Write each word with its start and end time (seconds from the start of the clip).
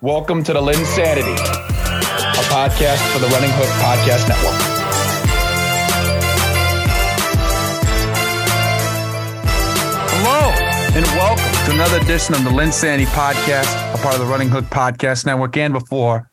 Welcome 0.00 0.44
to 0.44 0.52
the 0.52 0.60
LynnSanity, 0.60 1.34
a 1.34 2.44
podcast 2.44 3.12
for 3.12 3.18
the 3.18 3.26
Running 3.34 3.50
Hook 3.50 3.66
Podcast 3.82 4.28
Network. 4.28 4.54
Hello, 10.08 10.52
and 10.94 11.04
welcome 11.04 11.66
to 11.66 11.74
another 11.74 11.96
edition 11.96 12.36
of 12.36 12.44
the 12.44 12.50
LynnSanity 12.50 13.06
Podcast, 13.06 13.92
a 13.92 13.98
part 13.98 14.14
of 14.14 14.20
the 14.20 14.26
Running 14.26 14.48
Hook 14.48 14.66
Podcast 14.66 15.26
Network. 15.26 15.56
And 15.56 15.74
before 15.74 16.30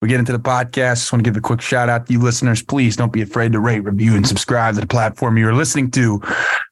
we 0.00 0.06
get 0.06 0.20
into 0.20 0.30
the 0.30 0.38
podcast, 0.38 0.98
just 0.98 1.12
want 1.12 1.24
to 1.24 1.28
give 1.28 1.36
a 1.36 1.40
quick 1.40 1.60
shout 1.60 1.88
out 1.88 2.06
to 2.06 2.12
you 2.12 2.20
listeners. 2.20 2.62
Please 2.62 2.94
don't 2.94 3.12
be 3.12 3.22
afraid 3.22 3.50
to 3.50 3.58
rate, 3.58 3.80
review, 3.80 4.14
and 4.14 4.28
subscribe 4.28 4.76
to 4.76 4.80
the 4.80 4.86
platform 4.86 5.36
you're 5.36 5.54
listening 5.54 5.90
to, 5.90 6.18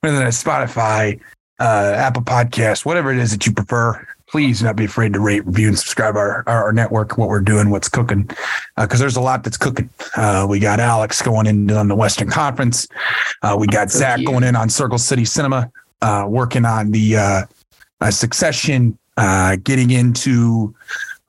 whether 0.02 0.20
that's 0.20 0.40
Spotify, 0.40 1.20
uh, 1.58 1.94
Apple 1.96 2.22
Podcasts, 2.22 2.84
whatever 2.84 3.12
it 3.12 3.18
is 3.18 3.32
that 3.32 3.44
you 3.46 3.52
prefer 3.52 4.06
please 4.28 4.62
not 4.62 4.76
be 4.76 4.84
afraid 4.84 5.12
to 5.12 5.20
rate, 5.20 5.46
review, 5.46 5.68
and 5.68 5.78
subscribe 5.78 6.16
our 6.16 6.42
our, 6.46 6.72
network, 6.72 7.16
what 7.16 7.28
we're 7.28 7.40
doing, 7.40 7.70
what's 7.70 7.88
cooking, 7.88 8.22
because 8.76 9.00
uh, 9.00 9.04
there's 9.04 9.16
a 9.16 9.20
lot 9.20 9.44
that's 9.44 9.56
cooking. 9.56 9.88
Uh, 10.16 10.46
we 10.48 10.58
got 10.58 10.80
Alex 10.80 11.22
going 11.22 11.46
in 11.46 11.70
on 11.70 11.88
the 11.88 11.94
Western 11.94 12.28
Conference. 12.28 12.88
Uh, 13.42 13.56
we 13.58 13.66
got 13.66 13.90
Zach 13.90 14.24
going 14.24 14.44
in 14.44 14.56
on 14.56 14.68
Circle 14.68 14.98
City 14.98 15.24
Cinema, 15.24 15.70
uh, 16.02 16.26
working 16.28 16.64
on 16.64 16.90
the 16.90 17.16
uh, 17.16 17.42
uh, 18.00 18.10
Succession, 18.10 18.98
getting 19.62 19.90
into 19.90 20.74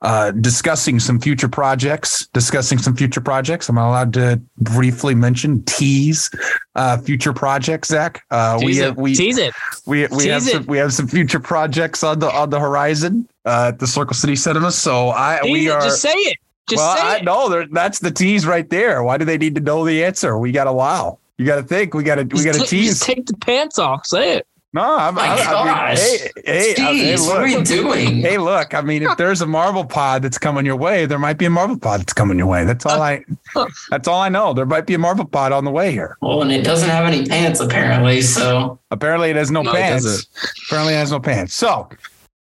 uh, 0.02 0.30
discussing 0.30 1.00
some 1.00 1.18
future 1.18 1.48
projects, 1.48 2.26
discussing 2.28 2.78
some 2.78 2.94
future 2.94 3.20
projects. 3.20 3.68
I'm 3.68 3.78
allowed 3.78 4.12
to 4.14 4.40
briefly 4.58 5.14
mention 5.14 5.62
tease 5.64 6.30
uh, 6.76 6.98
future 6.98 7.32
projects, 7.32 7.88
Zach. 7.88 8.24
Uh, 8.30 8.58
tease 8.58 8.66
we 8.66 8.76
have, 8.76 8.96
we 8.96 9.14
tease 9.14 9.38
it. 9.38 9.52
We 9.86 10.06
we 10.06 10.24
tease 10.24 10.26
have 10.26 10.42
some 10.42 10.66
we 10.66 10.78
have 10.78 10.92
some 10.92 11.08
future 11.08 11.40
projects 11.40 12.04
on 12.04 12.20
the 12.20 12.30
on 12.30 12.50
the 12.50 12.60
horizon 12.60 13.28
uh, 13.44 13.70
at 13.72 13.78
the 13.80 13.86
Circle 13.86 14.14
City 14.14 14.36
Cinema. 14.36 14.70
So 14.70 15.10
I 15.10 15.40
tease 15.42 15.52
we 15.52 15.68
it, 15.68 15.72
are 15.72 15.80
just 15.80 16.00
say 16.00 16.10
it. 16.10 16.38
Just 16.68 16.80
well, 16.80 16.96
say 16.96 17.02
I 17.02 17.16
it. 17.16 17.24
know 17.24 17.66
that's 17.72 17.98
the 17.98 18.10
tease 18.10 18.46
right 18.46 18.68
there. 18.68 19.02
Why 19.02 19.16
do 19.16 19.24
they 19.24 19.38
need 19.38 19.54
to 19.56 19.60
know 19.60 19.84
the 19.84 20.04
answer? 20.04 20.38
We 20.38 20.52
got 20.52 20.64
to 20.64 20.72
wow. 20.72 21.18
You 21.38 21.46
got 21.46 21.56
to 21.56 21.62
think. 21.62 21.94
We 21.94 22.02
got 22.02 22.16
to 22.16 22.24
we 22.24 22.44
got 22.44 22.56
to 22.56 22.66
tease. 22.66 22.90
Just 22.90 23.04
take 23.04 23.26
the 23.26 23.36
pants 23.36 23.78
off. 23.78 24.06
Say 24.06 24.38
it. 24.38 24.47
No, 24.74 24.82
I'm, 24.82 25.14
My 25.14 25.22
I, 25.22 25.36
gosh. 25.38 25.48
I 25.48 25.88
mean, 25.94 25.96
hey, 25.96 26.30
hey, 26.44 26.74
Jeez, 26.74 26.84
I, 26.84 26.94
hey, 26.94 27.16
what 27.16 27.36
are 27.40 27.44
we 27.44 27.62
doing? 27.62 28.16
Hey, 28.20 28.36
look, 28.36 28.74
I 28.74 28.82
mean, 28.82 29.02
if 29.02 29.16
there's 29.16 29.40
a 29.40 29.46
Marvel 29.46 29.82
pod 29.84 30.22
that's 30.22 30.36
coming 30.36 30.66
your 30.66 30.76
way, 30.76 31.06
there 31.06 31.18
might 31.18 31.38
be 31.38 31.46
a 31.46 31.50
Marvel 31.50 31.78
pod 31.78 32.00
that's 32.00 32.12
coming 32.12 32.36
your 32.36 32.48
way. 32.48 32.64
That's 32.64 32.84
all 32.84 33.00
I 33.00 33.24
that's 33.90 34.06
all 34.06 34.20
I 34.20 34.28
know. 34.28 34.52
There 34.52 34.66
might 34.66 34.84
be 34.86 34.92
a 34.92 34.98
Marvel 34.98 35.24
pod 35.24 35.52
on 35.52 35.64
the 35.64 35.70
way 35.70 35.90
here. 35.90 36.18
Well, 36.20 36.42
and 36.42 36.52
it 36.52 36.64
doesn't 36.64 36.88
have 36.90 37.06
any 37.06 37.24
pants 37.24 37.60
apparently, 37.60 38.20
so 38.20 38.78
Apparently 38.90 39.30
it 39.30 39.36
has 39.36 39.50
no, 39.50 39.62
No, 39.62 39.72
pants. 39.72 40.04
doesn't. 40.04 40.28
Apparently 40.66 40.92
it 40.94 40.98
has 40.98 41.12
no 41.12 41.20
pants. 41.20 41.54
So 41.54 41.88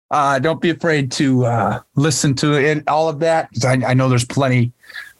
uh, 0.09 0.39
don't 0.39 0.61
be 0.61 0.71
afraid 0.71 1.11
to 1.13 1.45
uh, 1.45 1.79
listen 1.95 2.33
to 2.35 2.53
it, 2.53 2.87
all 2.87 3.07
of 3.07 3.19
that. 3.19 3.49
I, 3.63 3.73
I 3.85 3.93
know 3.93 4.09
there's 4.09 4.25
plenty 4.25 4.71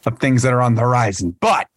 of 0.07 0.17
things 0.19 0.41
that 0.41 0.53
are 0.53 0.61
on 0.61 0.73
the 0.73 0.81
horizon. 0.81 1.35
But 1.39 1.67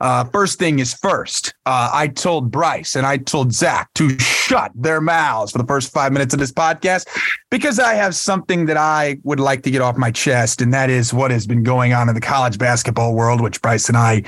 uh, 0.00 0.24
first 0.24 0.58
thing 0.58 0.78
is 0.78 0.94
first. 0.94 1.54
Uh, 1.66 1.90
I 1.92 2.08
told 2.08 2.50
Bryce 2.50 2.96
and 2.96 3.06
I 3.06 3.18
told 3.18 3.52
Zach 3.52 3.92
to 3.94 4.18
shut 4.18 4.72
their 4.74 5.00
mouths 5.00 5.52
for 5.52 5.58
the 5.58 5.66
first 5.66 5.92
five 5.92 6.12
minutes 6.12 6.32
of 6.32 6.40
this 6.40 6.52
podcast 6.52 7.06
because 7.50 7.78
I 7.78 7.94
have 7.94 8.14
something 8.14 8.64
that 8.66 8.78
I 8.78 9.18
would 9.24 9.40
like 9.40 9.62
to 9.64 9.70
get 9.70 9.82
off 9.82 9.96
my 9.96 10.10
chest, 10.10 10.62
and 10.62 10.72
that 10.72 10.88
is 10.88 11.12
what 11.12 11.30
has 11.30 11.46
been 11.46 11.62
going 11.62 11.92
on 11.92 12.08
in 12.08 12.14
the 12.14 12.20
college 12.20 12.58
basketball 12.58 13.14
world, 13.14 13.40
which 13.42 13.60
Bryce 13.60 13.88
and 13.88 13.96
I 13.96 14.22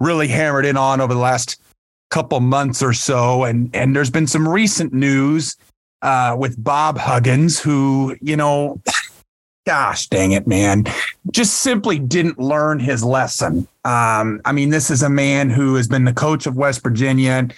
really 0.00 0.26
hammered 0.28 0.66
in 0.66 0.76
on 0.76 1.00
over 1.00 1.14
the 1.14 1.20
last 1.20 1.62
couple 2.10 2.40
months 2.40 2.82
or 2.82 2.92
so. 2.92 3.44
And 3.44 3.74
and 3.74 3.94
there's 3.94 4.10
been 4.10 4.26
some 4.26 4.48
recent 4.48 4.92
news 4.92 5.56
uh, 6.02 6.36
with 6.38 6.62
Bob 6.62 6.98
Huggins, 6.98 7.60
who 7.60 8.16
you 8.20 8.36
know. 8.36 8.80
Gosh 9.64 10.08
dang 10.08 10.32
it, 10.32 10.46
man. 10.46 10.84
Just 11.30 11.60
simply 11.60 11.98
didn't 11.98 12.38
learn 12.38 12.80
his 12.80 13.04
lesson. 13.04 13.68
Um, 13.84 14.40
I 14.44 14.52
mean, 14.52 14.70
this 14.70 14.90
is 14.90 15.02
a 15.02 15.08
man 15.08 15.50
who 15.50 15.76
has 15.76 15.86
been 15.86 16.04
the 16.04 16.12
coach 16.12 16.46
of 16.46 16.56
West 16.56 16.82
Virginia. 16.82 17.48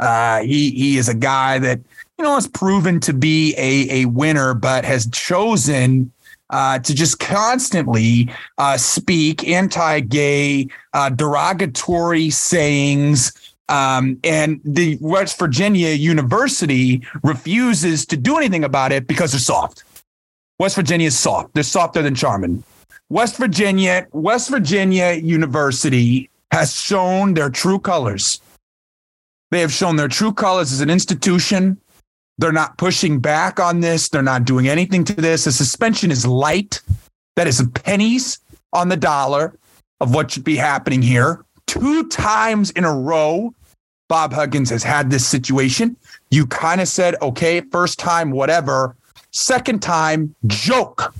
Uh, 0.00 0.40
he 0.40 0.70
he 0.72 0.98
is 0.98 1.08
a 1.08 1.14
guy 1.14 1.60
that 1.60 1.78
you 2.18 2.24
know 2.24 2.34
has 2.34 2.48
proven 2.48 2.98
to 3.00 3.12
be 3.12 3.54
a 3.56 4.02
a 4.02 4.04
winner, 4.06 4.54
but 4.54 4.84
has 4.84 5.06
chosen 5.10 6.10
uh, 6.50 6.80
to 6.80 6.94
just 6.94 7.20
constantly 7.20 8.28
uh, 8.58 8.76
speak 8.76 9.46
anti-gay, 9.48 10.68
uh, 10.92 11.10
derogatory 11.10 12.30
sayings. 12.30 13.32
Um, 13.68 14.18
and 14.22 14.60
the 14.64 14.98
West 15.00 15.38
Virginia 15.38 15.90
University 15.90 17.02
refuses 17.22 18.04
to 18.06 18.16
do 18.16 18.36
anything 18.36 18.64
about 18.64 18.92
it 18.92 19.06
because 19.06 19.32
they're 19.32 19.40
soft. 19.40 19.84
West 20.62 20.76
Virginia 20.76 21.08
is 21.08 21.18
soft. 21.18 21.54
They're 21.54 21.64
softer 21.64 22.02
than 22.02 22.14
Charmin. 22.14 22.62
West 23.08 23.36
Virginia, 23.36 24.06
West 24.12 24.48
Virginia 24.48 25.14
University 25.14 26.30
has 26.52 26.72
shown 26.72 27.34
their 27.34 27.50
true 27.50 27.80
colors. 27.80 28.40
They 29.50 29.58
have 29.58 29.72
shown 29.72 29.96
their 29.96 30.06
true 30.06 30.32
colors 30.32 30.72
as 30.72 30.80
an 30.80 30.88
institution. 30.88 31.80
They're 32.38 32.52
not 32.52 32.78
pushing 32.78 33.18
back 33.18 33.58
on 33.58 33.80
this. 33.80 34.08
They're 34.08 34.22
not 34.22 34.44
doing 34.44 34.68
anything 34.68 35.02
to 35.06 35.14
this. 35.14 35.46
The 35.46 35.50
suspension 35.50 36.12
is 36.12 36.24
light. 36.24 36.80
That 37.34 37.48
is 37.48 37.60
pennies 37.74 38.38
on 38.72 38.88
the 38.88 38.96
dollar 38.96 39.58
of 40.00 40.14
what 40.14 40.30
should 40.30 40.44
be 40.44 40.54
happening 40.54 41.02
here. 41.02 41.44
Two 41.66 42.08
times 42.08 42.70
in 42.70 42.84
a 42.84 42.94
row, 42.94 43.52
Bob 44.08 44.32
Huggins 44.32 44.70
has 44.70 44.84
had 44.84 45.10
this 45.10 45.26
situation. 45.26 45.96
You 46.30 46.46
kind 46.46 46.80
of 46.80 46.86
said, 46.86 47.16
okay, 47.20 47.62
first 47.72 47.98
time, 47.98 48.30
whatever. 48.30 48.94
Second 49.32 49.82
time, 49.82 50.34
joke. 50.46 51.14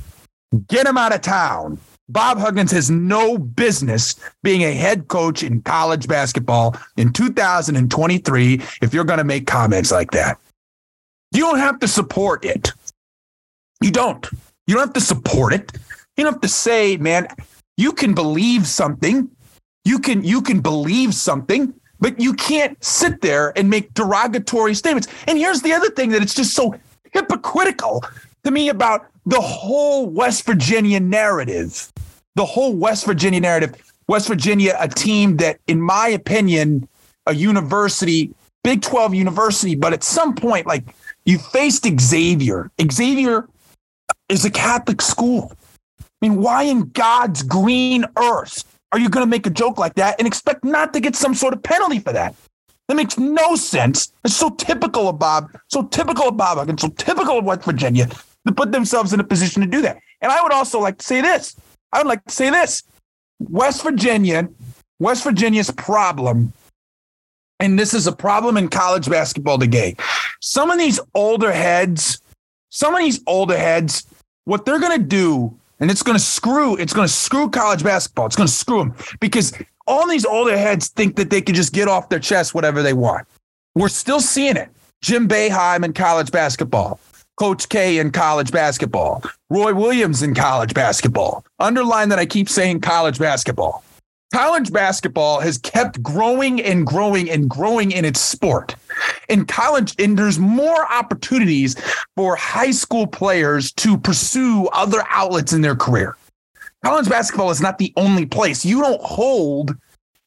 Get 0.69 0.87
him 0.87 0.99
out 0.99 1.15
of 1.15 1.23
town. 1.23 1.79
Bob 2.11 2.39
Huggins 2.39 2.71
has 2.73 2.91
no 2.91 3.39
business 3.39 4.17
being 4.43 4.63
a 4.65 4.73
head 4.73 5.09
coach 5.09 5.43
in 5.43 5.63
college 5.63 6.07
basketball 6.07 6.77
in 6.99 7.13
2023 7.13 8.61
if 8.83 8.93
you're 8.93 9.05
going 9.05 9.19
to 9.19 9.25
make 9.25 9.47
comments 9.47 9.91
like 9.91 10.11
that. 10.11 10.39
You 11.33 11.41
don't 11.41 11.59
have 11.59 11.79
to 11.79 11.89
support 11.89 12.45
it. 12.45 12.73
You 13.81 13.91
don't. 13.91 14.29
You 14.67 14.75
don't 14.75 14.89
have 14.89 14.93
to 14.93 15.01
support 15.01 15.55
it. 15.55 15.73
You 16.17 16.25
don't 16.25 16.35
have 16.35 16.43
to 16.43 16.49
say, 16.49 16.99
man, 16.99 17.29
you 17.79 17.93
can 17.93 18.15
believe 18.15 18.67
something. 18.67 19.31
You 19.87 19.99
can 19.99 20.23
you 20.23 20.43
can 20.43 20.61
believe 20.61 21.15
something, 21.15 21.73
but 21.99 22.21
you 22.21 22.35
can't 22.35 22.83
sit 22.85 23.23
there 23.23 23.57
and 23.57 23.71
make 23.71 23.95
derogatory 23.95 24.75
statements. 24.75 25.09
And 25.27 25.39
here's 25.39 25.63
the 25.63 25.73
other 25.73 25.89
thing 25.91 26.11
that 26.11 26.23
it's 26.23 26.35
just 26.35 26.55
so 26.55 26.75
hypocritical 27.13 28.05
to 28.45 28.51
me 28.51 28.69
about 28.69 29.07
the 29.27 29.41
whole 29.41 30.07
West 30.07 30.45
Virginia 30.45 31.01
narrative. 31.01 31.93
The 32.35 32.45
whole 32.45 32.75
West 32.75 33.05
Virginia 33.07 33.41
narrative. 33.41 33.75
West 34.09 34.29
Virginia, 34.29 34.77
a 34.79 34.89
team 34.89 35.37
that, 35.37 35.59
in 35.67 35.81
my 35.81 36.09
opinion, 36.09 36.89
a 37.27 37.35
university, 37.35 38.35
Big 38.65 38.83
12 38.83 39.15
university, 39.15 39.75
but 39.75 39.93
at 39.93 40.03
some 40.05 40.35
point, 40.35 40.67
like 40.67 40.85
you 41.25 41.39
faced 41.39 41.87
Xavier. 42.01 42.71
Xavier 42.91 43.49
is 44.29 44.45
a 44.45 44.51
Catholic 44.51 45.03
school. 45.03 45.53
I 46.01 46.05
mean, 46.21 46.37
why 46.37 46.65
in 46.65 46.91
God's 46.91 47.43
green 47.43 48.07
earth 48.17 48.65
are 48.93 48.99
you 48.99 49.09
going 49.09 49.25
to 49.27 49.31
make 49.31 49.47
a 49.47 49.51
joke 49.51 49.79
like 49.79 49.95
that 49.95 50.17
and 50.19 50.27
expect 50.27 50.65
not 50.65 50.93
to 50.93 51.01
get 51.01 51.17
some 51.17 51.35
sort 51.35 51.55
of 51.55 51.63
penalty 51.63 51.99
for 51.99 52.13
that? 52.13 52.35
That 52.89 52.97
makes 52.97 53.19
no 53.19 53.55
sense. 53.55 54.13
It's 54.25 54.37
so 54.37 54.51
typical 54.51 55.09
of 55.09 55.19
Bob, 55.19 55.51
so 55.69 55.85
typical 55.85 56.29
of 56.29 56.37
Bob 56.37 56.59
Huggins, 56.59 56.83
so 56.83 56.89
typical 56.89 57.39
of 57.39 57.45
West 57.45 57.65
Virginia 57.65 58.09
to 58.47 58.53
put 58.53 58.73
themselves 58.73 59.13
in 59.13 59.21
a 59.21 59.25
position 59.25 59.63
to 59.63 59.69
do 59.69 59.83
that. 59.83 59.99
And 60.21 60.33
I 60.33 60.43
would 60.43 60.53
also 60.53 60.81
like 60.81 60.99
to 60.99 61.05
say 61.05 61.21
this. 61.21 61.57
I 61.93 61.99
would 61.99 62.09
like 62.09 62.25
to 62.25 62.35
say 62.35 62.51
this. 62.51 62.83
West 63.39 63.83
Virginia, 63.83 64.49
West 64.99 65.25
Virginia's 65.25 65.71
problem, 65.71 66.53
and 67.61 67.79
this 67.79 67.95
is 67.95 68.07
a 68.07 68.13
problem 68.13 68.57
in 68.57 68.69
college 68.69 69.09
basketball 69.09 69.59
today. 69.59 69.97
Some 70.41 70.71
of 70.71 70.79
these 70.79 70.99
older 71.15 71.53
heads, 71.53 72.21
some 72.71 72.95
of 72.95 73.01
these 73.01 73.21
older 73.27 73.57
heads, 73.57 74.07
what 74.45 74.65
they're 74.65 74.81
to 74.81 74.99
do, 74.99 75.57
and 75.79 75.91
it's 75.91 76.03
to 76.03 76.19
screw, 76.19 76.77
it's 76.77 76.93
to 76.93 77.09
screw 77.09 77.51
college 77.51 77.83
basketball. 77.83 78.27
It's 78.27 78.37
to 78.37 78.49
screw 78.49 78.79
them 78.79 78.95
because 79.21 79.53
all 79.93 80.09
these 80.09 80.25
older 80.25 80.57
heads 80.57 80.89
think 80.89 81.17
that 81.17 81.31
they 81.31 81.43
can 81.43 81.55
just 81.55 81.73
get 81.73 81.87
off 81.87 82.09
their 82.09 82.19
chest 82.19 82.55
whatever 82.55 82.83
they 82.83 82.95
want. 82.95 83.27
We're 83.75 83.89
still 83.89 84.21
seeing 84.21 84.57
it. 84.57 84.71
Jim 85.03 85.29
Boeheim 85.29 85.85
in 85.85 85.93
college 85.93 86.31
basketball, 86.31 86.99
Coach 87.37 87.69
K 87.69 87.99
in 87.99 88.11
college 88.11 88.53
basketball, 88.53 89.23
Roy 89.51 89.75
Williams 89.75 90.23
in 90.23 90.35
college 90.35 90.75
basketball. 90.75 91.45
Underline 91.59 92.09
that 92.09 92.19
I 92.19 92.27
keep 92.27 92.49
saying 92.49 92.81
college 92.81 93.19
basketball. 93.19 93.85
College 94.33 94.73
basketball 94.73 95.41
has 95.41 95.59
kept 95.59 96.03
growing 96.03 96.63
and 96.63 96.87
growing 96.87 97.29
and 97.29 97.51
growing 97.51 97.91
in 97.91 98.07
its 98.07 98.21
sport. 98.21 98.75
In 99.29 99.45
college, 99.45 99.95
and 99.99 100.19
there's 100.19 100.39
more 100.39 100.91
opportunities 100.91 101.77
for 102.17 102.35
high 102.37 102.71
school 102.71 103.07
players 103.07 103.73
to 103.73 103.99
pursue 103.99 104.69
other 104.73 105.03
outlets 105.11 105.53
in 105.53 105.61
their 105.61 105.77
career. 105.77 106.17
College 106.85 107.09
basketball 107.09 107.51
is 107.51 107.61
not 107.61 107.79
the 107.79 107.93
only 107.97 108.27
place. 108.27 108.65
You 108.65 108.81
don't 108.81 109.01
hold 109.03 109.77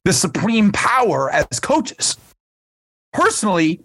the 0.05 0.13
supreme 0.13 0.71
power 0.71 1.29
as 1.31 1.59
coaches. 1.59 2.17
Personally, 3.11 3.81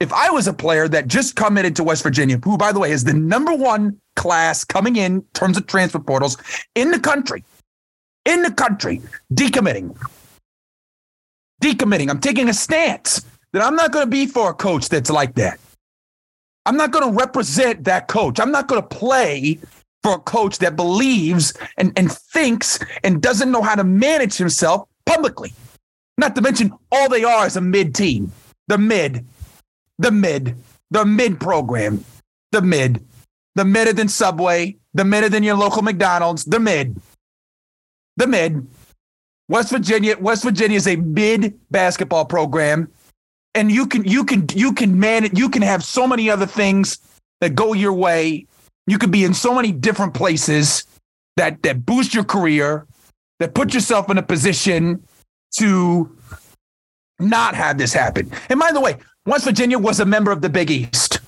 if 0.00 0.12
I 0.12 0.30
was 0.30 0.46
a 0.46 0.52
player 0.52 0.88
that 0.88 1.08
just 1.08 1.36
committed 1.36 1.76
to 1.76 1.84
West 1.84 2.02
Virginia, 2.02 2.38
who, 2.44 2.56
by 2.56 2.72
the 2.72 2.78
way, 2.78 2.90
is 2.90 3.04
the 3.04 3.12
number 3.12 3.54
one 3.54 4.00
class 4.16 4.64
coming 4.64 4.96
in, 4.96 5.22
terms 5.34 5.56
of 5.56 5.66
transfer 5.66 5.98
portals 5.98 6.36
in 6.74 6.90
the 6.90 7.00
country, 7.00 7.44
in 8.24 8.42
the 8.42 8.52
country, 8.52 9.00
decommitting, 9.32 9.96
decommitting. 11.62 12.10
I'm 12.10 12.20
taking 12.20 12.48
a 12.48 12.54
stance 12.54 13.24
that 13.52 13.62
I'm 13.62 13.74
not 13.74 13.92
going 13.92 14.06
to 14.06 14.10
be 14.10 14.26
for 14.26 14.50
a 14.50 14.54
coach 14.54 14.88
that's 14.88 15.10
like 15.10 15.34
that. 15.34 15.58
I'm 16.66 16.76
not 16.76 16.90
going 16.90 17.10
to 17.10 17.18
represent 17.18 17.84
that 17.84 18.08
coach. 18.08 18.38
I'm 18.38 18.52
not 18.52 18.68
going 18.68 18.82
to 18.82 18.88
play 18.88 19.58
for 20.02 20.14
a 20.14 20.18
coach 20.18 20.58
that 20.58 20.76
believes 20.76 21.54
and, 21.76 21.92
and 21.96 22.10
thinks 22.10 22.78
and 23.02 23.20
doesn't 23.20 23.50
know 23.50 23.62
how 23.62 23.74
to 23.74 23.84
manage 23.84 24.36
himself 24.36 24.88
publicly. 25.06 25.52
Not 26.16 26.34
to 26.34 26.42
mention, 26.42 26.72
all 26.90 27.08
they 27.08 27.24
are 27.24 27.46
is 27.46 27.56
a 27.56 27.60
mid 27.60 27.94
team. 27.94 28.32
The 28.66 28.78
mid, 28.78 29.24
the 29.98 30.10
mid, 30.10 30.56
the 30.90 31.04
mid 31.04 31.40
program, 31.40 32.04
the 32.52 32.62
mid, 32.62 33.04
the 33.54 33.64
midder 33.64 33.94
than 33.94 34.08
Subway, 34.08 34.76
the 34.94 35.04
midder 35.04 35.30
than 35.30 35.42
your 35.42 35.56
local 35.56 35.82
McDonald's, 35.82 36.44
the 36.44 36.60
mid, 36.60 37.00
the 38.16 38.26
mid. 38.26 38.66
West 39.48 39.70
Virginia, 39.70 40.16
West 40.18 40.42
Virginia 40.42 40.76
is 40.76 40.86
a 40.86 40.96
mid 40.96 41.58
basketball 41.70 42.26
program, 42.26 42.90
and 43.54 43.72
you 43.72 43.86
can 43.86 44.04
you 44.04 44.24
can 44.24 44.46
you 44.54 44.72
can 44.74 44.98
man 45.00 45.30
you 45.34 45.48
can 45.48 45.62
have 45.62 45.82
so 45.82 46.06
many 46.06 46.28
other 46.28 46.46
things 46.46 46.98
that 47.40 47.54
go 47.54 47.72
your 47.72 47.94
way. 47.94 48.46
You 48.88 48.98
could 48.98 49.10
be 49.10 49.24
in 49.24 49.34
so 49.34 49.54
many 49.54 49.70
different 49.70 50.14
places 50.14 50.84
that 51.36 51.62
that 51.62 51.84
boost 51.84 52.14
your 52.14 52.24
career, 52.24 52.86
that 53.38 53.54
put 53.54 53.74
yourself 53.74 54.10
in 54.10 54.18
a 54.18 54.22
position 54.22 55.04
to 55.56 56.16
not 57.20 57.54
have 57.54 57.78
this 57.78 57.92
happen. 57.92 58.30
And 58.48 58.58
by 58.58 58.72
the 58.72 58.80
way, 58.80 58.96
West 59.26 59.44
Virginia 59.44 59.78
was 59.78 60.00
a 60.00 60.06
member 60.06 60.30
of 60.30 60.40
the 60.40 60.48
Big 60.48 60.70
East. 60.70 61.20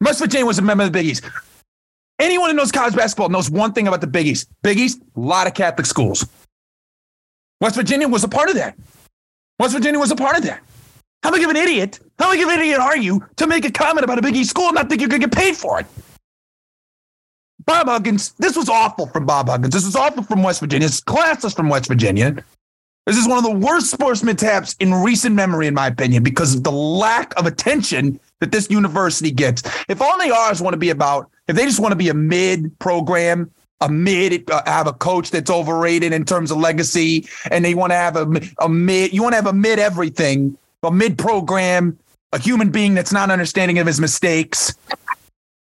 West 0.00 0.20
Virginia 0.20 0.46
was 0.46 0.58
a 0.58 0.62
member 0.62 0.84
of 0.84 0.92
the 0.92 0.98
Big 0.98 1.06
East. 1.06 1.24
Anyone 2.20 2.50
who 2.50 2.56
knows 2.56 2.72
college 2.72 2.94
basketball 2.94 3.28
knows 3.28 3.50
one 3.50 3.72
thing 3.72 3.88
about 3.88 4.00
the 4.00 4.06
Big 4.06 4.26
East. 4.26 4.48
Big 4.62 4.78
East, 4.78 5.00
a 5.16 5.20
lot 5.20 5.46
of 5.46 5.54
Catholic 5.54 5.86
schools. 5.86 6.26
West 7.60 7.74
Virginia 7.74 8.06
was 8.06 8.22
a 8.22 8.28
part 8.28 8.50
of 8.50 8.54
that. 8.54 8.76
West 9.58 9.74
Virginia 9.74 9.98
was 9.98 10.12
a 10.12 10.16
part 10.16 10.36
of 10.36 10.44
that. 10.44 10.60
How 11.22 11.32
big 11.32 11.42
of 11.42 11.50
an 11.50 11.56
idiot? 11.56 11.98
How 12.18 12.30
big 12.30 12.40
of 12.42 12.48
an 12.48 12.60
idiot 12.60 12.78
are 12.78 12.96
you 12.96 13.26
to 13.36 13.46
make 13.48 13.64
a 13.64 13.72
comment 13.72 14.04
about 14.04 14.18
a 14.18 14.22
Big 14.22 14.36
East 14.36 14.50
school 14.50 14.66
and 14.66 14.76
not 14.76 14.88
think 14.88 15.00
you're 15.00 15.08
going 15.08 15.20
to 15.20 15.26
get 15.26 15.36
paid 15.36 15.56
for 15.56 15.80
it? 15.80 15.86
Bob 17.68 17.86
Huggins, 17.86 18.32
this 18.38 18.56
was 18.56 18.70
awful 18.70 19.08
from 19.08 19.26
Bob 19.26 19.50
Huggins. 19.50 19.74
This 19.74 19.84
was 19.84 19.94
awful 19.94 20.22
from 20.22 20.42
West 20.42 20.60
Virginia. 20.60 20.86
It's 20.86 21.02
classless 21.02 21.54
from 21.54 21.68
West 21.68 21.86
Virginia. 21.86 22.34
This 23.04 23.18
is 23.18 23.28
one 23.28 23.36
of 23.36 23.44
the 23.44 23.66
worst 23.66 23.90
sportsman 23.90 24.36
taps 24.36 24.74
in 24.80 24.94
recent 24.94 25.34
memory, 25.34 25.66
in 25.66 25.74
my 25.74 25.86
opinion, 25.86 26.22
because 26.22 26.54
of 26.54 26.64
the 26.64 26.72
lack 26.72 27.38
of 27.38 27.44
attention 27.44 28.18
that 28.40 28.52
this 28.52 28.70
university 28.70 29.30
gets. 29.30 29.62
If 29.86 30.00
all 30.00 30.18
they 30.18 30.30
are 30.30 30.50
is 30.50 30.62
want 30.62 30.72
to 30.72 30.78
be 30.78 30.88
about, 30.88 31.30
if 31.46 31.56
they 31.56 31.66
just 31.66 31.78
want 31.78 31.92
to 31.92 31.96
be 31.96 32.08
a 32.08 32.14
mid 32.14 32.76
program, 32.78 33.50
a 33.82 33.90
mid, 33.90 34.50
uh, 34.50 34.62
have 34.64 34.86
a 34.86 34.94
coach 34.94 35.30
that's 35.30 35.50
overrated 35.50 36.14
in 36.14 36.24
terms 36.24 36.50
of 36.50 36.56
legacy, 36.56 37.28
and 37.50 37.62
they 37.62 37.74
want 37.74 37.90
to 37.92 37.96
have 37.96 38.16
a, 38.16 38.40
a 38.60 38.68
mid, 38.70 39.12
you 39.12 39.22
want 39.22 39.34
to 39.34 39.36
have 39.36 39.46
a 39.46 39.52
mid 39.52 39.78
everything, 39.78 40.56
a 40.82 40.90
mid 40.90 41.18
program, 41.18 41.98
a 42.32 42.38
human 42.38 42.70
being 42.70 42.94
that's 42.94 43.12
not 43.12 43.30
understanding 43.30 43.78
of 43.78 43.86
his 43.86 44.00
mistakes. 44.00 44.74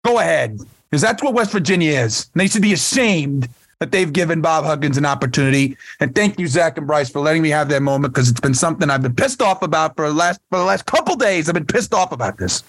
Go 0.03 0.19
ahead, 0.19 0.59
because 0.89 1.01
that's 1.01 1.21
what 1.21 1.33
West 1.33 1.51
Virginia 1.51 1.99
is. 1.99 2.29
And 2.33 2.41
they 2.41 2.47
should 2.47 2.61
be 2.61 2.73
ashamed 2.73 3.49
that 3.79 3.91
they've 3.91 4.11
given 4.11 4.41
Bob 4.41 4.65
Huggins 4.65 4.97
an 4.97 5.05
opportunity. 5.05 5.77
And 5.99 6.15
thank 6.15 6.39
you, 6.39 6.47
Zach 6.47 6.77
and 6.77 6.87
Bryce, 6.87 7.09
for 7.09 7.19
letting 7.19 7.41
me 7.41 7.49
have 7.49 7.69
that 7.69 7.81
moment 7.81 8.13
because 8.13 8.29
it's 8.29 8.39
been 8.39 8.53
something 8.53 8.89
I've 8.89 9.01
been 9.01 9.15
pissed 9.15 9.41
off 9.41 9.61
about 9.61 9.95
for 9.95 10.07
the 10.07 10.13
last 10.13 10.39
for 10.49 10.59
the 10.59 10.65
last 10.65 10.85
couple 10.85 11.15
days. 11.15 11.49
I've 11.49 11.55
been 11.55 11.65
pissed 11.65 11.93
off 11.93 12.11
about 12.11 12.37
this. 12.37 12.63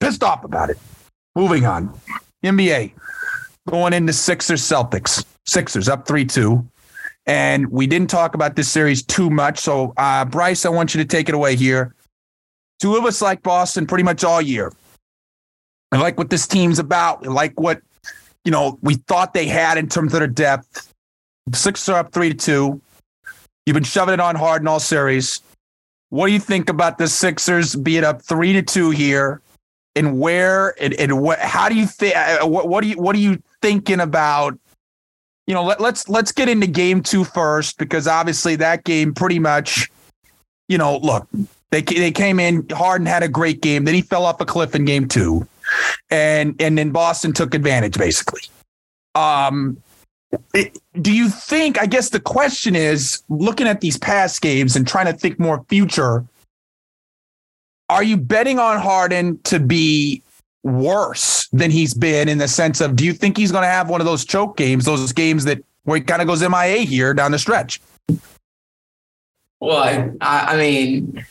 Pissed 0.00 0.22
off 0.22 0.44
about 0.44 0.70
it. 0.70 0.78
Moving 1.34 1.66
on. 1.66 1.92
NBA 2.44 2.92
going 3.68 3.92
into 3.92 4.12
Sixers 4.12 4.62
Celtics. 4.62 5.24
Sixers 5.46 5.88
up 5.88 6.06
3 6.06 6.24
2. 6.24 6.66
And 7.26 7.70
we 7.70 7.86
didn't 7.86 8.10
talk 8.10 8.34
about 8.34 8.54
this 8.54 8.68
series 8.68 9.02
too 9.02 9.30
much. 9.30 9.58
So, 9.58 9.94
uh, 9.96 10.26
Bryce, 10.26 10.66
I 10.66 10.68
want 10.68 10.94
you 10.94 11.02
to 11.02 11.08
take 11.08 11.28
it 11.30 11.34
away 11.34 11.56
here. 11.56 11.94
Two 12.80 12.96
of 12.96 13.04
us 13.06 13.22
like 13.22 13.42
Boston 13.42 13.86
pretty 13.86 14.04
much 14.04 14.24
all 14.24 14.42
year. 14.42 14.72
I 15.94 15.98
like 16.00 16.18
what 16.18 16.30
this 16.30 16.46
team's 16.46 16.78
about. 16.78 17.26
I 17.26 17.30
like 17.30 17.58
what 17.60 17.80
you 18.44 18.52
know, 18.52 18.78
we 18.82 18.94
thought 18.94 19.34
they 19.34 19.46
had 19.46 19.78
in 19.78 19.88
terms 19.88 20.12
of 20.12 20.20
their 20.20 20.28
depth. 20.28 20.92
Sixers 21.52 21.88
are 21.88 21.98
up 21.98 22.12
three 22.12 22.30
to 22.30 22.34
two. 22.34 22.80
You've 23.66 23.74
been 23.74 23.84
shoving 23.84 24.14
it 24.14 24.20
on 24.20 24.36
hard 24.36 24.62
in 24.62 24.68
all 24.68 24.80
series. 24.80 25.40
What 26.10 26.26
do 26.26 26.32
you 26.32 26.38
think 26.38 26.68
about 26.68 26.98
the 26.98 27.08
Sixers 27.08 27.74
being 27.74 28.04
up 28.04 28.22
three 28.22 28.52
to 28.52 28.62
two 28.62 28.90
here? 28.90 29.40
And 29.96 30.18
where 30.18 30.74
and, 30.82 30.92
and 30.94 31.22
what? 31.22 31.38
How 31.38 31.68
do 31.68 31.74
you 31.74 31.86
think? 31.86 32.16
Uh, 32.16 32.46
what, 32.46 32.68
what 32.68 32.82
do 32.82 32.88
you 32.88 32.96
what 32.96 33.14
are 33.16 33.20
you 33.20 33.42
thinking 33.62 34.00
about? 34.00 34.58
You 35.46 35.54
know, 35.54 35.62
let, 35.62 35.80
let's 35.80 36.08
let's 36.08 36.32
get 36.32 36.48
into 36.48 36.66
game 36.66 37.02
two 37.02 37.24
first 37.24 37.78
because 37.78 38.08
obviously 38.08 38.56
that 38.56 38.84
game 38.84 39.14
pretty 39.14 39.38
much. 39.38 39.90
You 40.68 40.78
know, 40.78 40.96
look, 40.98 41.28
they 41.70 41.82
they 41.82 42.10
came 42.10 42.40
in 42.40 42.66
hard 42.70 43.02
and 43.02 43.08
had 43.08 43.22
a 43.22 43.28
great 43.28 43.60
game. 43.60 43.84
Then 43.84 43.94
he 43.94 44.02
fell 44.02 44.24
off 44.24 44.40
a 44.40 44.46
cliff 44.46 44.74
in 44.74 44.84
game 44.84 45.06
two 45.06 45.46
and 46.10 46.54
and 46.60 46.76
then 46.78 46.90
Boston 46.90 47.32
took 47.32 47.54
advantage 47.54 47.98
basically. 47.98 48.42
Um, 49.14 49.76
do 51.00 51.12
you 51.12 51.28
think? 51.28 51.80
I 51.80 51.86
guess 51.86 52.10
the 52.10 52.20
question 52.20 52.74
is, 52.74 53.22
looking 53.28 53.66
at 53.66 53.80
these 53.80 53.96
past 53.96 54.42
games 54.42 54.76
and 54.76 54.86
trying 54.86 55.06
to 55.06 55.12
think 55.12 55.38
more 55.38 55.64
future. 55.68 56.24
Are 57.90 58.02
you 58.02 58.16
betting 58.16 58.58
on 58.58 58.78
Harden 58.80 59.38
to 59.44 59.60
be 59.60 60.22
worse 60.62 61.46
than 61.52 61.70
he's 61.70 61.92
been 61.92 62.28
in 62.28 62.38
the 62.38 62.48
sense 62.48 62.80
of 62.80 62.96
do 62.96 63.04
you 63.04 63.12
think 63.12 63.36
he's 63.36 63.52
going 63.52 63.62
to 63.62 63.68
have 63.68 63.90
one 63.90 64.00
of 64.00 64.06
those 64.06 64.24
choke 64.24 64.56
games, 64.56 64.86
those 64.86 65.12
games 65.12 65.44
that 65.44 65.62
where 65.84 65.98
he 65.98 66.02
kind 66.02 66.22
of 66.22 66.26
goes 66.26 66.40
MIA 66.40 66.78
here 66.78 67.12
down 67.12 67.30
the 67.30 67.38
stretch? 67.38 67.80
Well, 69.60 70.10
I, 70.20 70.54
I 70.54 70.56
mean, 70.56 71.24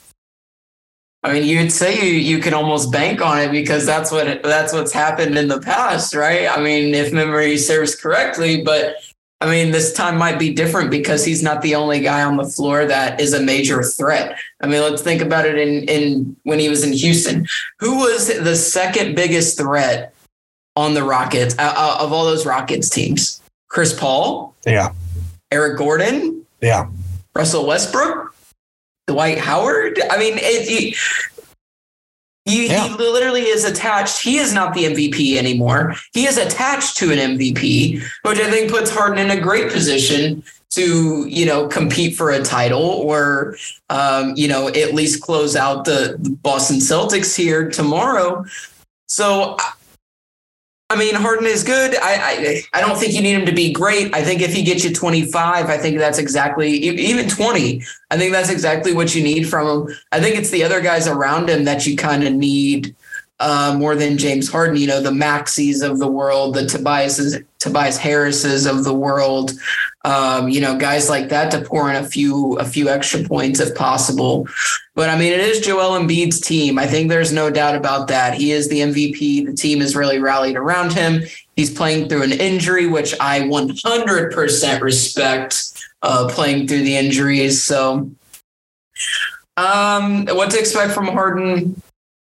I 1.24 1.32
mean, 1.32 1.44
you'd 1.44 1.72
say 1.72 2.06
you, 2.06 2.14
you 2.14 2.40
can 2.40 2.54
almost 2.54 2.92
bank 2.92 3.22
on 3.22 3.40
it 3.40 3.52
because 3.52 3.86
that's 3.86 4.12
what 4.12 4.44
that's 4.44 4.74
what's 4.74 4.92
happened 4.92 5.38
in 5.38 5.48
the 5.48 5.62
past, 5.62 6.14
right? 6.14 6.50
I 6.50 6.62
mean, 6.62 6.94
if 6.94 7.14
memory 7.14 7.58
serves 7.58 7.96
correctly, 7.96 8.62
but 8.62 8.98
I 9.40 9.50
mean, 9.50 9.72
this 9.72 9.94
time 9.94 10.18
might 10.18 10.38
be 10.38 10.54
different 10.54 10.92
because 10.92 11.24
he's 11.24 11.42
not 11.42 11.62
the 11.62 11.76
only 11.76 12.02
guy 12.02 12.24
on 12.24 12.38
the 12.38 12.46
floor 12.46 12.86
that 12.86 13.22
is 13.22 13.34
a 13.34 13.42
major 13.42 13.84
threat. 13.84 14.38
I 14.62 14.68
mean, 14.68 14.82
let's 14.82 15.02
think 15.02 15.22
about 15.22 15.46
it 15.46 15.58
in 15.58 15.84
in 15.86 16.36
when 16.44 16.60
he 16.60 16.68
was 16.68 16.84
in 16.84 16.92
Houston. 16.92 17.48
Who 17.80 18.00
was 18.00 18.28
the 18.28 18.56
second 18.56 19.16
biggest 19.16 19.58
threat 19.58 20.14
on 20.76 20.94
the 20.94 21.04
Rockets 21.04 21.56
uh, 21.58 21.74
uh 21.76 21.98
of 22.02 22.12
all 22.12 22.26
those 22.26 22.46
Rockets 22.46 22.90
teams? 22.90 23.42
Chris 23.70 23.98
Paul? 23.98 24.56
Yeah. 24.66 24.92
Eric 25.52 25.78
Gordon? 25.78 26.46
Yeah. 26.62 26.90
Russell 27.34 27.66
Westbrook? 27.66 28.33
Dwight 29.08 29.38
Howard. 29.38 30.00
I 30.10 30.18
mean, 30.18 30.36
it, 30.38 30.68
he, 30.68 30.96
he, 32.46 32.68
yeah. 32.68 32.88
he 32.88 32.94
literally 32.96 33.44
is 33.44 33.64
attached. 33.64 34.22
He 34.22 34.38
is 34.38 34.54
not 34.54 34.74
the 34.74 34.84
MVP 34.86 35.38
anymore. 35.38 35.96
He 36.14 36.26
is 36.26 36.38
attached 36.38 36.98
to 36.98 37.12
an 37.12 37.38
MVP, 37.38 38.02
which 38.24 38.40
I 38.40 38.50
think 38.50 38.72
puts 38.72 38.94
Harden 38.94 39.18
in 39.18 39.38
a 39.38 39.40
great 39.40 39.72
position 39.72 40.44
to 40.72 41.28
you 41.28 41.46
know 41.46 41.68
compete 41.68 42.16
for 42.16 42.32
a 42.32 42.42
title 42.42 42.82
or 42.82 43.56
um, 43.90 44.34
you 44.36 44.48
know 44.48 44.68
at 44.70 44.94
least 44.94 45.22
close 45.22 45.56
out 45.56 45.86
the 45.86 46.18
Boston 46.42 46.78
Celtics 46.78 47.36
here 47.36 47.70
tomorrow. 47.70 48.44
So 49.08 49.58
I 50.94 50.96
mean, 50.96 51.16
Harden 51.16 51.48
is 51.48 51.64
good. 51.64 51.96
I, 51.96 52.14
I, 52.14 52.62
I 52.74 52.82
don't 52.82 52.98
think 52.98 53.14
you 53.14 53.22
need 53.22 53.34
him 53.34 53.48
to 53.48 53.52
be 53.52 53.74
great. 53.74 54.14
I 54.14 54.24
think 54.24 54.42
if 54.42 54.54
he 54.54 54.62
gets 54.62 54.84
you 54.84 54.94
25, 54.94 55.66
I 55.66 55.78
think 55.78 55.98
that's 55.98 56.20
exactly 56.20 56.70
even 56.70 57.28
20. 57.28 57.82
I 58.12 58.18
think 58.18 58.32
that's 58.32 58.52
exactly 58.52 58.94
what 58.94 59.16
you 59.16 59.24
need 59.24 59.50
from 59.50 59.88
him. 59.88 59.96
I 60.12 60.20
think 60.20 60.36
it's 60.36 60.52
the 60.52 60.64
other 60.64 60.82
guys 60.82 61.08
around 61.08 61.50
him 61.50 61.64
that 61.64 61.88
you 61.88 61.98
kind 61.98 62.24
of 62.24 62.34
need 62.34 62.96
uh, 63.40 63.76
more 63.76 63.96
than 63.96 64.20
James 64.20 64.48
Harden. 64.48 64.78
You 64.78 64.86
know, 64.86 65.02
the 65.02 65.10
Maxeys 65.10 65.82
of 65.84 65.98
the 65.98 66.08
world, 66.08 66.54
the 66.54 66.68
Tobias 66.68 67.38
Tobias 67.58 67.98
Harrises 67.98 68.68
of 68.68 68.84
the 68.84 68.94
world. 68.94 69.54
Um, 70.06 70.50
you 70.50 70.60
know, 70.60 70.78
guys 70.78 71.10
like 71.10 71.30
that 71.30 71.50
to 71.52 71.62
pour 71.62 71.90
in 71.90 71.96
a 71.96 72.06
few 72.06 72.58
a 72.58 72.66
few 72.66 72.90
extra 72.90 73.24
points 73.24 73.60
if 73.60 73.74
possible. 73.74 74.48
But 74.96 75.10
I 75.10 75.18
mean, 75.18 75.32
it 75.32 75.40
is 75.40 75.62
Joel 75.62 75.98
Embiid's 75.98 76.42
team. 76.42 76.78
I 76.78 76.88
think 76.88 77.10
there's 77.10 77.32
no 77.32 77.50
doubt 77.50 77.76
about 77.76 78.10
that. 78.10 78.34
He 78.34 78.52
is 78.52 78.68
the 78.68 78.80
MVP. 78.80 79.46
The 79.46 79.54
team 79.54 79.80
has 79.80 79.96
really 79.96 80.20
rallied 80.20 80.58
around 80.58 80.92
him. 80.92 81.24
He's 81.56 81.74
playing 81.74 82.10
through 82.10 82.24
an 82.24 82.34
injury, 82.34 82.88
which 82.88 83.16
I 83.20 83.42
100% 83.42 84.82
respect. 84.82 85.70
Uh, 86.02 86.28
playing 86.28 86.68
through 86.68 86.82
the 86.82 86.98
injuries, 86.98 87.64
so 87.64 88.12
um, 89.58 90.26
what 90.28 90.52
to 90.52 90.60
expect 90.60 90.94
from 90.94 91.08
Harden? 91.08 91.82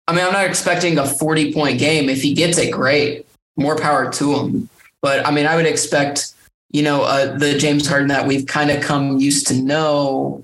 I 0.08 0.14
mean, 0.14 0.26
I'm 0.26 0.34
not 0.34 0.46
expecting 0.46 0.98
a 0.98 1.06
40 1.06 1.54
point 1.54 1.80
game. 1.80 2.10
If 2.10 2.22
he 2.22 2.34
gets 2.34 2.58
it, 2.58 2.72
great. 2.72 3.28
More 3.58 3.78
power 3.78 4.12
to 4.14 4.36
him. 4.36 4.70
But 5.02 5.26
I 5.26 5.32
mean, 5.32 5.46
I 5.46 5.56
would 5.56 5.68
expect, 5.68 6.34
you 6.72 6.84
know, 6.84 7.04
uh, 7.04 7.38
the 7.38 7.58
James 7.58 7.88
Harden 7.88 8.10
that 8.10 8.28
we've 8.28 8.46
kind 8.46 8.70
of 8.70 8.82
come 8.82 9.18
used 9.18 9.48
to 9.48 9.56
know 9.56 10.44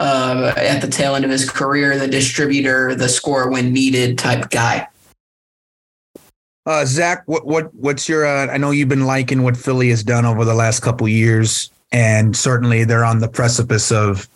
uh, 0.00 0.52
at 0.56 0.80
the 0.80 0.88
tail 0.88 1.14
end 1.14 1.24
of 1.24 1.30
his 1.30 1.48
career, 1.48 1.98
the 1.98 2.08
distributor, 2.08 2.94
the 2.94 3.08
score 3.08 3.50
when 3.50 3.72
needed 3.72 4.18
type 4.18 4.50
guy. 4.50 4.86
Uh, 6.64 6.84
Zach, 6.84 7.22
what 7.26 7.46
what 7.46 7.74
what's 7.74 8.08
your? 8.08 8.24
Uh, 8.24 8.52
I 8.52 8.56
know 8.56 8.70
you've 8.70 8.88
been 8.88 9.06
liking 9.06 9.42
what 9.42 9.56
Philly 9.56 9.88
has 9.88 10.04
done 10.04 10.24
over 10.24 10.44
the 10.44 10.54
last 10.54 10.80
couple 10.80 11.08
years, 11.08 11.70
and 11.90 12.36
certainly 12.36 12.84
they're 12.84 13.04
on 13.04 13.18
the 13.18 13.28
precipice 13.28 13.90
of 13.90 14.28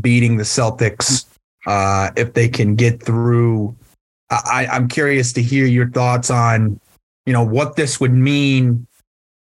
beating 0.00 0.36
the 0.36 0.44
Celtics. 0.44 1.26
Uh, 1.66 2.10
if 2.16 2.32
they 2.32 2.48
can 2.48 2.76
get 2.76 3.02
through, 3.02 3.76
I, 4.30 4.68
I'm 4.70 4.88
curious 4.88 5.32
to 5.34 5.42
hear 5.42 5.66
your 5.66 5.90
thoughts 5.90 6.30
on, 6.30 6.80
you 7.26 7.32
know, 7.32 7.44
what 7.44 7.76
this 7.76 8.00
would 8.00 8.14
mean 8.14 8.86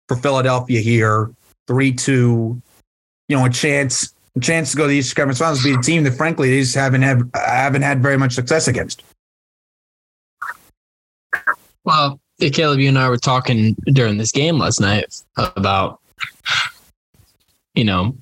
for 0.08 0.16
Philadelphia 0.16 0.80
here. 0.80 1.30
Three 1.66 1.92
two, 1.92 2.60
you 3.28 3.36
know, 3.36 3.44
a 3.44 3.50
chance 3.50 4.14
a 4.36 4.40
chance 4.40 4.70
to 4.70 4.76
go 4.76 4.84
to 4.84 4.88
the 4.88 4.96
Eastern 4.96 5.16
Conference 5.16 5.38
Finals, 5.38 5.62
be 5.62 5.74
a 5.74 5.78
team 5.78 6.04
that 6.04 6.12
frankly 6.12 6.50
they 6.50 6.60
just 6.60 6.74
haven't 6.74 7.02
have 7.02 7.28
haven't 7.34 7.82
had 7.82 8.02
very 8.02 8.16
much 8.16 8.32
success 8.32 8.68
against. 8.68 9.02
Well, 11.84 12.20
Caleb, 12.38 12.80
you 12.80 12.88
and 12.88 12.98
I 12.98 13.08
were 13.08 13.16
talking 13.16 13.74
during 13.86 14.18
this 14.18 14.32
game 14.32 14.58
last 14.58 14.80
night 14.80 15.22
about, 15.36 16.00
you 17.74 17.84
know, 17.84 18.16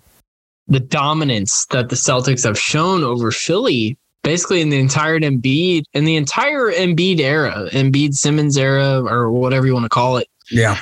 the 0.68 0.80
dominance 0.80 1.66
that 1.66 1.88
the 1.88 1.96
Celtics 1.96 2.44
have 2.44 2.58
shown 2.58 3.04
over 3.04 3.30
Philly, 3.30 3.96
basically 4.22 4.60
in 4.60 4.70
the 4.70 4.78
entire 4.78 5.18
Embiid 5.18 5.84
in 5.92 6.04
the 6.04 6.16
entire 6.16 6.72
Embiid 6.72 7.20
era, 7.20 7.68
Embiid 7.72 8.14
Simmons 8.14 8.56
era, 8.56 9.02
or 9.02 9.30
whatever 9.30 9.66
you 9.66 9.74
want 9.74 9.84
to 9.84 9.90
call 9.90 10.16
it. 10.16 10.28
Yeah. 10.50 10.78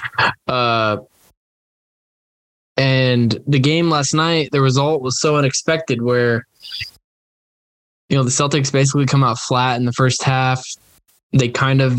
Uh, 0.47 0.99
and 2.77 3.39
the 3.47 3.59
game 3.59 3.89
last 3.91 4.15
night, 4.15 4.51
the 4.53 4.61
result 4.61 5.03
was 5.03 5.21
so 5.21 5.37
unexpected 5.37 6.03
where, 6.03 6.47
you 8.09 8.17
know, 8.17 8.25
the 8.25 8.31
Celtics 8.31 8.73
basically 8.73 9.07
come 9.07 9.23
out 9.25 9.39
flat 9.39 9.77
in 9.77 9.85
the 9.85 9.93
first 9.93 10.23
half. 10.23 10.65
They 11.33 11.49
kind 11.49 11.81
of 11.81 11.99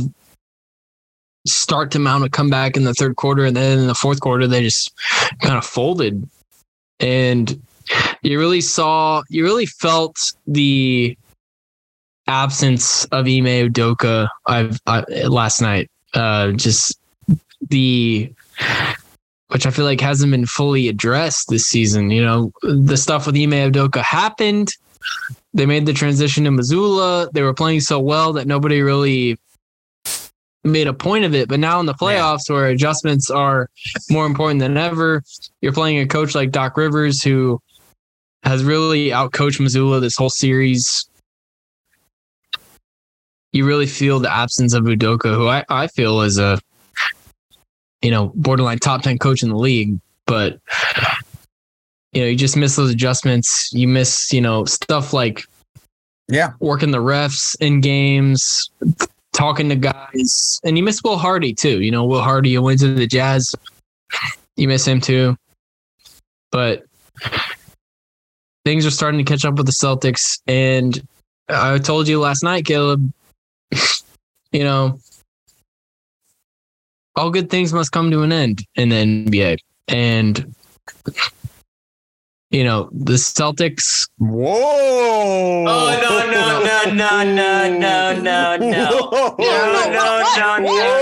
start 1.48 1.92
to 1.92 2.00
mount 2.00 2.24
a 2.24 2.30
comeback 2.30 2.76
in 2.76 2.84
the 2.84 2.94
third 2.94 3.16
quarter, 3.16 3.46
and 3.46 3.56
then 3.56 3.80
in 3.80 3.88
the 3.88 3.96
fourth 3.96 4.20
quarter 4.20 4.48
they 4.48 4.62
just 4.62 4.94
kind 5.42 5.58
of 5.58 5.66
folded. 5.66 6.28
And 7.00 7.62
you 8.22 8.40
really 8.40 8.62
saw, 8.62 9.24
you 9.30 9.44
really 9.44 9.66
felt 9.66 10.34
the 10.48 11.18
absence 12.28 13.06
of 13.06 13.28
Ime 13.28 13.70
Udoka 13.70 14.28
I've 14.48 14.80
I, 14.88 15.02
last 15.28 15.62
night. 15.62 15.90
Uh, 16.14 16.52
just 16.54 16.98
the 17.70 18.32
which 19.50 19.66
I 19.66 19.70
feel 19.70 19.86
like 19.86 20.02
hasn't 20.02 20.32
been 20.32 20.46
fully 20.46 20.88
addressed 20.88 21.50
this 21.50 21.66
season. 21.66 22.10
You 22.10 22.24
know, 22.24 22.52
the 22.64 22.98
stuff 22.98 23.26
with 23.26 23.36
Ime 23.36 23.72
Udoka 23.72 24.02
happened. 24.02 24.70
They 25.54 25.66
made 25.66 25.86
the 25.86 25.94
transition 25.94 26.44
to 26.46 26.50
Mazzulla. 26.50 27.32
They 27.32 27.44
were 27.44 27.54
playing 27.54 27.82
so 27.82 28.00
well 28.00 28.34
that 28.34 28.48
nobody 28.48 28.82
really 28.82 29.38
made 30.64 30.88
a 30.88 30.94
point 30.94 31.26
of 31.26 31.36
it. 31.36 31.48
But 31.48 31.60
now 31.60 31.80
in 31.80 31.86
the 31.86 31.94
playoffs, 31.94 32.50
yeah. 32.50 32.56
where 32.56 32.68
adjustments 32.68 33.30
are 33.30 33.70
more 34.10 34.26
important 34.26 34.60
than 34.60 34.78
ever, 34.78 35.24
you're 35.62 35.72
playing 35.72 36.00
a 36.00 36.08
coach 36.08 36.36
like 36.36 36.52
Doc 36.52 36.76
Rivers 36.76 37.24
who 37.24 37.62
has 38.44 38.64
really 38.64 39.10
outcoached 39.10 39.60
Mazzulla 39.60 40.02
this 40.02 40.18
whole 40.18 40.30
series. 40.30 41.08
You 43.54 43.66
really 43.66 43.88
feel 43.88 44.20
the 44.20 44.34
absence 44.34 44.74
of 44.74 44.84
Udoka, 44.84 45.34
who 45.34 45.48
I, 45.48 45.64
I 45.70 45.88
feel 45.88 46.22
is 46.22 46.38
a 46.38 46.60
you 48.06 48.12
know 48.12 48.32
borderline 48.36 48.78
top 48.78 49.02
ten 49.02 49.18
coach 49.18 49.42
in 49.42 49.50
the 49.50 49.58
league, 49.58 50.00
but 50.28 50.60
you 52.14 52.22
know 52.22 52.28
you 52.28 52.36
just 52.36 52.56
miss 52.56 52.76
those 52.76 52.92
adjustments. 52.92 53.74
You 53.74 53.88
miss 53.88 54.32
you 54.32 54.42
know 54.42 54.64
stuff 54.66 55.12
like 55.12 55.44
yeah 56.28 56.52
working 56.60 56.92
the 56.92 57.00
refs 57.00 57.60
in 57.60 57.82
games, 57.82 58.70
talking 59.34 59.70
to 59.70 59.76
guys, 59.76 60.60
and 60.64 60.78
you 60.78 60.84
miss 60.84 61.02
Will 61.04 61.18
Hardy 61.18 61.52
too. 61.52 61.82
You 61.82 61.90
know, 61.90 62.06
Will 62.06 62.22
Hardy, 62.22 62.50
you 62.52 62.62
went 62.62 62.80
to 62.82 62.94
the 62.94 63.08
Jazz, 63.08 63.56
you 64.56 64.68
miss 64.68 64.88
him 64.88 65.02
too. 65.02 65.36
But 66.52 66.86
things 68.66 68.86
are 68.86 68.92
starting 68.92 69.18
to 69.18 69.24
catch 69.24 69.46
up 69.46 69.56
with 69.56 69.66
the 69.66 69.72
Celtics, 69.72 70.40
and 70.46 71.02
I 71.50 71.80
told 71.80 72.08
you 72.08 72.20
last 72.20 72.44
night, 72.44 72.66
Caleb. 72.66 73.12
you 74.52 74.64
know, 74.64 75.00
all 77.16 77.30
good 77.30 77.50
things 77.50 77.74
must 77.74 77.92
come 77.92 78.12
to 78.12 78.24
an 78.24 78.32
end 78.32 78.66
in 78.76 78.90
the 78.90 78.96
NBA, 78.96 79.58
and 79.88 80.56
you 82.52 82.64
know, 82.64 82.90
the 82.94 83.14
Celtics. 83.14 84.08
Whoa! 84.18 85.66
Oh 85.68 86.00
no 86.02 86.32
no 86.32 86.56
no 86.56 86.94
no 86.94 87.24
no 87.24 87.24
no 87.34 87.74
no 87.74 88.16
no 88.16 88.58
no 88.58 89.36
no 89.36 89.40
no 89.40 90.60
no 90.60 90.96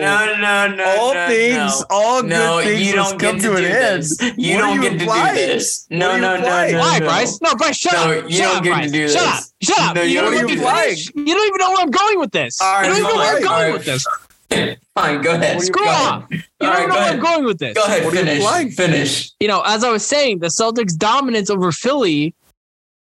no 0.00 0.36
no 0.36 0.74
no 0.74 0.84
All 0.98 1.12
things, 1.28 1.84
all 1.90 2.22
good 2.22 2.64
things 2.64 2.88
you 2.88 2.94
don't 2.94 3.18
come 3.20 3.38
to 3.38 3.56
an 3.56 3.64
end. 3.64 4.04
You 4.36 4.58
don't 4.58 4.80
get 4.80 4.92
to 4.92 4.98
do 4.98 5.06
this. 5.06 5.86
No 5.90 6.16
no 6.18 6.36
no 6.36 6.42
no. 6.42 6.78
Why, 6.78 6.98
Bryce? 6.98 7.40
No, 7.40 7.54
Bryce, 7.54 7.76
shut 7.76 7.94
up. 7.94 8.30
You 8.30 8.38
don't 8.38 8.64
get 8.64 8.82
to 8.82 8.90
do 8.90 9.06
this. 9.06 9.14
Shut 9.14 9.26
up. 9.26 9.44
Shut 9.62 9.96
up. 9.96 10.04
You 10.08 10.20
don't 10.20 10.32
You 10.32 10.56
don't 10.56 11.46
even 11.46 11.58
know 11.58 11.70
where 11.70 11.82
I'm 11.82 11.90
going 11.90 12.18
with 12.18 12.32
this. 12.32 12.58
You 12.60 12.66
don't 12.82 12.96
even 12.96 13.02
know 13.02 13.16
where 13.16 13.36
I'm 13.36 13.42
going 13.42 13.72
with 13.74 13.84
this. 13.84 14.06
Fine, 14.94 15.22
go 15.22 15.34
ahead. 15.34 15.60
Screw 15.60 15.86
off. 15.86 16.26
You 16.30 16.42
don't 16.60 16.70
right, 16.70 16.88
know 16.88 16.94
where 16.94 17.12
I'm 17.12 17.20
going 17.20 17.44
with 17.44 17.58
this. 17.58 17.74
Go 17.74 17.84
ahead, 17.84 18.04
what 18.04 18.14
finish. 18.14 18.76
Finish. 18.76 19.32
You 19.40 19.48
know, 19.48 19.62
as 19.66 19.84
I 19.84 19.90
was 19.90 20.04
saying, 20.04 20.38
the 20.40 20.48
Celtics' 20.48 20.96
dominance 20.96 21.50
over 21.50 21.70
Philly, 21.70 22.34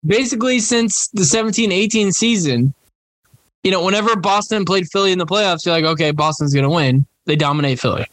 basically 0.04 0.58
since 0.58 1.08
the 1.08 1.25
17 1.25 1.72
18 1.72 2.12
season, 2.12 2.75
you 3.62 3.70
know, 3.70 3.84
whenever 3.84 4.16
Boston 4.16 4.64
played 4.64 4.88
Philly 4.90 5.12
in 5.12 5.18
the 5.18 5.26
playoffs, 5.26 5.64
you're 5.64 5.75
like, 5.75 5.84
okay, 5.84 6.10
Boston's 6.10 6.52
going 6.52 6.64
to 6.64 6.70
win. 6.70 7.06
They 7.26 7.37
dominate 7.37 7.78
Philly. 7.78 8.06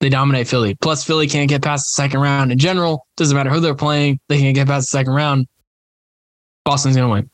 They 0.00 0.08
dominate 0.08 0.48
Philly. 0.48 0.74
Plus, 0.76 1.04
Philly 1.04 1.26
can't 1.26 1.48
get 1.48 1.62
past 1.62 1.84
the 1.86 2.02
second 2.02 2.20
round 2.20 2.52
in 2.52 2.58
general. 2.58 3.06
Doesn't 3.16 3.36
matter 3.36 3.50
who 3.50 3.60
they're 3.60 3.74
playing. 3.74 4.20
They 4.28 4.38
can't 4.38 4.54
get 4.54 4.66
past 4.66 4.90
the 4.90 4.98
second 4.98 5.12
round. 5.12 5.46
Boston's 6.64 6.96
going 6.96 7.08
to 7.08 7.12
win. 7.12 7.30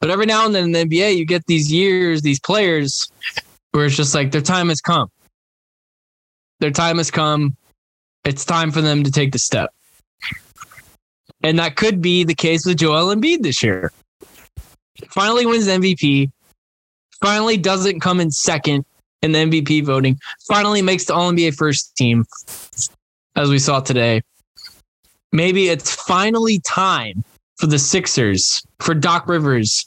But 0.00 0.10
every 0.10 0.26
now 0.26 0.46
and 0.46 0.54
then 0.54 0.64
in 0.64 0.72
the 0.72 0.84
NBA, 0.84 1.16
you 1.16 1.26
get 1.26 1.46
these 1.46 1.72
years, 1.72 2.22
these 2.22 2.40
players 2.40 3.08
where 3.74 3.86
it's 3.86 3.96
just 3.96 4.14
like 4.14 4.30
their 4.30 4.40
time 4.40 4.68
has 4.68 4.80
come. 4.80 5.10
Their 6.60 6.70
time 6.70 6.98
has 6.98 7.10
come. 7.10 7.56
It's 8.24 8.44
time 8.44 8.70
for 8.70 8.80
them 8.80 9.02
to 9.02 9.10
take 9.10 9.32
the 9.32 9.38
step. 9.38 9.74
And 11.42 11.58
that 11.58 11.74
could 11.74 12.00
be 12.00 12.22
the 12.22 12.36
case 12.36 12.64
with 12.64 12.78
Joel 12.78 13.12
Embiid 13.12 13.42
this 13.42 13.64
year. 13.64 13.90
Finally 15.10 15.44
wins 15.44 15.66
MVP. 15.66 16.30
Finally 17.20 17.56
doesn't 17.56 17.98
come 17.98 18.20
in 18.20 18.30
second 18.30 18.84
in 19.22 19.32
the 19.32 19.40
MVP 19.40 19.84
voting. 19.84 20.20
Finally 20.46 20.80
makes 20.80 21.06
the 21.06 21.14
All 21.14 21.32
NBA 21.32 21.56
first 21.56 21.96
team, 21.96 22.24
as 23.34 23.50
we 23.50 23.58
saw 23.58 23.80
today. 23.80 24.22
Maybe 25.32 25.68
it's 25.68 25.92
finally 25.92 26.60
time 26.60 27.24
for 27.56 27.66
the 27.66 27.80
Sixers, 27.80 28.64
for 28.78 28.94
Doc 28.94 29.28
Rivers, 29.28 29.84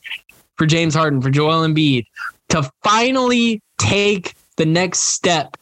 for 0.58 0.65
James 0.65 0.94
Harden, 0.94 1.22
for 1.22 1.29
Joel 1.29 1.65
Embiid 1.65 2.06
to 2.50 2.70
finally 2.84 3.62
take 3.77 4.34
the 4.57 4.65
next 4.65 5.03
step, 5.03 5.57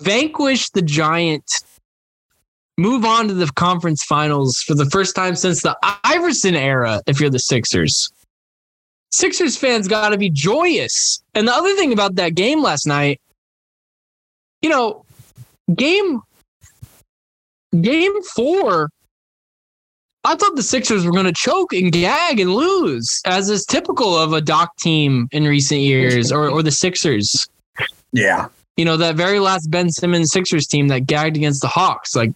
vanquish 0.00 0.70
the 0.70 0.82
Giant, 0.82 1.44
move 2.78 3.04
on 3.04 3.28
to 3.28 3.34
the 3.34 3.50
conference 3.54 4.02
finals 4.02 4.58
for 4.58 4.74
the 4.74 4.86
first 4.86 5.14
time 5.14 5.36
since 5.36 5.62
the 5.62 5.76
Iverson 6.04 6.54
era, 6.54 7.02
if 7.06 7.20
you're 7.20 7.30
the 7.30 7.38
Sixers. 7.38 8.10
Sixers 9.12 9.56
fans 9.56 9.88
got 9.88 10.10
to 10.10 10.18
be 10.18 10.30
joyous. 10.30 11.22
And 11.34 11.46
the 11.46 11.52
other 11.52 11.74
thing 11.74 11.92
about 11.92 12.14
that 12.14 12.34
game 12.34 12.62
last 12.62 12.86
night, 12.86 13.20
you 14.62 14.70
know, 14.70 15.04
game 15.74 16.20
game 17.80 18.22
4 18.22 18.90
I 20.24 20.34
thought 20.34 20.54
the 20.54 20.62
Sixers 20.62 21.04
were 21.04 21.12
going 21.12 21.26
to 21.26 21.32
choke 21.32 21.72
and 21.72 21.90
gag 21.90 22.40
and 22.40 22.54
lose, 22.54 23.22
as 23.24 23.48
is 23.48 23.64
typical 23.64 24.16
of 24.16 24.32
a 24.32 24.40
Doc 24.40 24.76
team 24.76 25.28
in 25.32 25.44
recent 25.44 25.80
years, 25.80 26.30
or 26.30 26.48
or 26.48 26.62
the 26.62 26.70
Sixers. 26.70 27.48
Yeah, 28.12 28.48
you 28.76 28.84
know 28.84 28.96
that 28.98 29.14
very 29.14 29.40
last 29.40 29.70
Ben 29.70 29.90
Simmons 29.90 30.30
Sixers 30.30 30.66
team 30.66 30.88
that 30.88 31.06
gagged 31.06 31.36
against 31.36 31.62
the 31.62 31.68
Hawks. 31.68 32.14
Like 32.14 32.32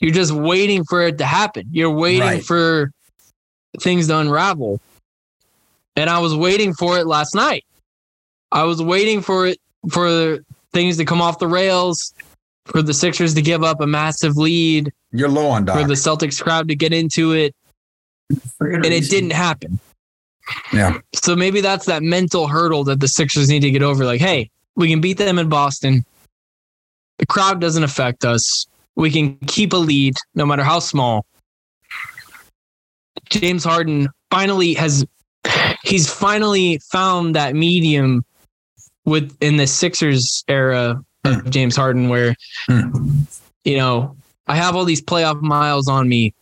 you're 0.00 0.12
just 0.12 0.32
waiting 0.32 0.84
for 0.84 1.02
it 1.02 1.16
to 1.18 1.24
happen. 1.24 1.66
You're 1.70 1.90
waiting 1.90 2.20
right. 2.20 2.44
for 2.44 2.90
things 3.80 4.08
to 4.08 4.18
unravel, 4.18 4.80
and 5.96 6.10
I 6.10 6.18
was 6.18 6.34
waiting 6.34 6.74
for 6.74 6.98
it 6.98 7.06
last 7.06 7.34
night. 7.34 7.64
I 8.52 8.64
was 8.64 8.82
waiting 8.82 9.22
for 9.22 9.46
it 9.46 9.58
for 9.90 10.40
things 10.74 10.98
to 10.98 11.06
come 11.06 11.22
off 11.22 11.38
the 11.38 11.48
rails, 11.48 12.12
for 12.66 12.82
the 12.82 12.94
Sixers 12.94 13.34
to 13.34 13.42
give 13.42 13.62
up 13.62 13.80
a 13.80 13.86
massive 13.86 14.36
lead 14.36 14.92
you're 15.14 15.28
low 15.28 15.46
on 15.46 15.64
Doc. 15.64 15.80
For 15.80 15.86
the 15.86 15.94
Celtics 15.94 16.42
crowd 16.42 16.66
to 16.68 16.74
get 16.74 16.92
into 16.92 17.32
it. 17.32 17.54
And 18.58 18.84
it 18.84 19.08
didn't 19.08 19.30
happen. 19.30 19.78
Yeah. 20.72 20.98
So 21.14 21.36
maybe 21.36 21.60
that's 21.60 21.86
that 21.86 22.02
mental 22.02 22.48
hurdle 22.48 22.82
that 22.84 22.98
the 22.98 23.06
Sixers 23.06 23.48
need 23.48 23.60
to 23.60 23.70
get 23.70 23.82
over. 23.82 24.04
Like, 24.04 24.20
hey, 24.20 24.50
we 24.74 24.88
can 24.90 25.00
beat 25.00 25.18
them 25.18 25.38
in 25.38 25.48
Boston. 25.48 26.04
The 27.18 27.26
crowd 27.26 27.60
doesn't 27.60 27.84
affect 27.84 28.24
us. 28.24 28.66
We 28.96 29.10
can 29.10 29.36
keep 29.46 29.72
a 29.72 29.76
lead 29.76 30.16
no 30.34 30.44
matter 30.44 30.64
how 30.64 30.80
small. 30.80 31.26
James 33.30 33.62
Harden 33.62 34.08
finally 34.30 34.74
has 34.74 35.06
he's 35.84 36.12
finally 36.12 36.80
found 36.90 37.36
that 37.36 37.54
medium 37.54 38.24
with 39.04 39.36
in 39.40 39.58
the 39.58 39.66
Sixers 39.68 40.42
era 40.48 41.00
Hmm. 41.24 41.48
James 41.50 41.76
Harden 41.76 42.08
where 42.08 42.34
Hmm. 42.66 43.20
you 43.64 43.76
know, 43.76 44.16
I 44.46 44.56
have 44.56 44.76
all 44.76 44.84
these 44.84 45.02
playoff 45.02 45.40
miles 45.40 45.88
on 45.88 46.08
me. 46.08 46.34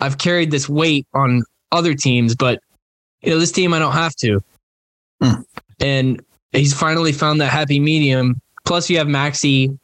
I've 0.00 0.18
carried 0.18 0.50
this 0.50 0.68
weight 0.68 1.06
on 1.14 1.42
other 1.72 1.94
teams, 1.94 2.34
but 2.34 2.60
you 3.22 3.30
know, 3.30 3.38
this 3.38 3.52
team 3.52 3.72
I 3.72 3.78
don't 3.78 3.92
have 3.92 4.14
to. 4.16 4.40
Hmm. 5.22 5.40
And 5.80 6.20
he's 6.52 6.72
finally 6.74 7.12
found 7.12 7.40
that 7.40 7.50
happy 7.50 7.80
medium. 7.80 8.40
Plus 8.64 8.90
you 8.90 8.98
have 8.98 9.08
Maxey 9.08 9.76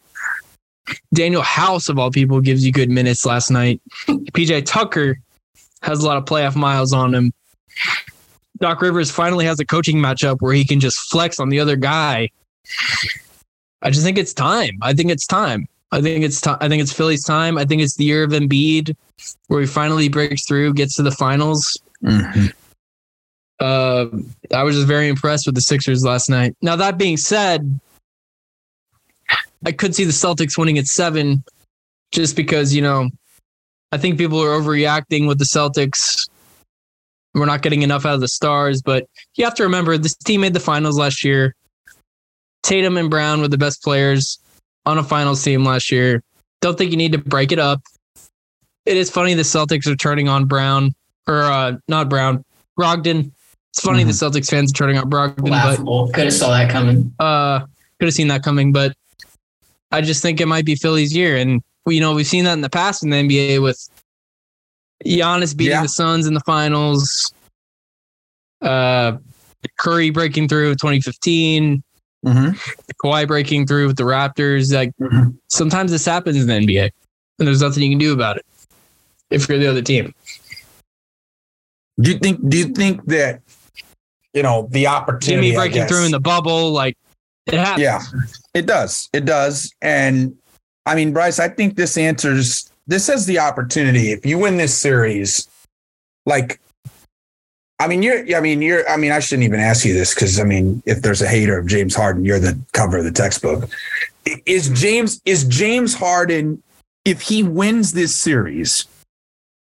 Danuel 1.15 1.43
House 1.43 1.89
of 1.89 1.99
all 1.99 2.11
people 2.11 2.41
gives 2.41 2.65
you 2.65 2.73
good 2.73 2.91
minutes 2.91 3.25
last 3.25 3.51
night. 3.51 3.81
PJ 4.07 4.67
Tucker 4.67 5.19
has 5.83 6.01
a 6.01 6.07
lot 6.07 6.17
of 6.17 6.25
playoff 6.27 6.55
miles 6.55 6.93
on 6.93 7.15
him. 7.15 7.33
Doc 8.59 8.81
Rivers 8.83 9.11
finally 9.11 9.45
has 9.47 9.59
a 9.59 9.65
coaching 9.65 9.97
matchup 9.97 10.37
where 10.41 10.53
he 10.53 10.65
can 10.65 10.81
just 10.81 10.99
flex 11.11 11.41
on 11.41 11.49
the 11.49 11.59
other 11.59 11.77
guy. 11.77 12.29
I 13.85 13.91
just 13.91 14.05
think 14.05 14.19
it's 14.19 14.33
time. 14.33 14.79
I 14.83 14.95
think 14.95 15.11
it's 15.11 15.27
time. 15.27 15.69
I 15.93 16.01
think 16.01 16.25
it's 16.25 16.41
time. 16.41 16.57
I 16.61 16.69
think 16.69 16.83
it's 16.83 16.93
Philly's 16.93 17.23
time. 17.23 17.59
I 17.59 17.65
think 17.65 17.83
it's 17.83 17.97
the 17.97 18.05
year 18.05 18.25
of 18.25 18.31
Embiid, 18.31 18.97
where 19.49 19.61
he 19.61 19.67
finally 19.67 20.09
breaks 20.09 20.45
through, 20.47 20.75
gets 20.75 20.97
to 20.97 21.03
the 21.03 21.13
finals. 21.13 21.79
Mhm. 22.03 22.53
Uh, 23.61 24.07
I 24.53 24.63
was 24.65 24.75
just 24.75 24.89
very 24.89 25.09
impressed 25.09 25.47
with 25.47 25.55
the 25.55 25.61
Sixers 25.61 26.03
last 26.03 26.29
night. 26.29 26.57
Now 26.63 26.77
that 26.77 26.99
being 26.99 27.17
said, 27.17 27.79
I 29.65 29.73
could 29.73 29.95
see 29.95 30.05
the 30.05 30.13
Celtics 30.13 30.59
winning 30.59 30.79
at 30.79 30.87
seven, 30.87 31.45
just 32.11 32.37
because 32.37 32.75
you 32.75 32.83
know, 32.83 33.09
I 33.93 33.99
think 33.99 34.19
people 34.19 34.43
are 34.43 34.59
overreacting 34.59 35.29
with 35.29 35.39
the 35.39 35.45
Celtics. 35.45 36.29
We're 37.35 37.47
not 37.47 37.63
getting 37.63 37.83
enough 37.83 38.07
out 38.07 38.15
of 38.15 38.21
the 38.21 38.29
stars, 38.29 38.83
but 38.83 39.09
you 39.37 39.45
have 39.45 39.55
to 39.55 39.63
remember 39.63 39.99
this 39.99 40.15
team 40.15 40.41
made 40.41 40.55
the 40.55 40.61
finals 40.61 40.99
last 40.99 41.23
year. 41.25 41.55
Tatum 42.65 42.97
and 42.97 43.09
Brown 43.11 43.41
were 43.41 43.49
the 43.49 43.59
best 43.59 43.83
players 43.83 44.39
on 44.87 44.99
a 44.99 45.05
finals 45.05 45.45
team 45.45 45.65
last 45.65 45.93
year. 45.93 46.23
Don't 46.61 46.77
think 46.77 46.91
you 46.91 46.97
need 46.97 47.13
to 47.13 47.19
break 47.19 47.53
it 47.53 47.59
up. 47.59 47.81
It 48.87 48.97
is 48.97 49.11
funny 49.11 49.35
the 49.35 49.43
Celtics 49.43 49.87
are 49.87 49.95
turning 49.95 50.29
on 50.29 50.47
Brown 50.47 50.95
or 51.29 51.43
uh, 51.43 51.77
not 51.89 52.09
Brown, 52.09 52.45
Brogdon. 52.79 53.31
It's 53.71 53.81
funny 53.81 54.03
the 54.05 54.13
Celtics 54.13 54.49
fans 54.51 54.71
are 54.73 54.75
turning 54.75 54.99
on 54.99 55.09
Brogdon, 55.11 55.37
but 55.43 55.51
Laughable. 55.51 56.09
Could 56.13 56.25
have 56.25 56.33
saw 56.33 56.51
that 56.51 56.71
coming. 56.71 57.15
uh, 57.19 57.61
could 57.99 58.07
have 58.07 58.15
seen 58.15 58.29
that 58.29 58.43
coming. 58.43 58.73
But 58.73 58.95
I 59.93 60.01
just 60.01 60.23
think 60.23 60.41
it 60.41 60.47
might 60.47 60.65
be 60.65 60.75
Philly's 60.75 61.15
year, 61.15 61.37
and 61.37 61.63
you 61.87 62.01
know 62.01 62.15
we've 62.15 62.27
seen 62.27 62.45
that 62.45 62.53
in 62.55 62.61
the 62.63 62.71
past 62.71 63.03
in 63.03 63.11
the 63.11 63.17
NBA 63.17 63.63
with 63.63 63.79
Giannis 65.05 65.57
beating 65.57 65.73
Yeah. 65.73 65.83
the 65.83 65.89
Suns 65.89 66.27
in 66.27 66.35
the 66.35 66.41
finals, 66.41 67.33
uh, 68.63 69.17
Curry 69.79 70.11
breaking 70.11 70.49
through 70.49 70.71
in 70.71 70.77
2015, 70.77 71.83
Mhm. 72.25 72.59
Kawhi 73.03 73.27
breaking 73.27 73.67
through 73.67 73.87
with 73.87 73.97
the 73.97 74.05
Raptors. 74.05 74.73
Like 74.73 74.93
Mhm. 75.01 75.37
sometimes 75.49 75.91
this 75.91 76.05
happens 76.05 76.37
in 76.37 76.47
the 76.47 76.55
NBA, 76.55 76.91
and 77.39 77.47
there's 77.49 77.61
nothing 77.61 77.83
you 77.83 77.91
can 77.91 77.99
do 77.99 78.13
about 78.13 78.37
it 78.37 78.47
if 79.31 79.49
you're 79.49 79.59
the 79.59 79.67
other 79.67 79.83
team. 79.83 80.15
Do 82.01 82.11
you 82.11 82.19
think? 82.19 82.49
Do 82.49 82.57
you 82.57 82.67
think 82.67 83.05
that 83.07 83.41
you 84.33 84.43
know 84.43 84.69
the 84.71 84.87
opportunity? 84.87 85.51
Jimmy 85.51 85.57
breaking 85.57 85.87
through 85.87 86.05
in 86.07 86.11
the 86.11 86.21
bubble, 86.21 86.73
like 86.73 86.97
it 87.47 87.55
happens. 87.55 87.83
Yeah, 87.83 88.01
it 88.55 88.67
does. 88.67 89.09
It 89.13 89.25
does. 89.25 89.73
And 89.83 90.35
I 90.87 90.95
mean, 90.95 91.13
Bryce, 91.13 91.39
I 91.39 91.49
think 91.49 91.77
this 91.77 91.97
answers 91.97 92.71
this 92.87 93.07
has 93.07 93.27
the 93.27 93.39
opportunity. 93.39 94.13
If 94.13 94.27
you 94.27 94.39
win 94.39 94.57
this 94.57 94.77
series, 94.77 95.47
like, 96.27 96.61
I 97.81 97.89
mean, 97.89 98.03
you're, 98.03 98.37
I 98.37 98.41
mean, 98.41 98.63
you're, 98.63 98.89
I 98.89 98.97
mean, 98.97 99.11
I 99.11 99.19
shouldn't 99.19 99.45
even 99.45 99.61
ask 99.61 99.85
you 99.85 99.95
this 99.95 100.15
because, 100.15 100.39
I 100.39 100.45
mean, 100.45 100.83
if 100.87 101.03
there's 101.03 101.23
a 101.23 101.29
hater 101.29 101.59
of 101.59 101.67
James 101.67 101.95
Harden, 101.95 102.25
you're 102.25 102.39
the 102.39 102.59
cover 102.73 102.99
of 102.99 103.05
the 103.05 103.11
textbook. 103.11 103.69
Is 104.47 104.69
James, 104.71 105.21
is 105.25 105.45
James 105.45 105.95
Harden, 105.95 106.63
if 107.05 107.21
he 107.21 107.43
wins 107.43 107.93
this 107.93 108.15
series, 108.15 108.87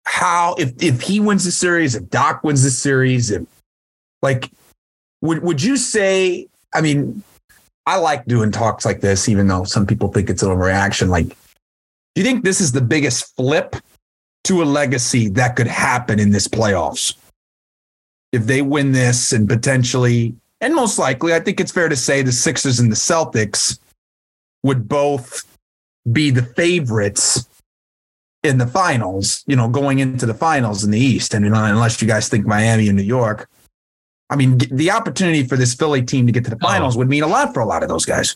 how, 0.06 0.56
if, 0.60 0.72
if 0.84 1.02
he 1.02 1.20
wins 1.20 1.46
the 1.46 1.52
series, 1.52 1.96
if 1.96 2.10
Doc 2.10 2.44
wins 2.44 2.64
the 2.64 2.70
series, 2.70 3.32
if, 3.32 3.44
like, 4.22 4.52
would, 5.22 5.42
would 5.42 5.64
you 5.64 5.78
say, 5.78 6.48
I 6.74 6.82
mean, 6.82 7.24
I 7.86 7.98
like 7.98 8.26
doing 8.26 8.52
talks 8.52 8.86
like 8.86 9.02
this, 9.02 9.30
even 9.30 9.48
though 9.48 9.64
some 9.64 9.86
people 9.86 10.12
think 10.12 10.30
it's 10.30 10.44
an 10.44 10.50
overreaction. 10.50 11.08
Like, 11.08 11.30
do 11.30 11.36
you 12.16 12.24
think 12.24 12.44
this 12.44 12.60
is 12.60 12.72
the 12.72 12.82
biggest 12.82 13.36
flip 13.36 13.76
to 14.44 14.62
a 14.62 14.66
legacy 14.66 15.30
that 15.30 15.56
could 15.56 15.68
happen 15.68 16.20
in 16.20 16.32
this 16.32 16.48
playoffs? 16.48 17.16
If 18.36 18.46
they 18.46 18.62
win 18.62 18.92
this 18.92 19.32
and 19.32 19.48
potentially, 19.48 20.36
and 20.60 20.76
most 20.76 21.00
likely, 21.00 21.34
I 21.34 21.40
think 21.40 21.60
it's 21.60 21.72
fair 21.72 21.90
to 21.90 21.96
say 21.96 22.22
the 22.22 22.32
Sixers 22.32 22.80
and 22.80 22.92
the 22.92 22.96
Celtics 22.96 23.80
would 24.64 24.90
both 24.90 25.44
be 26.12 26.32
the 26.32 26.42
favorites 26.44 27.48
in 28.44 28.58
the 28.58 28.68
finals, 28.68 29.44
you 29.48 29.56
know, 29.56 29.70
going 29.70 30.00
into 30.00 30.26
the 30.26 30.34
finals 30.34 30.84
in 30.84 30.92
the 30.92 31.00
East. 31.00 31.34
And 31.34 31.46
unless 31.46 32.02
you 32.02 32.08
guys 32.08 32.28
think 32.28 32.46
Miami 32.46 32.88
and 32.88 32.98
New 32.98 33.04
York, 33.04 33.50
I 34.30 34.36
mean, 34.36 34.58
the 34.72 34.92
opportunity 34.92 35.44
for 35.44 35.56
this 35.56 35.74
Philly 35.74 36.02
team 36.02 36.26
to 36.26 36.32
get 36.32 36.44
to 36.46 36.50
the 36.50 36.58
oh. 36.62 36.68
finals 36.68 36.98
would 36.98 37.08
mean 37.08 37.24
a 37.24 37.28
lot 37.28 37.54
for 37.54 37.60
a 37.62 37.66
lot 37.66 37.84
of 37.84 37.90
those 37.90 38.06
guys. 38.06 38.36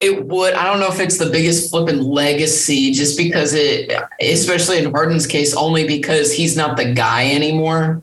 It 0.00 0.26
would. 0.26 0.54
I 0.54 0.64
don't 0.64 0.80
know 0.80 0.88
if 0.88 0.98
it's 0.98 1.18
the 1.18 1.30
biggest 1.30 1.70
flipping 1.70 2.02
legacy, 2.02 2.90
just 2.90 3.16
because 3.16 3.54
it, 3.54 3.92
especially 4.20 4.78
in 4.78 4.90
Harden's 4.90 5.28
case, 5.28 5.54
only 5.54 5.86
because 5.86 6.32
he's 6.32 6.56
not 6.56 6.76
the 6.76 6.92
guy 6.92 7.30
anymore. 7.30 8.02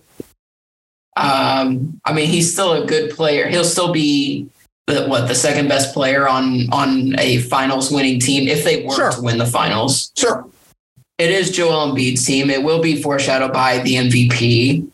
Um, 1.15 1.99
I 2.05 2.13
mean, 2.13 2.27
he's 2.27 2.51
still 2.51 2.81
a 2.81 2.85
good 2.85 3.11
player. 3.11 3.47
He'll 3.47 3.63
still 3.63 3.91
be 3.91 4.47
the 4.87 5.05
what 5.05 5.27
the 5.27 5.35
second 5.35 5.67
best 5.67 5.93
player 5.93 6.27
on 6.27 6.71
on 6.71 7.17
a 7.19 7.39
finals 7.39 7.91
winning 7.91 8.19
team 8.19 8.47
if 8.47 8.63
they 8.63 8.83
were 8.83 8.95
Sure. 8.95 9.11
to 9.11 9.21
win 9.21 9.37
the 9.37 9.45
finals. 9.45 10.11
Sure. 10.17 10.47
It 11.17 11.31
is 11.31 11.51
Joel 11.51 11.91
Embiid's 11.91 12.25
team. 12.25 12.49
It 12.49 12.63
will 12.63 12.81
be 12.81 13.01
foreshadowed 13.01 13.51
by 13.51 13.79
the 13.79 13.95
MVP. 13.95 14.87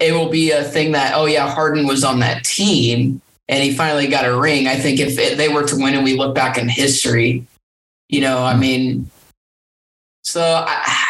It 0.00 0.12
will 0.12 0.28
be 0.28 0.52
a 0.52 0.62
thing 0.62 0.92
that 0.92 1.14
oh 1.14 1.26
yeah, 1.26 1.50
Harden 1.50 1.86
was 1.86 2.04
on 2.04 2.20
that 2.20 2.44
team 2.44 3.20
and 3.48 3.62
he 3.62 3.74
finally 3.74 4.06
got 4.06 4.24
a 4.24 4.38
ring. 4.38 4.68
I 4.68 4.76
think 4.76 5.00
if 5.00 5.18
it, 5.18 5.36
they 5.36 5.48
were 5.48 5.66
to 5.66 5.76
win 5.76 5.94
and 5.94 6.04
we 6.04 6.16
look 6.16 6.34
back 6.34 6.56
in 6.56 6.68
history, 6.68 7.44
you 8.08 8.20
know, 8.20 8.42
I 8.42 8.56
mean, 8.56 9.10
so 10.22 10.64
I, 10.66 11.01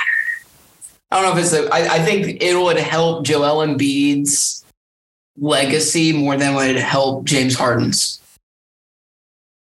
I 1.12 1.20
don't 1.20 1.24
know 1.24 1.38
if 1.38 1.44
it's 1.44 1.52
a. 1.52 1.68
I, 1.72 1.96
I 1.96 1.98
think 1.98 2.42
it 2.42 2.56
would 2.58 2.78
help 2.78 3.26
Joel 3.26 3.66
Embiid's 3.66 4.64
legacy 5.36 6.10
more 6.14 6.38
than 6.38 6.54
it 6.54 6.56
would 6.56 6.76
help 6.76 7.24
James 7.24 7.54
Harden's. 7.54 8.18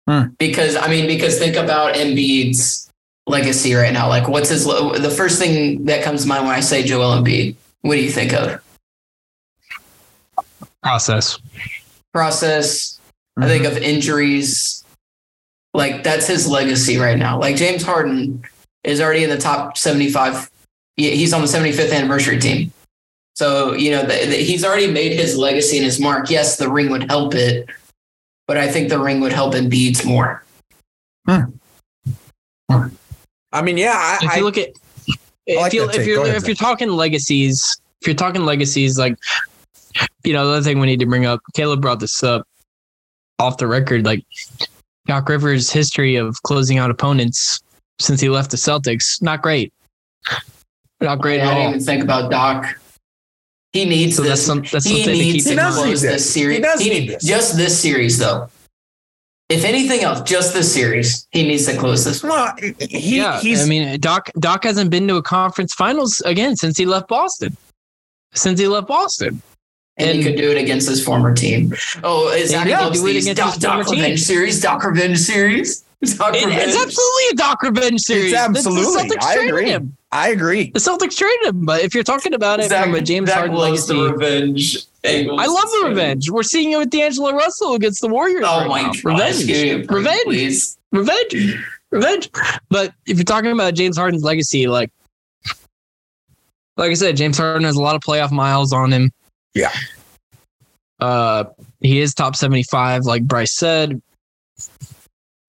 Hmm. 0.08 0.28
Because 0.38 0.76
I 0.76 0.86
mean, 0.86 1.08
because 1.08 1.40
think 1.40 1.56
about 1.56 1.96
Embiid's 1.96 2.88
legacy 3.26 3.74
right 3.74 3.92
now. 3.92 4.08
Like, 4.08 4.28
what's 4.28 4.50
his? 4.50 4.64
The 4.66 5.12
first 5.16 5.40
thing 5.40 5.84
that 5.86 6.04
comes 6.04 6.22
to 6.22 6.28
mind 6.28 6.46
when 6.46 6.54
I 6.54 6.60
say 6.60 6.84
Joel 6.84 7.20
Embiid, 7.20 7.56
what 7.80 7.96
do 7.96 8.02
you 8.02 8.12
think 8.12 8.32
of? 8.32 8.62
Process. 10.80 11.40
Process. 12.12 13.00
I 13.36 13.48
think 13.48 13.64
of 13.64 13.76
injuries. 13.78 14.84
Like 15.74 16.04
that's 16.04 16.28
his 16.28 16.48
legacy 16.48 16.98
right 16.98 17.18
now. 17.18 17.40
Like 17.40 17.56
James 17.56 17.82
Harden 17.82 18.44
is 18.84 19.00
already 19.00 19.24
in 19.24 19.30
the 19.30 19.38
top 19.38 19.76
75. 19.76 20.51
He- 20.96 21.16
He's 21.16 21.32
on 21.32 21.40
the 21.40 21.46
75th 21.46 21.92
anniversary 21.92 22.38
team. 22.38 22.72
So, 23.34 23.72
you 23.72 23.90
know, 23.90 24.02
the, 24.02 24.26
the, 24.26 24.36
he's 24.36 24.64
already 24.64 24.90
made 24.90 25.12
his 25.12 25.38
legacy 25.38 25.78
and 25.78 25.84
his 25.84 25.98
mark. 25.98 26.28
Yes, 26.28 26.56
the 26.56 26.68
ring 26.68 26.90
would 26.90 27.10
help 27.10 27.34
it, 27.34 27.68
but 28.46 28.58
I 28.58 28.70
think 28.70 28.90
the 28.90 28.98
ring 28.98 29.20
would 29.20 29.32
help 29.32 29.54
Embiid's 29.54 30.04
more. 30.04 30.44
Hmm. 31.26 31.44
I 33.52 33.62
mean, 33.62 33.76
yeah, 33.76 33.94
I, 33.94 34.18
if 34.22 34.36
you 34.36 34.44
look 34.44 34.58
at 34.58 34.70
if 35.46 35.56
like 35.56 35.72
you, 35.72 35.88
if 35.90 36.06
you're, 36.06 36.24
ahead, 36.24 36.36
if 36.36 36.46
you're 36.46 36.56
talking 36.56 36.88
legacies, 36.88 37.80
if 38.00 38.06
you're 38.06 38.16
talking 38.16 38.44
legacies, 38.44 38.98
like 38.98 39.16
you 40.24 40.32
know, 40.32 40.46
the 40.46 40.52
other 40.52 40.62
thing 40.62 40.78
we 40.80 40.86
need 40.86 41.00
to 41.00 41.06
bring 41.06 41.26
up, 41.26 41.40
Caleb 41.54 41.82
brought 41.82 42.00
this 42.00 42.22
up 42.22 42.46
off 43.38 43.58
the 43.58 43.66
record, 43.66 44.04
like 44.04 44.24
Doc 45.06 45.28
Rivers' 45.28 45.70
history 45.70 46.16
of 46.16 46.40
closing 46.44 46.78
out 46.78 46.90
opponents 46.90 47.60
since 47.98 48.20
he 48.20 48.28
left 48.28 48.50
the 48.50 48.56
Celtics, 48.56 49.20
not 49.20 49.42
great. 49.42 49.72
Not 51.02 51.20
great 51.20 51.40
I 51.40 51.44
at 51.50 51.54
didn't 51.54 51.68
even 51.70 51.80
think 51.84 52.02
about 52.04 52.30
Doc. 52.30 52.78
He 53.72 53.84
needs 53.86 54.16
So 54.16 54.22
that's 54.22 54.40
this. 54.40 54.46
some 54.46 54.62
that's 54.70 54.84
he 54.84 55.02
something 55.02 55.04
to 55.04 55.12
keep 55.12 55.32
needs 55.34 55.44
He 55.46 55.50
in 55.52 55.56
to 55.56 55.62
does 55.62 55.76
mind. 55.76 55.86
need 55.86 55.90
close 55.92 56.02
this. 56.02 56.12
this 56.12 56.32
series. 56.32 56.56
He 56.56 56.62
does 56.62 56.80
need 56.80 57.08
this. 57.08 57.24
Just 57.24 57.56
this 57.56 57.80
series, 57.80 58.18
though. 58.18 58.48
If 59.48 59.64
anything 59.64 60.00
else, 60.00 60.22
just 60.22 60.54
this 60.54 60.72
series, 60.72 61.26
he 61.30 61.42
needs 61.46 61.66
to 61.66 61.76
close 61.76 62.04
this. 62.04 62.22
well, 62.22 62.54
he, 62.58 63.18
yeah, 63.18 63.38
he's 63.40 63.62
I 63.62 63.66
mean, 63.68 63.98
Doc 64.00 64.30
Doc 64.38 64.64
hasn't 64.64 64.90
been 64.90 65.06
to 65.08 65.16
a 65.16 65.22
conference 65.22 65.74
finals 65.74 66.20
again 66.24 66.56
since 66.56 66.78
he 66.78 66.86
left 66.86 67.08
Boston. 67.08 67.56
Since 68.34 68.60
he 68.60 68.66
left 68.66 68.88
Boston. 68.88 69.42
and, 69.98 70.10
he 70.16 70.22
could 70.22 70.36
do 70.36 70.50
it 70.50 70.56
against 70.56 70.88
his 70.88 71.04
former 71.04 71.34
team. 71.34 71.74
Oh, 72.02 72.30
is 72.30 72.50
that 72.52 72.66
he 72.66 72.72
he 72.72 72.76
could 72.76 72.84
loves 72.84 73.00
do 73.00 73.06
it 73.08 73.16
against 73.16 73.36
Doc, 73.36 73.54
his 73.54 73.62
Doc 73.62 73.72
former 73.72 73.84
team. 73.90 74.00
Revenge 74.02 74.22
series? 74.22 74.60
Doc 74.60 74.84
Revenge 74.84 75.18
series? 75.18 75.80
Doc 76.16 76.34
It- 76.34 76.46
Revenge. 76.46 76.62
it's 76.70 76.76
absolutely 76.82 77.24
a 77.32 77.34
Doc 77.34 77.62
revenge 77.62 78.00
series. 78.00 78.30
The- 78.32 78.36
the 78.36 78.42
absolutely. 78.58 79.16
I 79.20 79.34
agree. 79.34 79.66
him. 79.68 79.96
I 80.12 80.28
agree. 80.28 80.70
The 80.70 80.78
Celtics 80.78 81.16
traded 81.16 81.46
him, 81.46 81.64
but 81.64 81.80
if 81.82 81.94
you're 81.94 82.04
talking 82.04 82.34
about 82.34 82.60
it 82.60 82.68
Zach, 82.68 82.84
from 82.84 82.94
a 82.94 83.00
James 83.00 83.28
Zach 83.30 83.38
Harden 83.38 83.56
loves 83.56 83.88
legacy, 83.88 83.94
the 84.06 84.12
revenge. 84.12 84.78
angles. 85.04 85.40
I 85.40 85.46
love 85.46 85.64
the 85.70 85.88
revenge. 85.88 86.30
We're 86.30 86.42
seeing 86.42 86.70
it 86.72 86.76
with 86.76 86.90
D'Angelo 86.90 87.32
Russell 87.32 87.74
against 87.74 88.02
the 88.02 88.08
Warriors. 88.08 88.44
Oh 88.46 88.58
right 88.60 88.68
my 88.68 88.82
now. 88.82 88.92
god! 88.92 89.04
Revenge. 89.04 89.46
Give 89.46 89.62
me 89.62 89.70
a 89.70 89.76
break, 89.78 89.90
Revenge. 89.90 90.24
please. 90.24 90.78
Revenge. 90.92 91.64
Revenge. 91.90 92.30
But 92.68 92.92
if 93.06 93.16
you're 93.16 93.24
talking 93.24 93.52
about 93.52 93.72
James 93.74 93.96
Harden's 93.96 94.22
legacy, 94.22 94.66
like 94.66 94.90
like 96.76 96.90
I 96.90 96.94
said, 96.94 97.16
James 97.16 97.38
Harden 97.38 97.64
has 97.64 97.76
a 97.76 97.82
lot 97.82 97.96
of 97.96 98.02
playoff 98.02 98.30
miles 98.32 98.72
on 98.74 98.92
him. 98.92 99.10
Yeah. 99.54 99.72
Uh 101.00 101.44
he 101.80 102.00
is 102.00 102.14
top 102.14 102.36
75, 102.36 103.04
like 103.06 103.24
Bryce 103.24 103.56
said. 103.56 104.00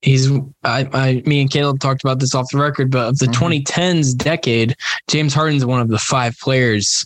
He's 0.03 0.29
I, 0.63 0.87
I 0.93 1.23
me 1.25 1.41
and 1.41 1.49
Caleb 1.49 1.79
talked 1.79 2.03
about 2.03 2.19
this 2.19 2.35
off 2.35 2.49
the 2.51 2.57
record, 2.59 2.91
but 2.91 3.07
of 3.07 3.19
the 3.19 3.27
Mhm. 3.27 3.63
2010s 3.63 4.13
decade, 4.13 4.75
James 5.07 5.33
Harden's 5.33 5.65
one 5.65 5.79
of 5.79 5.87
the 5.87 5.97
five 5.97 6.37
players 6.39 7.05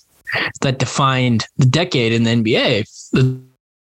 that 0.61 0.79
defined 0.79 1.45
the 1.57 1.65
decade 1.65 2.11
in 2.11 2.23
the 2.23 2.31
NBA. 2.31 2.85
The 3.11 3.39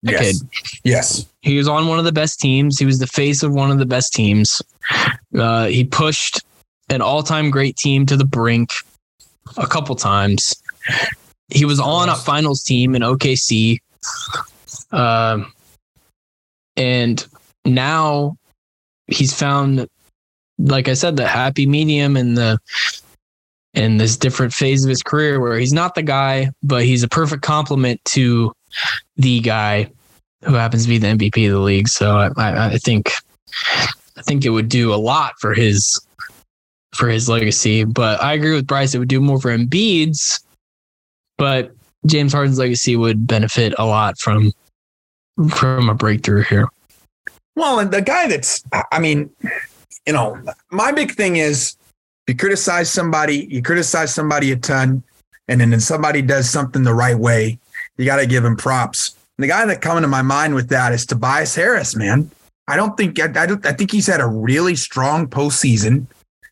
decade. 0.05 0.35
Yes. 0.35 0.43
Yes. 0.83 1.25
He 1.41 1.57
was 1.57 1.67
on 1.67 1.87
one 1.87 1.97
of 1.97 2.05
the 2.05 2.11
best 2.11 2.39
teams. 2.39 2.77
He 2.77 2.85
was 2.85 2.99
the 2.99 3.07
face 3.07 3.41
of 3.41 3.51
one 3.53 3.71
of 3.71 3.79
the 3.79 3.85
best 3.87 4.13
teams. 4.13 4.61
Uh, 5.37 5.65
he 5.65 5.83
pushed 5.83 6.41
an 6.89 7.01
all-time 7.01 7.49
great 7.49 7.75
team 7.77 8.05
to 8.05 8.15
the 8.15 8.25
brink 8.25 8.69
a 9.57 9.65
couple 9.65 9.95
times. 9.95 10.53
He 11.49 11.65
was 11.65 11.79
on 11.79 12.07
a 12.09 12.15
finals 12.15 12.63
team 12.63 12.95
in 12.95 13.01
OKC. 13.01 13.79
Um, 14.91 15.51
and 16.77 17.25
now 17.65 18.37
he's 19.07 19.33
found, 19.33 19.87
like 20.57 20.87
I 20.87 20.93
said, 20.93 21.17
the 21.17 21.27
happy 21.27 21.65
medium 21.65 22.17
and 22.17 22.37
the 22.37 22.59
in 23.73 23.97
this 23.97 24.17
different 24.17 24.53
phase 24.53 24.83
of 24.83 24.89
his 24.89 25.01
career 25.01 25.39
where 25.39 25.57
he's 25.57 25.73
not 25.73 25.95
the 25.95 26.01
guy, 26.01 26.51
but 26.61 26.83
he's 26.83 27.03
a 27.03 27.07
perfect 27.07 27.41
complement 27.41 28.03
to 28.03 28.51
the 29.15 29.39
guy 29.39 29.89
who 30.43 30.53
happens 30.55 30.83
to 30.83 30.89
be 30.89 30.97
the 30.97 31.07
MVP 31.07 31.47
of 31.47 31.53
the 31.53 31.59
league. 31.59 31.87
So 31.87 32.17
I, 32.17 32.29
I, 32.37 32.65
I 32.73 32.77
think 32.77 33.11
I 34.17 34.21
think 34.23 34.45
it 34.45 34.49
would 34.49 34.69
do 34.69 34.93
a 34.93 34.95
lot 34.95 35.33
for 35.39 35.53
his 35.53 35.99
for 36.93 37.07
his 37.07 37.29
legacy. 37.29 37.83
But 37.83 38.21
I 38.21 38.33
agree 38.33 38.53
with 38.53 38.67
Bryce; 38.67 38.93
it 38.93 38.99
would 38.99 39.07
do 39.07 39.21
more 39.21 39.39
for 39.39 39.55
Embiid's. 39.55 40.39
But 41.37 41.71
James 42.05 42.33
Harden's 42.33 42.59
legacy 42.59 42.95
would 42.95 43.25
benefit 43.25 43.73
a 43.77 43.85
lot 43.85 44.17
from 44.19 44.51
from 45.49 45.89
a 45.89 45.95
breakthrough 45.95 46.43
here. 46.43 46.67
Well, 47.55 47.79
and 47.79 47.91
the 47.91 48.01
guy 48.01 48.27
that's, 48.27 48.63
I 48.91 48.99
mean, 48.99 49.29
you 50.05 50.13
know, 50.13 50.41
my 50.69 50.91
big 50.91 51.11
thing 51.11 51.35
is 51.35 51.75
you 52.27 52.35
criticize 52.35 52.89
somebody, 52.89 53.47
you 53.49 53.61
criticize 53.61 54.13
somebody 54.13 54.51
a 54.51 54.55
ton, 54.55 55.03
and 55.47 55.59
then 55.59 55.79
somebody 55.79 56.21
does 56.21 56.49
something 56.49 56.83
the 56.83 56.93
right 56.93 57.17
way, 57.17 57.59
you 57.97 58.05
got 58.05 58.17
to 58.17 58.25
give 58.25 58.45
him 58.45 58.55
props. 58.55 59.15
And 59.37 59.43
the 59.43 59.47
guy 59.47 59.65
that 59.65 59.81
coming 59.81 60.03
to 60.03 60.07
my 60.07 60.21
mind 60.21 60.55
with 60.55 60.69
that 60.69 60.93
is 60.93 61.05
Tobias 61.05 61.55
Harris, 61.55 61.95
man. 61.95 62.31
I 62.67 62.77
don't 62.77 62.95
think 62.95 63.19
I, 63.19 63.25
I 63.25 63.45
don't 63.45 63.65
I 63.65 63.73
think 63.73 63.91
he's 63.91 64.07
had 64.07 64.21
a 64.21 64.27
really 64.27 64.75
strong 64.75 65.27
postseason. 65.27 66.05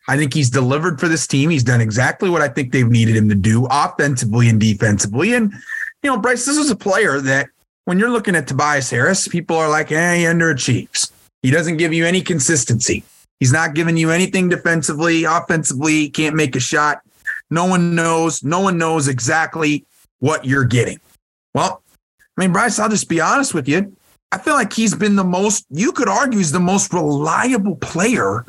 I 0.07 0.17
think 0.17 0.33
he's 0.33 0.49
delivered 0.49 0.99
for 0.99 1.07
this 1.07 1.27
team. 1.27 1.49
He's 1.49 1.63
done 1.63 1.81
exactly 1.81 2.29
what 2.29 2.41
I 2.41 2.47
think 2.49 2.71
they've 2.71 2.89
needed 2.89 3.15
him 3.15 3.29
to 3.29 3.35
do, 3.35 3.67
offensively 3.69 4.49
and 4.49 4.59
defensively. 4.59 5.33
And 5.33 5.53
you 6.03 6.09
know, 6.09 6.17
Bryce, 6.17 6.45
this 6.45 6.57
is 6.57 6.71
a 6.71 6.75
player 6.75 7.21
that 7.21 7.49
when 7.89 7.97
you're 7.97 8.11
looking 8.11 8.35
at 8.35 8.45
Tobias 8.45 8.91
Harris, 8.91 9.27
people 9.27 9.55
are 9.55 9.67
like, 9.67 9.89
hey, 9.89 10.19
he 10.19 10.25
underachieves. 10.25 11.11
He 11.41 11.49
doesn't 11.49 11.77
give 11.77 11.91
you 11.91 12.05
any 12.05 12.21
consistency. 12.21 13.03
He's 13.39 13.51
not 13.51 13.73
giving 13.73 13.97
you 13.97 14.11
anything 14.11 14.47
defensively, 14.47 15.23
offensively, 15.23 16.07
can't 16.09 16.35
make 16.35 16.55
a 16.55 16.59
shot. 16.59 17.01
No 17.49 17.65
one 17.65 17.95
knows. 17.95 18.43
No 18.43 18.59
one 18.59 18.77
knows 18.77 19.07
exactly 19.07 19.87
what 20.19 20.45
you're 20.45 20.65
getting. 20.65 20.99
Well, 21.55 21.81
I 22.37 22.41
mean, 22.41 22.51
Bryce, 22.51 22.77
I'll 22.77 22.89
just 22.89 23.09
be 23.09 23.21
honest 23.21 23.55
with 23.55 23.67
you. 23.67 23.97
I 24.31 24.37
feel 24.37 24.53
like 24.53 24.71
he's 24.71 24.93
been 24.93 25.15
the 25.15 25.23
most, 25.23 25.65
you 25.71 25.91
could 25.91 26.09
argue, 26.09 26.37
he's 26.37 26.51
the 26.51 26.59
most 26.59 26.93
reliable 26.93 27.75
player 27.77 28.45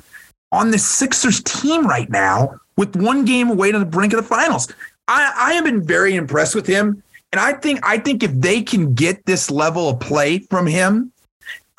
on 0.52 0.70
the 0.70 0.78
Sixers 0.78 1.42
team 1.44 1.86
right 1.86 2.10
now 2.10 2.60
with 2.76 2.94
one 2.94 3.24
game 3.24 3.48
away 3.48 3.72
to 3.72 3.78
the 3.78 3.86
brink 3.86 4.12
of 4.12 4.18
the 4.18 4.28
finals. 4.28 4.70
I, 5.08 5.32
I 5.34 5.52
have 5.54 5.64
been 5.64 5.82
very 5.82 6.14
impressed 6.14 6.54
with 6.54 6.66
him. 6.66 7.02
And 7.32 7.40
I 7.40 7.52
think 7.52 7.80
I 7.82 7.98
think 7.98 8.22
if 8.22 8.32
they 8.32 8.62
can 8.62 8.94
get 8.94 9.24
this 9.26 9.50
level 9.50 9.88
of 9.88 10.00
play 10.00 10.38
from 10.38 10.66
him, 10.66 11.12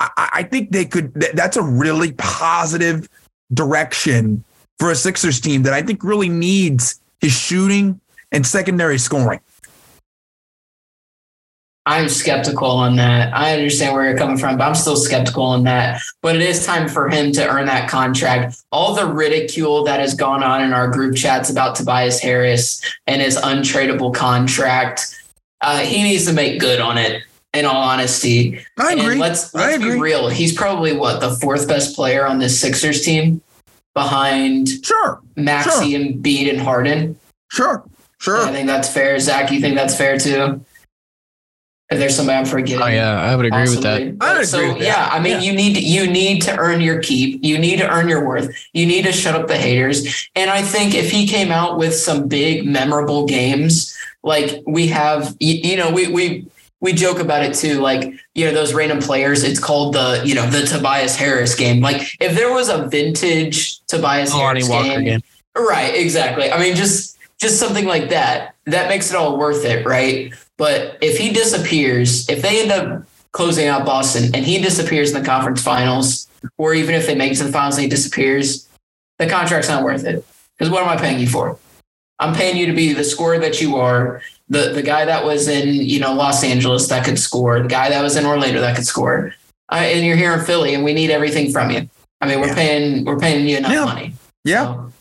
I, 0.00 0.30
I 0.34 0.42
think 0.44 0.70
they 0.72 0.84
could. 0.84 1.12
That's 1.14 1.56
a 1.56 1.62
really 1.62 2.12
positive 2.12 3.08
direction 3.52 4.44
for 4.78 4.90
a 4.90 4.94
Sixers 4.94 5.40
team 5.40 5.62
that 5.64 5.74
I 5.74 5.82
think 5.82 6.02
really 6.02 6.28
needs 6.28 7.00
his 7.20 7.32
shooting 7.32 8.00
and 8.32 8.46
secondary 8.46 8.98
scoring. 8.98 9.40
I'm 11.84 12.08
skeptical 12.08 12.70
on 12.70 12.94
that. 12.96 13.34
I 13.34 13.54
understand 13.54 13.94
where 13.94 14.04
you're 14.04 14.16
coming 14.16 14.38
from, 14.38 14.56
but 14.56 14.64
I'm 14.64 14.74
still 14.74 14.96
skeptical 14.96 15.42
on 15.42 15.64
that. 15.64 16.00
But 16.20 16.36
it 16.36 16.42
is 16.42 16.64
time 16.64 16.88
for 16.88 17.08
him 17.08 17.32
to 17.32 17.48
earn 17.48 17.66
that 17.66 17.90
contract. 17.90 18.62
All 18.70 18.94
the 18.94 19.06
ridicule 19.06 19.82
that 19.84 19.98
has 19.98 20.14
gone 20.14 20.44
on 20.44 20.62
in 20.62 20.72
our 20.72 20.88
group 20.88 21.16
chats 21.16 21.50
about 21.50 21.74
Tobias 21.74 22.20
Harris 22.20 22.80
and 23.08 23.20
his 23.20 23.36
untradeable 23.36 24.14
contract, 24.14 25.21
uh, 25.62 25.78
he 25.78 26.02
needs 26.02 26.26
to 26.26 26.32
make 26.32 26.60
good 26.60 26.80
on 26.80 26.98
it. 26.98 27.22
In 27.54 27.66
all 27.66 27.82
honesty, 27.82 28.58
I 28.78 28.92
And 28.92 29.00
agree. 29.02 29.16
let's 29.16 29.52
let's 29.52 29.76
be 29.76 29.84
agree. 29.84 30.00
real. 30.00 30.28
He's 30.28 30.54
probably 30.54 30.96
what 30.96 31.20
the 31.20 31.36
fourth 31.36 31.68
best 31.68 31.94
player 31.94 32.24
on 32.26 32.38
this 32.38 32.58
Sixers 32.58 33.02
team, 33.02 33.42
behind 33.92 34.68
Sure, 34.82 35.20
Maxey 35.36 35.94
and 35.94 36.22
Bede 36.22 36.48
and 36.48 36.58
Harden. 36.58 37.18
sure, 37.50 37.84
sure. 38.18 38.40
I 38.40 38.52
think 38.52 38.68
that's 38.68 38.88
fair. 38.88 39.18
Zach, 39.18 39.50
you 39.52 39.60
think 39.60 39.74
that's 39.76 39.94
fair 39.94 40.18
too? 40.18 40.64
If 41.90 41.98
there's 41.98 42.16
somebody 42.16 42.38
I'm 42.38 42.46
forgetting. 42.46 42.80
Oh 42.82 42.86
yeah, 42.86 43.20
I 43.20 43.36
would 43.36 43.44
agree 43.44 43.68
with 43.68 43.82
that. 43.82 44.16
I 44.22 44.38
would 44.38 44.46
so 44.48 44.56
agree 44.60 44.68
with 44.72 44.78
that. 44.78 44.86
yeah, 44.86 45.10
I 45.12 45.20
mean, 45.20 45.32
Yeah. 45.34 45.40
you 45.40 45.52
need 45.52 45.76
you 45.76 46.10
need 46.10 46.40
to 46.42 46.56
earn 46.56 46.80
your 46.80 47.02
keep. 47.02 47.44
You 47.44 47.58
need 47.58 47.76
to 47.80 47.90
earn 47.90 48.08
your 48.08 48.26
worth. 48.26 48.48
You 48.72 48.86
need 48.86 49.04
to 49.04 49.12
shut 49.12 49.34
up 49.34 49.46
the 49.46 49.58
haters. 49.58 50.26
And 50.34 50.48
I 50.50 50.62
think 50.62 50.94
if 50.94 51.10
he 51.10 51.26
came 51.26 51.52
out 51.52 51.76
with 51.76 51.94
some 51.94 52.28
big 52.28 52.64
memorable 52.64 53.26
games, 53.26 53.94
like 54.22 54.62
we 54.66 54.88
have, 54.88 55.36
you, 55.40 55.54
you 55.70 55.76
know, 55.76 55.90
we 55.90 56.08
we 56.08 56.46
we 56.80 56.92
joke 56.92 57.20
about 57.20 57.42
it 57.44 57.54
too. 57.54 57.80
Like 57.80 58.12
you 58.34 58.44
know, 58.44 58.52
those 58.52 58.74
random 58.74 59.00
players. 59.00 59.42
It's 59.42 59.60
called 59.60 59.94
the 59.94 60.22
you 60.24 60.34
know 60.34 60.48
the 60.48 60.66
Tobias 60.66 61.16
Harris 61.16 61.54
game. 61.54 61.80
Like 61.80 62.02
if 62.20 62.36
there 62.36 62.52
was 62.52 62.68
a 62.68 62.88
vintage 62.88 63.80
Tobias 63.86 64.32
oh, 64.34 64.38
Lonnie 64.38 64.64
Harris 64.64 64.86
game, 64.86 65.04
game. 65.04 65.20
Right, 65.56 65.94
exactly. 65.94 66.50
I 66.50 66.58
mean, 66.58 66.74
just 66.74 67.18
just 67.38 67.58
something 67.58 67.86
like 67.86 68.10
that. 68.10 68.54
That 68.66 68.88
makes 68.88 69.10
it 69.10 69.16
all 69.16 69.38
worth 69.38 69.64
it, 69.64 69.84
right? 69.86 70.32
But 70.58 70.98
if 71.00 71.18
he 71.18 71.32
disappears, 71.32 72.28
if 72.28 72.42
they 72.42 72.62
end 72.62 72.72
up 72.72 73.04
closing 73.32 73.66
out 73.66 73.84
Boston 73.84 74.34
and 74.34 74.44
he 74.44 74.60
disappears 74.60 75.12
in 75.12 75.20
the 75.20 75.26
conference 75.26 75.62
finals, 75.62 76.28
or 76.58 76.74
even 76.74 76.94
if 76.94 77.06
they 77.06 77.14
make 77.14 77.32
it 77.32 77.36
to 77.36 77.44
the 77.44 77.52
finals 77.52 77.76
and 77.76 77.84
he 77.84 77.88
disappears, 77.88 78.68
the 79.18 79.26
contract's 79.26 79.68
not 79.68 79.82
worth 79.82 80.04
it. 80.04 80.24
Because 80.56 80.70
what 80.70 80.82
am 80.82 80.88
I 80.88 80.96
paying 80.96 81.18
you 81.18 81.26
for? 81.26 81.58
I'm 82.22 82.34
paying 82.34 82.56
you 82.56 82.66
to 82.66 82.72
be 82.72 82.92
the 82.92 83.04
scorer 83.04 83.38
that 83.40 83.60
you 83.60 83.76
are, 83.76 84.22
the 84.48 84.70
the 84.72 84.82
guy 84.82 85.04
that 85.04 85.24
was 85.24 85.48
in 85.48 85.68
you 85.74 85.98
know 86.00 86.12
Los 86.14 86.44
Angeles 86.44 86.88
that 86.88 87.04
could 87.04 87.18
score, 87.18 87.60
the 87.60 87.68
guy 87.68 87.88
that 87.88 88.02
was 88.02 88.16
in 88.16 88.24
Orlando 88.24 88.60
that 88.60 88.76
could 88.76 88.86
score, 88.86 89.34
uh, 89.70 89.76
and 89.76 90.06
you're 90.06 90.16
here 90.16 90.32
in 90.34 90.40
Philly, 90.44 90.74
and 90.74 90.84
we 90.84 90.92
need 90.94 91.10
everything 91.10 91.50
from 91.52 91.70
you. 91.70 91.88
I 92.20 92.26
mean, 92.28 92.40
we're 92.40 92.48
Yeah. 92.48 92.54
paying 92.54 93.04
we're 93.04 93.18
paying 93.18 93.46
you 93.48 93.56
enough 93.58 93.72
Yeah. 93.72 93.84
money. 93.84 94.14
Yeah, 94.44 94.64
So, 94.64 94.92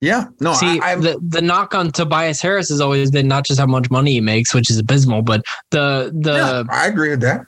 yeah. 0.00 0.24
No, 0.40 0.54
See, 0.54 0.78
I, 0.80 0.92
I, 0.92 0.94
the 0.96 1.18
the 1.26 1.40
knock 1.42 1.74
on 1.74 1.90
Tobias 1.92 2.40
Harris 2.42 2.68
has 2.68 2.80
always 2.80 3.10
been 3.10 3.28
not 3.28 3.44
just 3.46 3.58
how 3.60 3.66
much 3.66 3.90
money 3.90 4.12
he 4.12 4.20
makes, 4.20 4.52
which 4.54 4.68
is 4.70 4.78
abysmal, 4.78 5.22
but 5.22 5.42
the 5.70 6.10
the 6.14 6.34
yeah, 6.34 6.62
I 6.70 6.86
agree 6.86 7.10
with 7.10 7.20
that. 7.22 7.46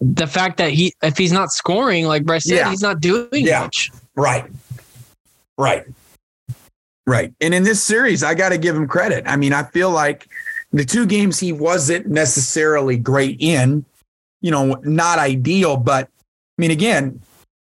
the 0.00 0.26
fact 0.26 0.56
that 0.58 0.70
he 0.70 0.94
if 1.02 1.18
he's 1.18 1.32
not 1.32 1.50
scoring, 1.50 2.06
like 2.06 2.24
Bryce 2.24 2.44
said, 2.44 2.56
Yeah. 2.56 2.70
he's 2.70 2.82
not 2.82 3.00
doing 3.00 3.28
Yeah. 3.32 3.60
much. 3.60 3.90
Right. 4.16 4.46
Right. 5.58 5.84
Right. 7.12 7.32
And 7.40 7.52
in 7.54 7.62
this 7.62 7.82
series, 7.82 8.22
I 8.24 8.34
got 8.34 8.48
to 8.48 8.58
give 8.58 8.74
him 8.74 8.88
credit. 8.88 9.24
I 9.26 9.36
mean, 9.36 9.52
I 9.52 9.62
feel 9.64 9.90
like 9.90 10.28
the 10.72 10.84
two 10.84 11.04
games 11.06 11.38
he 11.38 11.52
wasn't 11.52 12.06
necessarily 12.06 12.96
great 12.96 13.36
in, 13.40 13.84
you 14.40 14.50
know, 14.50 14.74
not 14.82 15.18
ideal, 15.18 15.76
but 15.76 16.08
I 16.08 16.56
mean, 16.56 16.70
again, 16.70 17.20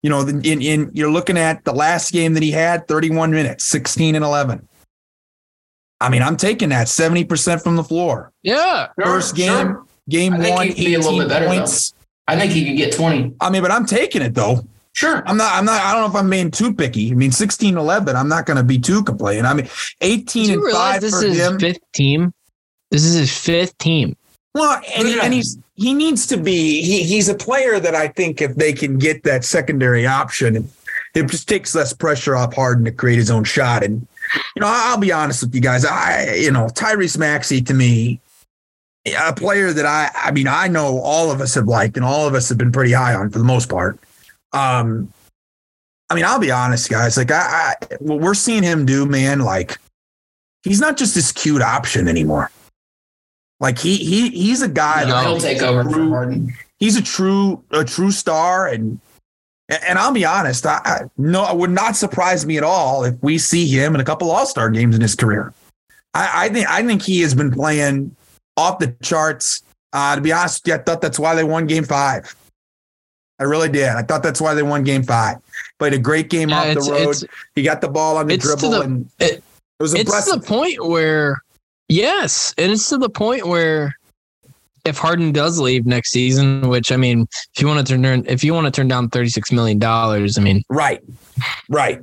you 0.03 0.11
know, 0.11 0.21
in, 0.27 0.43
in 0.63 0.91
you're 0.95 1.11
looking 1.11 1.37
at 1.39 1.65
the 1.65 1.73
last 1.73 2.13
game 2.13 2.35
that 2.35 2.43
he 2.43 2.51
had 2.51 2.89
31 2.89 3.31
minutes, 3.31 3.65
16 3.65 4.15
and 4.15 4.25
11. 4.25 4.67
I 6.01 6.09
mean, 6.09 6.23
I'm 6.23 6.37
taking 6.37 6.71
that 6.71 6.87
70% 6.87 7.63
from 7.63 7.77
the 7.77 7.85
floor. 7.85 8.33
Yeah. 8.43 8.89
First 9.03 9.37
game, 9.37 9.49
Sure. 9.69 9.87
game 10.09 10.35
I 10.35 10.39
think 10.41 10.57
one, 10.57 10.67
he'd 10.69 10.75
be 10.77 10.95
a 10.95 10.99
little 10.99 11.15
18 11.15 11.21
bit 11.23 11.29
better, 11.29 11.45
though. 11.47 11.57
points. 11.57 11.95
I 12.27 12.39
think 12.39 12.53
he 12.53 12.65
could 12.67 12.77
get 12.77 12.93
20. 12.95 13.35
I 13.41 13.51
mean, 13.51 13.63
but 13.63 13.71
I'm 13.71 13.87
taking 13.87 14.23
it 14.23 14.35
though. 14.35 14.67
Sure. 14.95 15.23
I'm 15.27 15.37
not, 15.37 15.53
I'm 15.53 15.65
not, 15.65 15.81
I 15.83 15.93
don't 15.93 16.03
know 16.03 16.19
if 16.19 16.25
I'm 16.25 16.31
being 16.31 16.51
too 16.53 16.73
picky. 16.73 17.11
I 17.11 17.15
mean, 17.15 17.33
16 17.33 17.77
11, 17.77 18.15
I'm 18.15 18.29
not 18.29 18.47
going 18.47 18.57
to 18.57 18.63
be 18.63 18.79
too 18.79 19.03
complaining. 19.03 19.45
I 19.45 19.53
mean, 19.53 19.69
18 20.01 20.43
Did 20.45 20.49
you 20.51 20.55
and 20.55 20.63
realize 20.65 20.93
5 20.95 21.01
this 21.03 21.21
for 21.21 21.27
is 21.27 21.39
him. 21.39 21.53
his 21.55 21.61
fifth 21.63 21.93
team? 21.93 22.33
This 22.93 23.05
is 23.05 23.15
his 23.15 23.37
fifth 23.37 23.77
team. 23.79 24.17
Well, 24.55 24.81
and, 24.97 25.09
Yeah. 25.09 25.21
and 25.25 25.35
he's, 25.35 25.59
he 25.75 25.95
needs 25.95 26.29
to 26.29 26.37
be, 26.37 26.81
he, 26.83 27.03
he's 27.03 27.29
a 27.29 27.35
player 27.35 27.81
that 27.81 27.97
I 27.97 28.07
think 28.07 28.41
if 28.41 28.55
they 28.55 28.73
can 28.73 28.97
get 28.97 29.25
that 29.25 29.45
secondary 29.45 30.07
option, 30.07 30.71
it 31.15 31.27
just 31.27 31.49
takes 31.49 31.75
less 31.75 31.93
pressure 31.93 32.37
off 32.37 32.55
Harden 32.55 32.85
to 32.85 32.93
create 32.93 33.17
his 33.17 33.33
own 33.33 33.43
shot. 33.43 33.83
And 33.83 34.07
you 34.55 34.61
know, 34.61 34.69
I'll 34.69 34.99
be 34.99 35.11
honest 35.11 35.43
with 35.43 35.55
you 35.57 35.61
guys. 35.61 35.85
I, 35.85 36.35
you 36.35 36.53
know, 36.53 36.67
Tyrese 36.67 37.19
Maxey 37.19 37.61
to 37.63 37.75
me, 37.75 38.21
a 39.19 39.33
player 39.33 39.73
that 39.73 39.87
I, 39.87 40.11
I 40.15 40.31
mean, 40.31 40.47
I 40.47 40.69
know 40.69 40.99
all 41.01 41.33
of 41.33 41.41
us 41.41 41.55
have 41.57 41.67
liked 41.67 41.97
and 41.97 42.05
all 42.05 42.27
of 42.29 42.35
us 42.35 42.49
have 42.49 42.59
been 42.59 42.71
pretty 42.73 42.93
high 42.93 43.15
on 43.15 43.31
for 43.31 43.39
the 43.39 43.45
most 43.45 43.69
part. 43.69 43.99
Um, 44.55 45.13
I 46.11 46.15
mean, 46.15 46.25
I'll 46.25 46.39
be 46.39 46.51
honest, 46.51 46.89
guys. 46.89 47.17
Like, 47.17 47.31
I, 47.31 47.75
I 47.81 47.95
what 47.99 48.21
we're 48.21 48.35
seeing 48.35 48.63
him 48.63 48.87
do, 48.87 49.05
man, 49.05 49.41
like, 49.41 49.79
he's 50.63 50.81
not 50.81 50.97
just 50.97 51.15
this 51.15 51.33
cute 51.33 51.63
option 51.63 52.09
anymore. 52.09 52.51
Like 53.61 53.79
he 53.79 53.97
he 53.97 54.31
he's 54.31 54.63
a 54.63 54.69
guy. 54.69 55.05
No, 55.05 55.19
he'll 55.21 55.39
take 55.39 55.63
over 55.63 55.89
for 55.89 56.09
Harden. 56.09 56.53
He's 56.79 56.97
a 56.97 57.03
true 57.03 57.63
a 57.71 57.85
true 57.85 58.11
star, 58.11 58.67
and 58.69 59.01
and 59.69 59.99
I'll 59.99 60.13
be 60.13 60.25
honest, 60.25 60.67
I, 60.67 60.81
I 60.85 61.01
no, 61.17 61.49
it 61.49 61.57
would 61.57 61.71
not 61.71 61.97
surprise 61.97 62.45
me 62.45 62.59
at 62.59 62.65
all 62.65 63.05
if 63.05 63.15
we 63.23 63.39
see 63.39 63.67
him 63.67 63.95
in 63.95 64.01
a 64.01 64.05
couple 64.05 64.31
All 64.31 64.45
Star 64.45 64.71
games 64.71 64.95
in 64.95 65.01
his 65.01 65.15
career. 65.15 65.55
I, 66.13 66.47
I, 66.47 66.49
think 66.51 66.69
I 66.69 66.85
think 66.85 67.03
he 67.03 67.21
has 67.23 67.35
been 67.35 67.51
playing 67.51 68.15
off 68.57 68.79
the 68.79 68.95
charts. 69.03 69.63
Uh, 69.93 70.17
to 70.17 70.21
be 70.21 70.33
honest, 70.33 70.67
you, 70.67 70.75
I 70.75 70.79
thought 70.79 71.01
that's 71.01 71.19
why 71.19 71.35
they 71.35 71.45
won 71.45 71.67
Game 71.67 71.85
Five. 71.85 72.35
I 73.45 73.47
really 73.47 73.69
did. 73.69 73.89
I 73.89 74.03
thought 74.03 74.23
that's 74.23 74.41
why 74.41 74.55
they 74.55 74.63
won 74.63 74.85
Game 74.85 75.03
Five. 75.03 75.37
Played 75.79 75.93
a 75.93 75.99
great 75.99 76.31
game 76.31 76.49
yeah, 76.49 76.61
off 76.63 76.75
the 76.75 76.91
road. 76.91 77.31
He 77.55 77.63
got 77.63 77.83
the 77.83 77.89
ball 77.89 78.17
on 78.17 78.27
the 78.27 78.39
dribble, 78.39 78.71
the, 78.71 78.81
and 78.81 79.11
it, 79.21 79.33
it 79.33 79.43
was 79.79 79.93
impressive. 79.93 80.37
It's 80.37 80.47
the 80.47 80.49
point 80.49 80.83
where, 80.87 81.43
yes, 81.91 82.55
and 82.57 82.73
it's 82.73 82.89
to 82.89 82.97
the 82.97 83.11
point 83.11 83.47
where 83.47 83.95
if 84.87 84.97
Harden 84.97 85.31
does 85.31 85.59
leave 85.59 85.85
next 85.85 86.11
season, 86.11 86.71
which 86.71 86.91
I 86.91 86.97
mean, 86.97 87.27
if 87.55 87.61
you 87.61 87.67
want 87.67 87.87
to 87.87 87.99
turn 87.99 88.25
if 88.27 88.43
you 88.43 88.55
want 88.55 88.65
to 88.65 88.71
turn 88.71 88.89
down 88.89 89.11
thirty 89.11 89.29
six 89.29 89.53
million 89.53 89.79
dollars, 89.79 90.39
I 90.39 90.41
mean, 90.41 90.63
right, 90.71 91.03
right. 91.69 92.01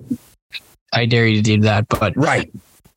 I 0.94 1.08
dare 1.08 1.26
you 1.26 1.38
to 1.38 1.42
do 1.42 1.60
that, 1.62 1.88
but 1.88 2.16
right. 2.16 2.52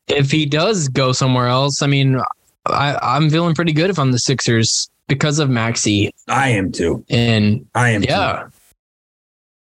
If 0.07 0.29
he 0.29 0.45
does 0.45 0.87
go 0.87 1.13
somewhere 1.13 1.47
else, 1.47 1.81
I 1.81 1.87
mean, 1.87 2.21
I, 2.67 2.95
I'm 3.01 3.27
feeling 3.31 3.55
pretty 3.55 3.73
good 3.73 3.89
if 3.89 3.97
I'm 3.97 4.11
the 4.11 4.19
Sixers 4.19 4.87
because 5.07 5.39
of 5.39 5.49
Maxey. 5.49 6.13
I 6.27 6.49
am 6.49 6.71
too, 6.71 7.03
and 7.09 7.65
I 7.75 7.91
am 7.91 8.03
yeah. 8.03 8.43
Too. 8.43 8.51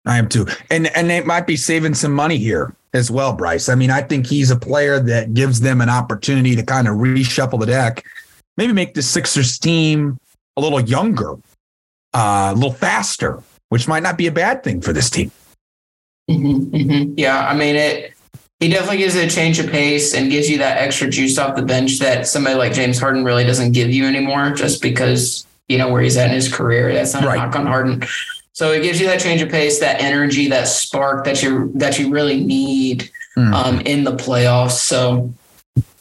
I 0.06 0.18
am 0.18 0.28
too, 0.28 0.48
and 0.70 0.88
and 0.96 1.10
they 1.10 1.22
might 1.22 1.48
be 1.48 1.56
saving 1.56 1.94
some 1.94 2.12
money 2.12 2.38
here 2.38 2.76
as 2.94 3.10
well, 3.10 3.34
Bryce. 3.34 3.70
I 3.70 3.76
mean, 3.76 3.90
I 3.90 4.02
think 4.02 4.28
he's 4.28 4.52
a 4.52 4.56
player 4.56 5.00
that 5.00 5.34
gives 5.34 5.62
them 5.62 5.82
an 5.82 5.90
opportunity 5.90 6.56
to 6.56 6.64
kind 6.64 6.88
of 6.88 6.96
reshuffle 6.98 7.60
the 7.60 7.66
deck 7.66 8.04
maybe 8.58 8.74
make 8.74 8.94
the 8.94 9.02
Sixers 9.02 9.58
team 9.58 10.20
a 10.58 10.62
little 10.62 10.80
younger, 10.80 11.34
uh, 12.14 12.52
a 12.52 12.54
little 12.54 12.74
faster, 12.74 13.42
which 13.70 13.88
might 13.88 14.04
not 14.04 14.18
be 14.18 14.28
a 14.28 14.32
bad 14.32 14.64
thing 14.64 14.82
for 14.82 14.94
this 14.94 15.10
team. 15.10 15.32
Mm-hmm, 16.30 16.76
mm-hmm. 16.76 17.14
Yeah, 17.18 17.48
I 17.48 17.56
mean 17.56 17.76
it. 17.76 18.14
He 18.60 18.70
definitely 18.70 18.98
gives 18.98 19.16
it 19.16 19.32
a 19.32 19.36
change 19.36 19.60
of 19.60 19.70
pace 19.70 20.14
and 20.14 20.32
gives 20.32 20.50
you 20.50 20.58
that 20.60 20.78
extra 20.78 21.10
juice 21.10 21.38
off 21.38 21.56
the 21.56 21.64
bench 21.64 22.00
that 22.00 22.28
somebody 22.28 22.56
like 22.56 22.74
James 22.74 23.00
Harden 23.00 23.26
really 23.26 23.44
doesn't 23.44 23.74
give 23.74 23.92
you 23.92 24.06
anymore, 24.06 24.52
just 24.52 24.82
because 24.82 25.46
you 25.68 25.78
know 25.78 25.92
where 25.92 26.02
he's 26.02 26.18
at 26.18 26.30
in 26.30 26.36
his 26.36 26.54
career. 26.54 26.94
That's 26.94 27.14
not 27.14 27.24
right. 27.24 27.36
a 27.36 27.38
knock 27.40 27.56
on 27.56 27.66
Harden. 27.66 28.04
So 28.54 28.72
it 28.72 28.84
gives 28.84 29.02
you 29.02 29.08
that 29.08 29.20
change 29.20 29.42
of 29.42 29.50
pace, 29.50 29.80
that 29.80 30.00
energy, 30.00 30.48
that 30.50 30.68
spark 30.68 31.26
that 31.26 31.42
you 31.42 31.72
that 31.76 32.00
you 32.00 32.10
really 32.10 32.40
need 32.40 33.10
mm. 33.36 33.52
um, 33.52 33.82
in 33.82 34.04
the 34.04 34.14
playoffs. 34.14 34.78
So, 34.78 35.34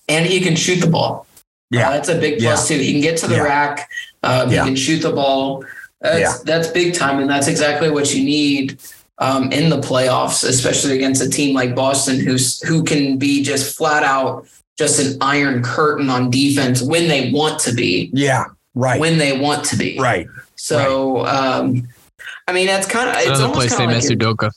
and 0.09 0.27
he 0.27 0.41
can 0.41 0.55
shoot 0.55 0.77
the 0.77 0.91
ball. 0.91 1.27
Yeah, 1.71 1.89
uh, 1.89 1.93
that's 1.93 2.11
a 2.11 2.19
big 2.19 2.39
plus 2.39 2.71
yeah. 2.71 2.77
too. 2.77 2.83
He 2.83 2.93
can 2.93 3.01
get 3.01 3.17
to 3.19 3.27
the 3.27 3.37
yeah. 3.37 3.43
rack. 3.43 3.91
Um, 4.23 4.51
yeah. 4.51 4.63
He 4.63 4.69
can 4.69 4.77
shoot 4.77 4.99
the 5.01 5.13
ball. 5.13 5.65
That's 6.01 6.21
yeah. 6.21 6.43
that's 6.45 6.69
big 6.69 6.95
time, 6.95 7.19
and 7.21 7.31
that's 7.31 7.49
exactly 7.49 7.91
what 7.91 8.15
you 8.15 8.23
need 8.23 8.79
um, 9.23 9.53
in 9.53 9.71
the 9.71 9.79
playoffs, 9.79 10.47
especially 10.47 10.97
against 10.97 11.23
a 11.23 11.29
team 11.29 11.55
like 11.55 11.75
Boston, 11.75 12.19
who's 12.19 12.61
who 12.63 12.83
can 12.83 13.19
be 13.19 13.43
just 13.43 13.77
flat 13.77 14.03
out 14.03 14.47
just 14.79 14.99
an 14.99 15.17
iron 15.21 15.63
curtain 15.63 16.11
on 16.11 16.31
defense 16.31 16.83
when 16.83 17.09
they 17.09 17.31
want 17.31 17.61
to 17.61 17.73
be. 17.73 18.11
Yeah, 18.13 18.47
right. 18.75 19.01
When 19.01 19.19
they 19.19 19.39
want 19.39 19.65
to 19.67 19.77
be. 19.77 19.99
Right. 19.99 20.27
So, 20.57 21.23
right. 21.23 21.35
Um, 21.35 21.89
I 22.49 22.53
mean, 22.53 22.67
that's 22.67 22.87
kind 22.87 23.11
of 23.11 23.17
it's 23.17 23.39
another 23.39 23.55
place 23.55 23.77
they 23.77 23.87
miss 23.87 24.11
Udoka. 24.11 24.51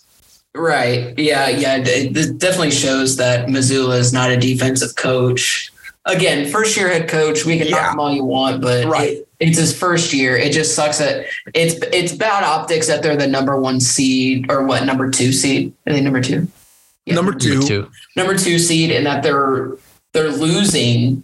Right. 0.55 1.17
Yeah. 1.17 1.49
Yeah. 1.49 1.77
It, 1.77 2.17
it 2.17 2.37
definitely 2.37 2.71
shows 2.71 3.17
that 3.17 3.47
Mazzulla 3.47 3.99
is 3.99 4.13
not 4.13 4.31
a 4.31 4.37
defensive 4.37 4.95
coach 4.95 5.71
again, 6.05 6.49
first 6.49 6.77
year 6.77 6.89
head 6.89 7.09
coach, 7.09 7.45
we 7.45 7.57
can 7.57 7.67
yeah. 7.67 7.75
knock 7.75 7.93
him 7.93 7.99
all 7.99 8.13
you 8.13 8.23
want, 8.23 8.61
but 8.61 8.85
right. 8.85 9.17
It, 9.17 9.24
it's 9.39 9.57
his 9.57 9.77
first 9.77 10.13
year. 10.13 10.37
It 10.37 10.51
just 10.51 10.75
sucks 10.75 10.99
that 10.99 11.25
it's 11.53 11.75
it's 11.93 12.13
bad 12.13 12.43
optics 12.43 12.87
that 12.87 13.03
they're 13.03 13.17
the 13.17 13.27
number 13.27 13.59
one 13.59 13.79
seed 13.79 14.49
or 14.49 14.65
what 14.65 14.85
number 14.85 15.09
two 15.09 15.31
seed? 15.31 15.73
Are 15.87 15.93
they 15.93 16.01
number 16.01 16.21
two? 16.21 16.47
Yeah. 17.05 17.15
Number 17.15 17.33
two. 17.33 17.55
Number 17.55 17.67
two. 17.67 17.91
Number 18.15 18.37
two 18.37 18.59
seed, 18.59 18.91
and 18.91 19.05
that 19.05 19.23
they're 19.23 19.71
they're 20.13 20.31
losing 20.31 21.23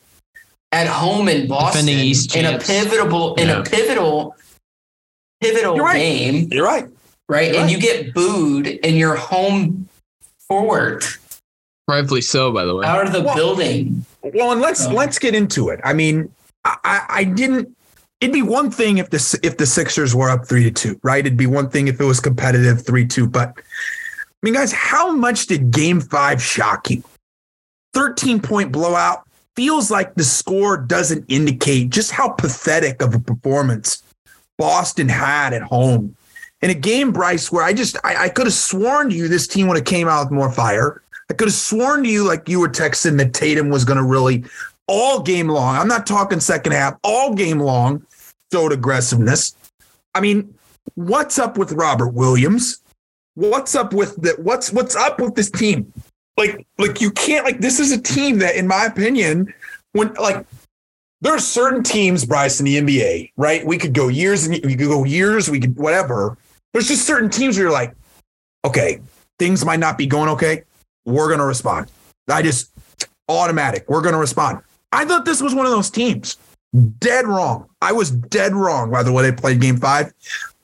at 0.71 0.88
home 0.88 1.28
in 1.28 1.47
Boston 1.47 1.88
in 1.89 2.45
a 2.45 2.60
pivotal 2.60 3.36
in 3.36 3.50
a 3.50 3.63
pivotal 3.63 4.36
pivotal 5.41 5.76
You're 5.76 5.86
right. 5.86 5.97
game. 5.97 6.47
You're 6.52 6.65
right. 6.65 6.88
Right. 7.28 7.52
You're 7.52 7.62
and 7.62 7.65
right. 7.65 7.71
you 7.71 7.80
get 7.80 8.13
booed 8.13 8.67
in 8.67 8.95
your 8.95 9.15
home 9.15 9.88
forward. 10.47 11.04
Rightfully 11.88 12.21
so, 12.21 12.52
by 12.52 12.65
the 12.65 12.76
way. 12.76 12.86
Out 12.86 13.06
of 13.06 13.13
the 13.13 13.21
well, 13.21 13.36
building. 13.36 14.06
Well, 14.21 14.52
and 14.52 14.62
let's 14.62 14.86
oh. 14.86 14.93
let's 14.93 15.19
get 15.19 15.36
into 15.36 15.69
it. 15.69 15.80
I 15.84 15.93
mean, 15.93 16.32
I, 16.63 17.06
I 17.10 17.24
didn't. 17.24 17.76
It'd 18.21 18.34
be 18.34 18.43
one 18.43 18.69
thing 18.69 18.99
if 18.99 19.10
the 19.10 19.39
if 19.43 19.57
the 19.57 19.65
Sixers 19.65 20.15
were 20.15 20.29
up 20.29 20.45
three 20.47 20.63
to 20.63 20.71
two, 20.71 20.99
right? 21.03 21.25
It'd 21.25 21.38
be 21.38 21.47
one 21.47 21.69
thing 21.69 21.88
if 21.88 21.99
it 21.99 22.05
was 22.05 22.19
competitive 22.19 22.86
three 22.86 23.05
two. 23.05 23.27
But 23.27 23.57
I 23.57 24.38
mean, 24.43 24.53
guys, 24.53 24.71
how 24.71 25.12
much 25.12 25.47
did 25.47 25.71
Game 25.71 25.99
Five 25.99 26.41
shock 26.41 26.89
you? 26.89 27.03
Thirteen 27.93 28.39
point 28.39 28.71
blowout 28.71 29.27
feels 29.55 29.91
like 29.91 30.13
the 30.15 30.23
score 30.23 30.77
doesn't 30.77 31.25
indicate 31.27 31.89
just 31.89 32.12
how 32.12 32.29
pathetic 32.29 33.01
of 33.01 33.13
a 33.15 33.19
performance 33.19 34.03
Boston 34.57 35.10
had 35.10 35.53
at 35.53 35.63
home 35.63 36.15
in 36.62 36.69
a 36.69 36.75
game, 36.75 37.12
Bryce, 37.12 37.51
where 37.51 37.63
I 37.63 37.73
just 37.73 37.97
I, 38.03 38.25
I 38.25 38.29
could 38.29 38.45
have 38.45 38.53
sworn 38.53 39.10
to 39.10 39.15
you 39.15 39.27
this 39.27 39.47
team 39.47 39.67
would 39.67 39.77
have 39.77 39.86
came 39.86 40.07
out 40.07 40.25
with 40.25 40.31
more 40.31 40.51
fire. 40.51 41.01
I 41.29 41.34
could 41.34 41.47
have 41.47 41.55
sworn 41.55 42.03
to 42.03 42.10
you, 42.10 42.23
like 42.23 42.47
you 42.47 42.60
were 42.60 42.69
texting, 42.69 43.17
that 43.17 43.34
Tatum 43.34 43.69
was 43.69 43.86
going 43.86 43.97
to 43.97 44.03
really 44.03 44.43
all 44.88 45.21
game 45.21 45.47
long. 45.47 45.75
I'm 45.75 45.88
not 45.88 46.05
talking 46.05 46.39
second 46.39 46.73
half, 46.73 46.97
all 47.03 47.34
game 47.34 47.60
long, 47.60 48.05
showed 48.52 48.72
aggressiveness. 48.72 49.56
I 50.14 50.22
mean, 50.22 50.54
what's 50.96 51.40
up 51.40 51.58
with 51.58 51.72
Robert 51.72 52.10
Williams? 52.10 52.82
What's 53.36 53.76
up 53.76 53.94
with 53.94 54.22
the 54.22 54.36
what's 54.42 54.72
what's 54.74 54.96
up 54.96 55.20
with 55.20 55.36
this 55.36 55.50
team? 55.50 55.94
Like, 56.38 56.66
like 56.78 57.02
you 57.02 57.12
can't 57.12 57.46
like 57.46 57.60
this 57.60 57.80
is 57.80 57.92
a 57.92 58.02
team 58.02 58.40
that, 58.40 58.56
in 58.56 58.68
my 58.68 58.86
opinion, 58.86 59.54
when 59.94 60.14
like 60.16 60.46
there 61.22 61.34
are 61.34 61.40
certain 61.40 61.84
teams, 61.84 62.26
Bryce, 62.26 62.60
in 62.60 62.66
the 62.66 62.78
NBA, 62.82 63.32
right? 63.38 63.66
We 63.66 63.78
could 63.78 63.94
go 63.94 64.08
years 64.08 64.46
and 64.46 64.60
we 64.66 64.76
could 64.76 64.88
go 64.88 65.04
years, 65.04 65.50
we 65.50 65.60
could 65.60 65.78
whatever. 65.78 66.38
There's 66.74 66.88
just 66.88 67.06
certain 67.06 67.30
teams 67.30 67.58
where 67.58 67.66
you're 67.66 67.74
like, 67.74 67.94
okay, 68.66 69.00
things 69.40 69.64
might 69.64 69.80
not 69.80 69.98
be 69.98 70.08
going 70.08 70.30
okay 70.30 70.64
we're 71.06 71.28
going 71.28 71.40
to 71.40 71.46
respond. 71.46 71.88
I 72.30 72.42
just 72.42 72.72
automatic. 73.28 73.86
We're 73.88 74.02
going 74.02 74.14
to 74.14 74.20
respond. 74.20 74.62
I 74.92 75.06
thought 75.06 75.26
this 75.26 75.42
was 75.42 75.56
one 75.56 75.66
of 75.66 75.72
those 75.72 75.90
teams. 75.90 76.38
Dead 76.99 77.27
wrong. 77.27 77.69
I 77.81 77.91
was 77.91 78.12
dead 78.12 78.53
wrong 78.53 78.91
by 78.91 79.03
the 79.03 79.12
way 79.12 79.23
they 79.23 79.36
played 79.36 79.60
game 79.60 79.77
five. 79.77 80.13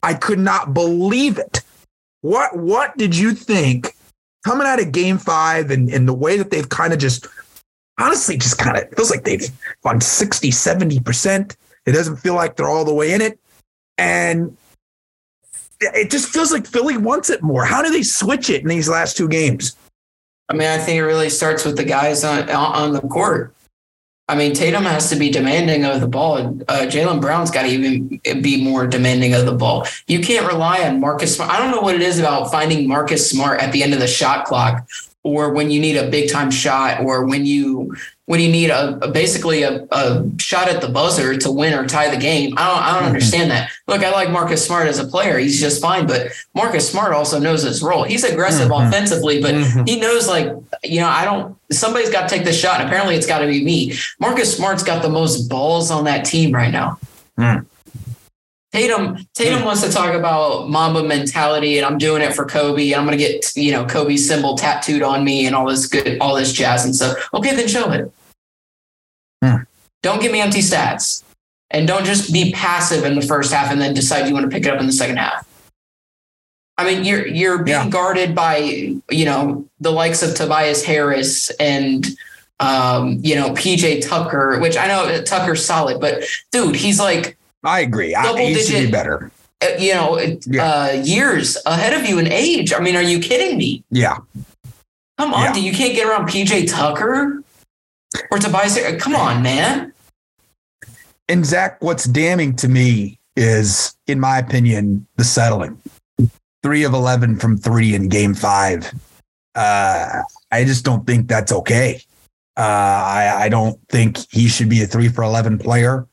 I 0.04 0.14
could 0.14 0.40
not 0.40 0.74
believe 0.74 1.38
it. 1.38 1.62
What 2.22 2.56
what 2.58 2.98
did 2.98 3.16
you 3.16 3.34
think 3.34 3.94
coming 4.46 4.68
out 4.68 4.82
of 4.82 4.92
game 4.92 5.18
five 5.18 5.70
and, 5.72 5.90
and 5.90 6.08
the 6.08 6.14
way 6.14 6.38
that 6.38 6.52
they've 6.52 6.70
kind 6.70 6.94
of 6.94 7.00
just 7.00 7.28
honestly 7.98 8.38
just 8.38 8.58
kind 8.58 8.78
of 8.78 8.90
feels 8.96 9.10
like 9.10 9.24
they've 9.24 9.50
gone 9.84 10.00
60, 10.00 10.50
70%. 10.50 11.56
It 11.86 11.92
doesn't 11.92 12.18
feel 12.18 12.36
like 12.36 12.56
they're 12.56 12.70
all 12.70 12.86
the 12.86 12.94
way 12.94 13.14
in 13.14 13.22
it. 13.22 13.40
And 13.98 14.56
it 15.80 16.10
just 16.10 16.30
feels 16.30 16.52
like 16.52 16.66
Philly 16.66 16.98
wants 16.98 17.30
it 17.30 17.42
more. 17.42 17.66
How 17.66 17.82
do 17.82 17.92
they 17.92 18.04
switch 18.04 18.50
it 18.50 18.62
in 18.62 18.68
these 18.68 18.90
last 18.90 19.18
two 19.18 19.28
games? 19.28 19.76
I 20.50 20.54
mean, 20.54 20.68
I 20.68 20.78
think 20.78 20.98
it 20.98 21.04
really 21.04 21.30
starts 21.30 21.66
with 21.66 21.76
the 21.76 21.84
guys 21.84 22.24
on 22.24 22.50
on 22.50 22.94
the 22.94 23.02
court. 23.02 23.54
I 24.30 24.36
mean, 24.36 24.54
Tatum 24.54 24.84
has 24.84 25.10
to 25.10 25.16
be 25.16 25.30
demanding 25.30 25.86
of 25.86 26.02
the 26.02 26.08
ball. 26.08 26.38
Uh, 26.68 26.82
Jaylen 26.82 27.22
Brown's 27.22 27.50
got 27.50 27.62
to 27.62 27.70
even 27.70 28.20
be 28.42 28.62
more 28.62 28.86
demanding 28.86 29.34
of 29.34 29.46
the 29.46 29.54
ball. 29.54 29.88
You 30.08 30.20
can't 30.20 30.46
rely 30.46 30.82
on 30.82 31.00
Marcus 31.00 31.36
Smart. 31.36 31.50
I 31.50 31.58
don't 31.58 31.72
know 31.72 31.80
what 31.80 31.96
it 31.96 32.02
is 32.02 32.20
about 32.20 32.52
finding 32.52 32.88
Marcus 32.90 33.30
Smart 33.30 33.62
at 33.62 33.72
the 33.72 33.84
end 33.84 33.94
of 33.94 34.00
the 34.00 34.08
shot 34.08 34.46
clock 34.46 34.86
or 35.24 35.54
when 35.54 35.70
you 35.70 35.80
need 35.80 35.98
a 35.98 36.10
big 36.10 36.32
time 36.32 36.50
shot 36.50 37.02
or 37.02 37.26
when 37.26 37.46
you 37.46 37.96
when 38.26 38.42
you 38.42 38.50
need 38.50 38.70
a, 38.70 38.98
a 39.02 39.10
basically 39.10 39.64
a, 39.64 39.88
a, 39.92 40.30
shot 40.38 40.68
at 40.68 40.82
the 40.82 40.90
buzzer 40.90 41.38
to 41.38 41.50
win 41.50 41.74
or 41.74 41.88
tie 41.88 42.10
the 42.14 42.20
game. 42.20 42.54
I 42.58 42.68
don't 42.68 42.84
I 42.84 42.88
don't 42.88 42.98
mm-hmm. 42.98 43.08
understand 43.08 43.52
that. 43.52 43.72
Look, 43.88 44.04
I 44.04 44.12
like 44.12 44.30
Marcus 44.30 44.66
Smart 44.66 44.88
as 44.88 45.00
a 45.00 45.08
player. 45.08 45.38
He's 45.38 45.60
just 45.60 45.82
fine, 45.82 46.08
but 46.08 46.32
Marcus 46.54 46.90
Smart 46.90 47.14
also 47.14 47.40
knows 47.40 47.64
his 47.64 47.82
role. 47.82 48.04
He's 48.04 48.24
aggressive 48.24 48.70
mm-hmm. 48.70 48.88
offensively, 48.88 49.42
but 49.42 49.56
mm-hmm. 49.56 49.86
he 49.86 50.00
knows 50.00 50.28
like, 50.28 50.48
you 50.84 51.00
know, 51.00 51.08
I 51.08 51.26
don't 51.26 51.58
somebody's 51.72 52.10
got 52.10 52.30
to 52.30 52.36
take 52.36 52.46
the 52.46 52.54
shot. 52.54 52.80
And 52.80 52.90
apparently 52.90 53.16
it's 53.16 53.28
got 53.28 53.40
to 53.40 53.48
be 53.48 53.64
me. 53.64 53.94
Marcus 54.20 54.56
Smart's 54.56 54.84
got 54.84 55.02
the 55.02 55.10
most 55.10 55.50
balls 55.50 55.90
on 55.90 56.04
that 56.06 56.26
team 56.26 56.54
right 56.54 56.72
now. 56.72 57.00
Mm. 57.38 57.66
Tatum 58.78 59.28
Tatum 59.34 59.64
wants 59.66 59.82
to 59.82 59.92
talk 59.92 60.14
about 60.14 60.70
Mamba 60.70 61.04
mentality, 61.04 61.78
and 61.78 61.86
I'm 61.86 61.98
doing 61.98 62.22
it 62.22 62.34
for 62.36 62.46
Kobe. 62.46 62.94
I'm 62.94 63.06
gonna 63.06 63.18
get 63.18 63.52
you 63.56 63.72
know 63.72 63.86
Kobe's 63.86 64.28
symbol 64.28 64.56
tattooed 64.56 65.02
on 65.02 65.24
me 65.24 65.46
and 65.48 65.56
all 65.56 65.66
this 65.66 65.88
good, 65.88 66.18
all 66.22 66.36
this 66.36 66.54
jazz 66.54 66.86
and 66.86 66.96
stuff. 66.96 67.18
Okay, 67.34 67.56
then 67.56 67.68
show 67.68 67.92
it. 67.92 68.12
Hmm. 69.44 69.64
Don't 70.04 70.22
give 70.22 70.32
me 70.32 70.42
empty 70.42 70.60
stats, 70.60 71.24
and 71.72 71.88
don't 71.88 72.06
just 72.06 72.32
be 72.32 72.52
passive 72.52 73.04
in 73.04 73.16
the 73.16 73.22
first 73.26 73.52
half 73.52 73.72
and 73.72 73.82
then 73.82 73.94
decide 73.94 74.28
you 74.28 74.34
want 74.34 74.46
to 74.50 74.56
pick 74.56 74.66
it 74.66 74.74
up 74.74 74.80
in 74.80 74.86
the 74.86 74.94
second 74.94 75.18
half. 75.18 75.48
I 76.78 76.86
mean, 76.86 77.04
you're 77.04 77.26
you're 77.26 77.64
being 77.64 77.78
Yeah. 77.86 77.90
guarded 77.90 78.36
by 78.36 78.58
you 79.10 79.26
know 79.26 79.68
the 79.80 79.92
likes 79.92 80.22
of 80.22 80.36
Tobias 80.36 80.84
Harris 80.84 81.50
and 81.60 82.06
um, 82.60 83.20
you 83.24 83.36
know 83.36 83.50
PJ 83.52 84.08
Tucker, 84.08 84.60
which 84.60 84.78
I 84.78 84.88
know 84.88 85.22
Tucker's 85.24 85.66
solid, 85.66 86.00
but 86.00 86.24
dude, 86.52 86.76
he's 86.76 87.00
like 87.00 87.37
I 87.64 87.82
agree. 87.82 88.16
I, 88.16 88.24
Double 88.24 88.38
he 88.40 88.56
should 88.56 88.86
be 88.86 88.92
better. 88.92 89.32
uh, 89.64 89.68
you 89.80 89.94
know 89.94 90.20
Yeah. 90.46 90.64
uh, 90.64 90.92
years 91.04 91.58
ahead 91.66 91.94
of 91.94 92.06
you 92.08 92.20
in 92.20 92.28
age. 92.28 92.74
I 92.74 92.80
mean, 92.80 92.96
are 92.96 93.02
you 93.02 93.20
kidding 93.20 93.58
me? 93.58 93.84
Yeah. 93.90 94.18
Come 95.18 95.34
on, 95.34 95.44
Yeah. 95.46 95.54
dude, 95.54 95.64
you 95.64 95.74
can't 95.74 95.96
get 95.96 96.08
around 96.08 96.28
PJ 96.30 96.68
Tucker 96.70 97.44
or 98.32 98.38
Tobias. 98.38 98.78
Come 99.02 99.16
on, 99.16 99.42
man. 99.42 99.94
And 101.28 101.46
Zach, 101.46 101.82
what's 101.84 102.06
damning 102.06 102.56
to 102.58 102.68
me 102.68 103.20
is, 103.36 103.96
in 104.08 104.20
my 104.20 104.38
opinion, 104.38 105.06
the 105.18 105.24
settling. 105.24 105.82
Three 106.64 106.84
of 106.84 106.94
11 106.94 107.38
from 107.38 107.58
three 107.58 107.96
in 107.96 108.08
game 108.10 108.34
five. 108.34 108.92
Uh, 109.56 110.22
I 110.52 110.64
just 110.64 110.86
don't 110.86 111.06
think 111.06 111.28
that's 111.28 111.52
okay. 111.52 112.02
Uh, 112.56 112.62
I, 112.62 113.36
I 113.46 113.50
don't 113.50 113.80
think 113.90 114.18
he 114.32 114.48
should 114.48 114.70
be 114.70 114.82
a 114.84 114.88
three 114.88 115.10
for 115.10 115.24
11 115.24 115.58
player 115.60 116.08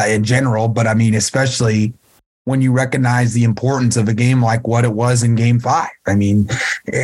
uh, 0.00 0.06
in 0.06 0.24
general, 0.24 0.68
but 0.68 0.86
I 0.86 0.94
mean, 0.94 1.14
especially 1.14 1.92
when 2.44 2.62
you 2.62 2.72
recognize 2.72 3.32
the 3.32 3.44
importance 3.44 3.96
of 3.96 4.08
a 4.08 4.14
game 4.14 4.42
like 4.42 4.66
what 4.66 4.84
it 4.84 4.92
was 4.92 5.22
in 5.22 5.34
game 5.34 5.60
five. 5.60 5.90
I 6.06 6.14
mean, 6.14 6.48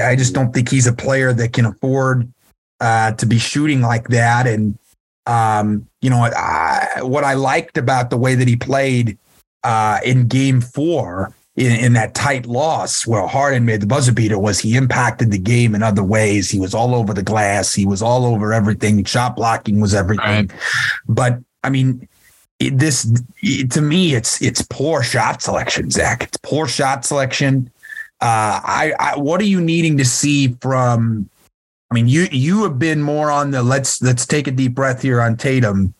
I 0.03 0.17
just 0.17 0.35
don't 0.35 0.53
think 0.53 0.69
he's 0.69 0.87
a 0.87 0.93
player 0.93 1.33
that 1.33 1.53
can 1.53 1.67
afford 1.67 2.33
uh, 2.81 3.13
to 3.13 3.27
be 3.27 3.39
shooting 3.39 3.81
like 3.81 4.09
that. 4.09 4.47
And, 4.47 4.79
um, 5.27 5.87
you 6.01 6.11
know, 6.11 6.29
I, 6.35 7.01
what 7.03 7.25
I 7.25 7.35
liked 7.35 7.79
about 7.79 8.11
the 8.11 8.17
way 8.17 8.35
that 8.35 8.49
he 8.49 8.57
played 8.57 9.19
uh, 9.63 10.01
in 10.05 10.27
game 10.27 10.61
four 10.61 11.35
in, 11.57 11.73
in 11.73 11.93
that 11.95 12.15
tight 12.15 12.47
loss 12.47 13.07
where 13.07 13.27
Harden 13.27 13.65
made 13.65 13.81
the 13.81 13.87
buzzer 13.87 14.13
beater 14.13 14.39
was 14.39 14.59
he 14.59 14.77
impacted 14.77 15.31
the 15.31 15.39
game 15.39 15.75
in 15.75 15.83
other 15.83 16.05
ways. 16.05 16.51
He 16.51 16.59
was 16.59 16.75
all 16.75 16.95
over 16.95 17.13
the 17.13 17.23
glass. 17.23 17.75
He 17.75 17.87
was 17.87 18.03
all 18.03 18.25
over 18.27 18.53
everything. 18.53 19.05
Shot 19.05 19.37
blocking 19.37 19.81
was 19.81 19.95
everything. 19.95 20.49
Right. 20.49 20.51
But 21.09 21.39
I 21.63 21.71
mean, 21.71 22.09
it, 22.59 22.79
this 22.79 23.11
it- 23.43 23.71
to 23.73 23.83
me, 23.83 24.15
it's 24.15 24.41
it's 24.41 24.63
poor 24.63 25.03
shot 25.03 25.43
selection, 25.43 25.91
Zach. 25.91 26.23
It's 26.23 26.39
poor 26.39 26.67
shot 26.67 27.05
selection. 27.05 27.71
Uh, 28.21 28.61
I, 28.65 28.93
I 28.99 29.17
what 29.17 29.41
are 29.41 29.45
you 29.45 29.61
needing 29.61 29.97
to 29.99 30.05
see 30.05 30.49
from? 30.61 31.29
I 31.91 31.95
mean, 31.95 32.09
you 32.09 32.27
you 32.33 32.63
have 32.65 32.79
been 32.79 33.03
more 33.03 33.31
on 33.31 33.51
the 33.51 33.63
let's 33.63 34.03
let's 34.03 34.27
take 34.27 34.47
a 34.47 34.51
deep 34.51 34.75
breath 34.75 35.03
here 35.03 35.21
on 35.21 35.37
Tatum, 35.37 35.95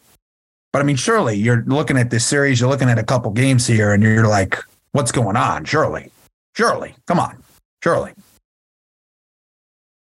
but 0.73 0.81
I 0.81 0.85
mean, 0.85 0.97
surely 0.97 1.37
you're 1.37 1.63
looking 1.67 1.97
at 1.99 2.11
this 2.11 2.25
series, 2.25 2.61
you're 2.61 2.71
looking 2.71 2.89
at 2.89 2.99
a 2.99 3.05
couple 3.05 3.31
games 3.31 3.67
here, 3.67 3.93
and 3.93 4.03
you're 4.03 4.27
like, 4.27 4.59
what's 4.93 5.13
going 5.13 5.37
on? 5.37 5.65
Surely, 5.65 6.11
surely, 6.57 6.95
come 7.07 7.21
on, 7.21 7.41
surely. 7.85 8.13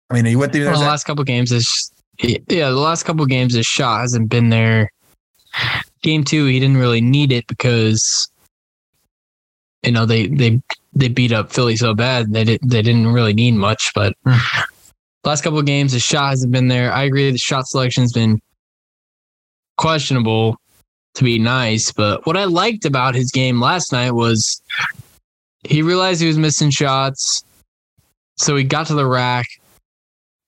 I 0.10 0.14
mean, 0.14 0.26
are 0.26 0.30
you 0.30 0.40
with 0.40 0.54
me 0.54 0.62
there? 0.62 0.72
Well, 0.72 0.80
the 0.80 0.88
last 0.88 1.04
couple 1.04 1.24
games 1.26 1.52
is 1.52 1.92
yeah, 2.20 2.70
the 2.70 2.72
last 2.72 3.04
couple 3.04 3.26
games 3.26 3.54
his 3.56 3.66
shot 3.66 4.02
hasn't 4.02 4.30
been 4.30 4.50
there. 4.50 4.92
Game 6.04 6.24
two, 6.24 6.46
he 6.46 6.60
didn't 6.60 6.78
really 6.78 7.02
need 7.02 7.32
it 7.32 7.48
because 7.48 8.30
you 9.84 9.92
know 9.92 10.06
they 10.06 10.28
they 10.28 10.62
they 10.94 11.08
beat 11.08 11.32
up 11.32 11.52
Philly 11.52 11.76
so 11.76 11.94
bad 11.94 12.34
they 12.34 12.44
did 12.44 12.62
they 12.64 12.82
didn't 12.82 13.08
really 13.08 13.34
need 13.34 13.54
much. 13.56 13.92
But 13.94 14.14
Hmm. 14.26 14.38
last 15.24 15.44
couple 15.44 15.60
of 15.60 15.66
games, 15.66 15.92
his 15.94 16.04
shot 16.04 16.30
hasn't 16.30 16.52
been 16.52 16.68
there. 16.68 16.92
I 16.92 17.04
agree, 17.04 17.30
the 17.32 17.38
shot 17.38 17.68
selection's 17.68 18.14
been 18.14 18.40
questionable 19.78 20.58
to 21.16 21.24
be 21.24 21.40
nice. 21.40 21.92
But 21.92 22.26
what 22.26 22.38
I 22.38 22.46
liked 22.46 22.86
about 22.86 23.16
his 23.16 23.32
game 23.32 23.60
last 23.60 23.92
night 23.92 24.12
was 24.12 24.62
he 25.64 25.82
realized 25.82 26.22
he 26.22 26.28
was 26.28 26.38
missing 26.38 26.70
shots, 26.70 27.44
so 28.38 28.56
he 28.56 28.64
got 28.64 28.88
to 28.88 28.94
the 28.94 29.06
rack 29.06 29.48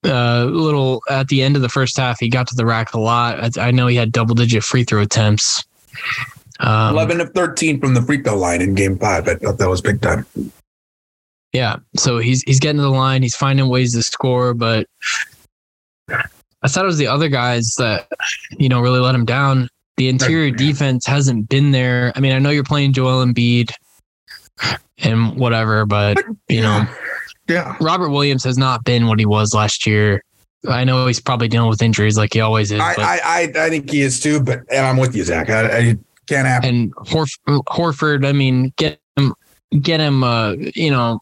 uh, 0.05 0.45
little 0.45 1.01
at 1.09 1.27
the 1.27 1.41
end 1.41 1.55
of 1.55 1.61
the 1.61 1.69
first 1.69 1.97
half, 1.97 2.19
he 2.19 2.29
got 2.29 2.47
to 2.47 2.55
the 2.55 2.65
rack 2.65 2.93
a 2.93 2.99
lot. 2.99 3.57
I, 3.57 3.67
I 3.67 3.71
know 3.71 3.87
he 3.87 3.95
had 3.95 4.11
double 4.11 4.35
digit 4.35 4.63
free 4.63 4.83
throw 4.83 5.01
attempts. 5.01 5.65
Um, 6.59 6.93
11 6.93 7.21
of 7.21 7.31
13 7.33 7.79
from 7.79 7.93
the 7.93 8.01
free 8.01 8.21
throw 8.21 8.37
line 8.37 8.61
in 8.61 8.75
game 8.75 8.97
five. 8.97 9.27
I 9.27 9.35
thought 9.35 9.57
that 9.57 9.69
was 9.69 9.81
big 9.81 10.01
time. 10.01 10.25
Yeah, 11.53 11.77
so 11.95 12.19
he's 12.19 12.43
he's 12.43 12.59
getting 12.59 12.77
to 12.77 12.83
the 12.83 12.89
line. 12.89 13.23
He's 13.23 13.35
finding 13.35 13.67
ways 13.69 13.93
to 13.93 14.03
score, 14.03 14.53
but 14.53 14.85
I 16.09 16.67
thought 16.67 16.83
it 16.83 16.87
was 16.87 16.97
the 16.97 17.07
other 17.07 17.27
guys 17.27 17.73
that 17.77 18.07
you 18.57 18.69
know 18.69 18.81
really 18.81 18.99
let 18.99 19.15
him 19.15 19.25
down. 19.25 19.69
The 19.97 20.09
interior 20.09 20.51
defense 20.51 21.05
hasn't 21.05 21.49
been 21.49 21.71
there. 21.71 22.13
I 22.15 22.19
mean, 22.19 22.33
I 22.33 22.39
know 22.39 22.51
you're 22.51 22.63
playing 22.63 22.93
Joel 22.93 23.25
Embiid 23.25 23.71
and 24.99 25.35
whatever, 25.37 25.85
but 25.85 26.17
you 26.47 26.61
know 26.61 26.87
Yeah. 27.49 27.75
Robert 27.81 28.09
Williams 28.09 28.43
has 28.43 28.57
not 28.57 28.83
been 28.85 29.07
what 29.07 29.19
he 29.19 29.25
was 29.25 29.53
last 29.53 29.85
year. 29.85 30.23
I 30.67 30.83
know 30.83 31.07
he's 31.07 31.19
probably 31.19 31.47
dealing 31.47 31.69
with 31.69 31.81
injuries 31.81 32.17
like 32.17 32.33
he 32.33 32.41
always 32.41 32.71
is, 32.71 32.79
I, 32.79 32.93
I, 32.97 33.19
I, 33.23 33.65
I 33.65 33.69
think 33.69 33.89
he 33.89 34.01
is 34.01 34.19
too, 34.19 34.41
but 34.41 34.59
and 34.69 34.85
I'm 34.85 34.97
with 34.97 35.15
you, 35.15 35.23
Zach. 35.23 35.49
I, 35.49 35.77
I 35.77 35.97
can't 36.27 36.47
have 36.47 36.63
and 36.63 36.93
Horf- 36.95 37.39
Horford, 37.47 38.25
I 38.25 38.33
mean, 38.33 38.73
get 38.77 38.99
him, 39.15 39.33
get 39.81 39.99
him, 40.01 40.23
uh, 40.23 40.51
you 40.75 40.91
know, 40.91 41.19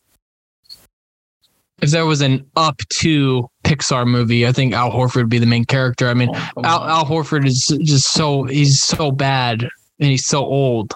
if 1.81 1.91
there 1.91 2.07
was 2.07 2.21
an 2.21 2.43
up 2.55 2.77
to 2.89 3.47
Pixar 3.63 4.07
movie, 4.07 4.47
I 4.47 4.51
think 4.51 4.73
Al 4.73 4.91
Horford 4.91 5.15
would 5.17 5.29
be 5.29 5.37
the 5.37 5.45
main 5.45 5.65
character. 5.65 6.07
I 6.07 6.15
mean, 6.15 6.29
Oh, 6.33 6.63
Al, 6.63 6.83
Al 6.83 7.05
Horford 7.05 7.45
is 7.45 7.67
just 7.83 8.11
so, 8.11 8.43
he's 8.43 8.81
so 8.81 9.11
bad 9.11 9.61
and 9.99 10.09
he's 10.09 10.25
so 10.25 10.39
old. 10.43 10.95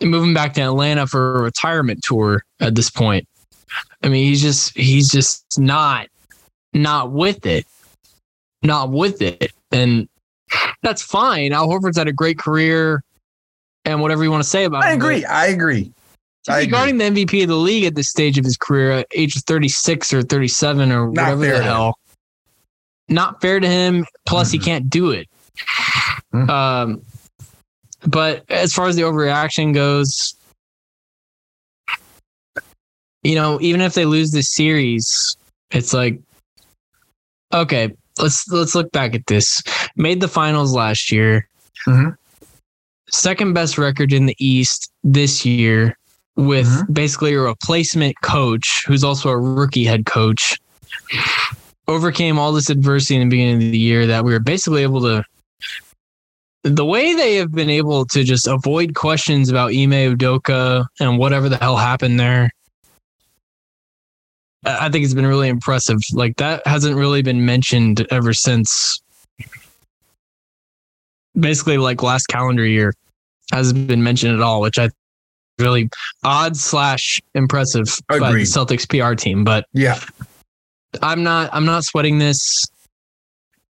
And 0.00 0.10
moving 0.10 0.34
back 0.34 0.54
to 0.54 0.62
Atlanta 0.62 1.06
for 1.06 1.36
a 1.36 1.42
retirement 1.42 2.02
tour 2.02 2.42
at 2.58 2.74
this 2.74 2.90
point. 2.90 3.28
I 4.02 4.08
mean, 4.08 4.26
he's 4.26 4.42
just, 4.42 4.76
he's 4.76 5.10
just 5.10 5.58
not, 5.58 6.08
not 6.72 7.12
with 7.12 7.46
it. 7.46 7.66
Not 8.62 8.90
with 8.90 9.22
it. 9.22 9.52
And 9.72 10.08
that's 10.82 11.02
fine. 11.02 11.52
Al 11.52 11.68
Horford's 11.68 11.96
had 11.98 12.08
a 12.08 12.12
great 12.12 12.38
career 12.38 13.02
and 13.84 14.00
whatever 14.02 14.22
you 14.24 14.30
want 14.30 14.42
to 14.42 14.48
say 14.48 14.64
about 14.64 14.84
I 14.84 14.92
him. 14.92 14.98
agree. 15.00 15.24
I 15.24 15.46
agree. 15.46 15.92
to 16.44 16.52
I 16.52 16.64
be 16.64 16.70
guarding 16.70 16.98
the 16.98 17.04
MVP 17.04 17.42
of 17.42 17.48
the 17.48 17.56
league 17.56 17.84
at 17.84 17.94
this 17.94 18.08
stage 18.10 18.36
of 18.38 18.44
his 18.44 18.56
career 18.56 18.92
at 18.92 19.06
age 19.14 19.40
36 19.44 20.12
or 20.12 20.22
37 20.22 20.90
or 20.92 21.10
Not 21.10 21.36
whatever 21.38 21.58
the 21.58 21.62
hell. 21.62 21.98
Not 23.08 23.40
fair 23.40 23.58
to 23.60 23.66
him. 23.68 24.04
Plus, 24.26 24.50
he 24.50 24.58
Mhm. 24.58 24.64
can't 24.64 24.90
do 24.90 25.10
it. 25.10 25.28
Mhm. 26.34 26.48
Um, 26.48 27.02
but 28.06 28.44
as 28.48 28.72
far 28.72 28.86
as 28.88 28.96
the 28.96 29.02
overreaction 29.02 29.74
goes, 29.74 30.34
you 33.22 33.34
know, 33.34 33.58
even 33.60 33.80
if 33.80 33.94
they 33.94 34.04
lose 34.04 34.32
this 34.32 34.52
series, 34.52 35.36
it's 35.70 35.92
like, 35.92 36.18
okay, 37.52 37.92
let's 38.18 38.48
let's 38.48 38.74
look 38.74 38.90
back 38.92 39.14
at 39.14 39.26
this. 39.26 39.62
Made 39.96 40.20
the 40.20 40.28
finals 40.28 40.72
last 40.72 41.10
year. 41.12 41.46
Mhm. 41.86 42.16
Second 43.08 43.54
best 43.54 43.76
record 43.76 44.12
in 44.12 44.26
the 44.26 44.36
East 44.38 44.90
this 45.02 45.44
year 45.44 45.96
with 46.36 46.66
Mhm. 46.66 46.94
basically 46.94 47.34
a 47.34 47.40
replacement 47.40 48.14
coach 48.22 48.84
who's 48.86 49.04
also 49.04 49.28
a 49.30 49.38
rookie 49.38 49.84
head 49.84 50.06
coach. 50.06 50.58
Overcame 51.88 52.38
all 52.38 52.52
this 52.52 52.70
adversity 52.70 53.16
in 53.16 53.28
the 53.28 53.30
beginning 53.30 53.54
of 53.66 53.72
the 53.72 53.78
year 53.78 54.06
that 54.06 54.24
we 54.24 54.32
were 54.32 54.38
basically 54.38 54.82
able 54.82 55.00
to 55.00 55.24
the 56.62 56.84
way 56.84 57.14
they 57.14 57.36
have 57.36 57.52
been 57.52 57.70
able 57.70 58.04
to 58.04 58.22
just 58.22 58.46
avoid 58.46 58.94
questions 58.94 59.48
about 59.48 59.70
Ime 59.70 60.14
Udoka 60.14 60.86
and 61.00 61.18
whatever 61.18 61.48
the 61.48 61.56
hell 61.56 61.76
happened 61.76 62.20
there. 62.20 62.52
I 64.64 64.90
think 64.90 65.04
it's 65.04 65.14
been 65.14 65.26
really 65.26 65.48
impressive. 65.48 65.98
Like 66.12 66.36
that 66.36 66.66
hasn't 66.66 66.96
really 66.96 67.22
been 67.22 67.44
mentioned 67.44 68.06
ever 68.10 68.34
since 68.34 69.00
basically 71.38 71.78
like 71.78 72.02
last 72.02 72.26
calendar 72.26 72.66
year 72.66 72.92
hasn't 73.52 73.86
been 73.86 74.02
mentioned 74.02 74.34
at 74.34 74.42
all, 74.42 74.60
which 74.60 74.78
I 74.78 74.90
really 75.58 75.88
odd 76.24 76.56
slash 76.56 77.20
impressive 77.34 77.86
by 78.08 78.18
the 78.18 78.24
Celtics 78.42 78.88
PR 78.88 79.14
team. 79.14 79.44
But 79.44 79.66
Yeah. 79.72 79.98
I'm 81.02 81.22
not 81.22 81.50
I'm 81.52 81.64
not 81.64 81.84
sweating 81.84 82.18
this 82.18 82.64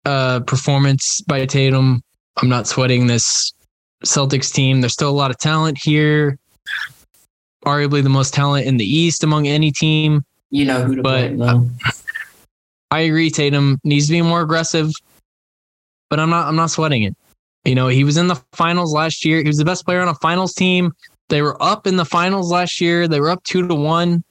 uh 0.06 0.42
performance 0.42 1.22
by 1.22 1.46
Tatum. 1.46 2.02
I'm 2.42 2.50
not 2.50 2.68
sweating 2.68 3.08
this 3.08 3.54
Celtics 4.06 4.54
team. 4.54 4.82
There's 4.82 4.94
still 4.94 5.10
a 5.10 5.12
lot 5.12 5.32
of 5.32 5.38
talent 5.38 5.80
here. 5.82 6.38
Arguably 7.66 8.04
the 8.04 8.10
most 8.10 8.34
talent 8.34 8.68
in 8.68 8.78
the 8.78 8.86
East 8.86 9.24
among 9.24 9.48
any 9.48 9.72
team. 9.72 10.24
You 10.50 10.66
know 10.66 10.84
who 10.84 10.96
to 10.96 11.02
But- 11.02 11.36
blame, 11.36 11.38
though. 11.38 11.70
I 12.90 13.02
agree 13.02 13.30
Tatum 13.30 13.80
needs 13.84 14.08
to 14.08 14.14
be 14.14 14.22
more 14.22 14.42
aggressive, 14.42 14.92
but 16.10 16.20
I'm 16.22 16.30
not 16.30 16.48
I'm 16.48 16.56
not 16.56 16.72
sweating 16.72 17.04
it. 17.04 17.16
You 17.66 17.76
know, 17.76 17.90
he 17.90 18.06
was 18.06 18.16
in 18.16 18.28
the 18.28 18.42
finals 18.54 18.94
last 18.94 19.26
year. 19.26 19.40
He 19.42 19.48
was 19.48 19.58
the 19.58 19.66
best 19.66 19.86
player 19.86 20.00
on 20.02 20.08
a 20.08 20.16
finals 20.16 20.54
team 20.54 20.94
They 21.28 21.42
were 21.42 21.62
up 21.62 21.86
in 21.86 21.98
the 21.98 22.06
finals 22.06 22.50
last 22.50 22.80
year. 22.80 23.08
They 23.10 23.20
were 23.20 23.30
up 23.30 23.44
two 23.44 23.68
to 23.68 23.76
one. 23.76 24.24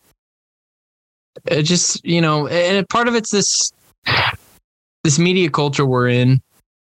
It 1.44 1.64
just, 1.64 2.02
you 2.02 2.22
know, 2.22 2.46
and 2.48 2.88
part 2.88 3.08
of 3.08 3.14
it's 3.14 3.30
this 3.30 3.70
this 5.04 5.18
media 5.18 5.50
culture 5.50 5.84
we're 5.84 6.08
in 6.08 6.40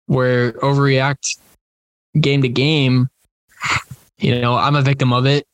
where 0.07 0.53
overreact 0.55 1.39
game 2.19 2.41
to 2.41 2.49
game. 2.49 3.09
You 4.19 4.41
know, 4.41 4.55
I'm 4.55 4.75
a 4.75 4.83
victim 4.83 5.13
of 5.13 5.27
it. 5.27 5.47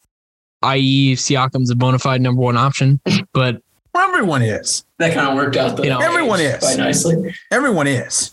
I.e., 0.64 1.14
Siakam's 1.14 1.70
a 1.70 1.76
bona 1.76 1.98
fide 1.98 2.20
number 2.20 2.40
one 2.40 2.56
option, 2.56 3.00
but 3.32 3.60
everyone 3.96 4.42
is. 4.42 4.84
That 4.98 5.14
kind 5.14 5.28
of 5.28 5.34
worked 5.34 5.56
out. 5.56 5.82
You 5.82 5.90
know, 5.90 6.00
everyone 6.00 6.40
is 6.40 6.58
quite 6.58 6.78
nicely. 6.78 7.34
Everyone 7.50 7.86
is. 7.86 8.32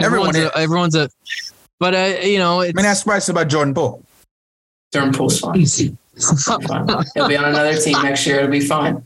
everyone's 0.00 0.36
Everyone 0.36 0.52
a, 0.54 0.58
everyone's 0.58 0.94
a, 0.94 1.10
but 1.78 1.94
uh, 1.94 2.14
you 2.22 2.38
know, 2.38 2.60
I 2.60 2.66
it's, 2.66 2.74
mean, 2.74 2.86
ask 2.86 3.04
Bryce 3.04 3.28
about 3.28 3.48
Jordan 3.48 3.74
Poole. 3.74 4.04
Jordan 4.92 5.12
Poole's 5.12 5.40
fine. 5.40 5.64
fine. 5.66 7.04
He'll 7.14 7.28
be 7.28 7.36
on 7.36 7.44
another 7.44 7.76
team 7.76 8.00
next 8.02 8.26
year. 8.26 8.38
It'll 8.38 8.50
be 8.50 8.60
fine. 8.60 9.04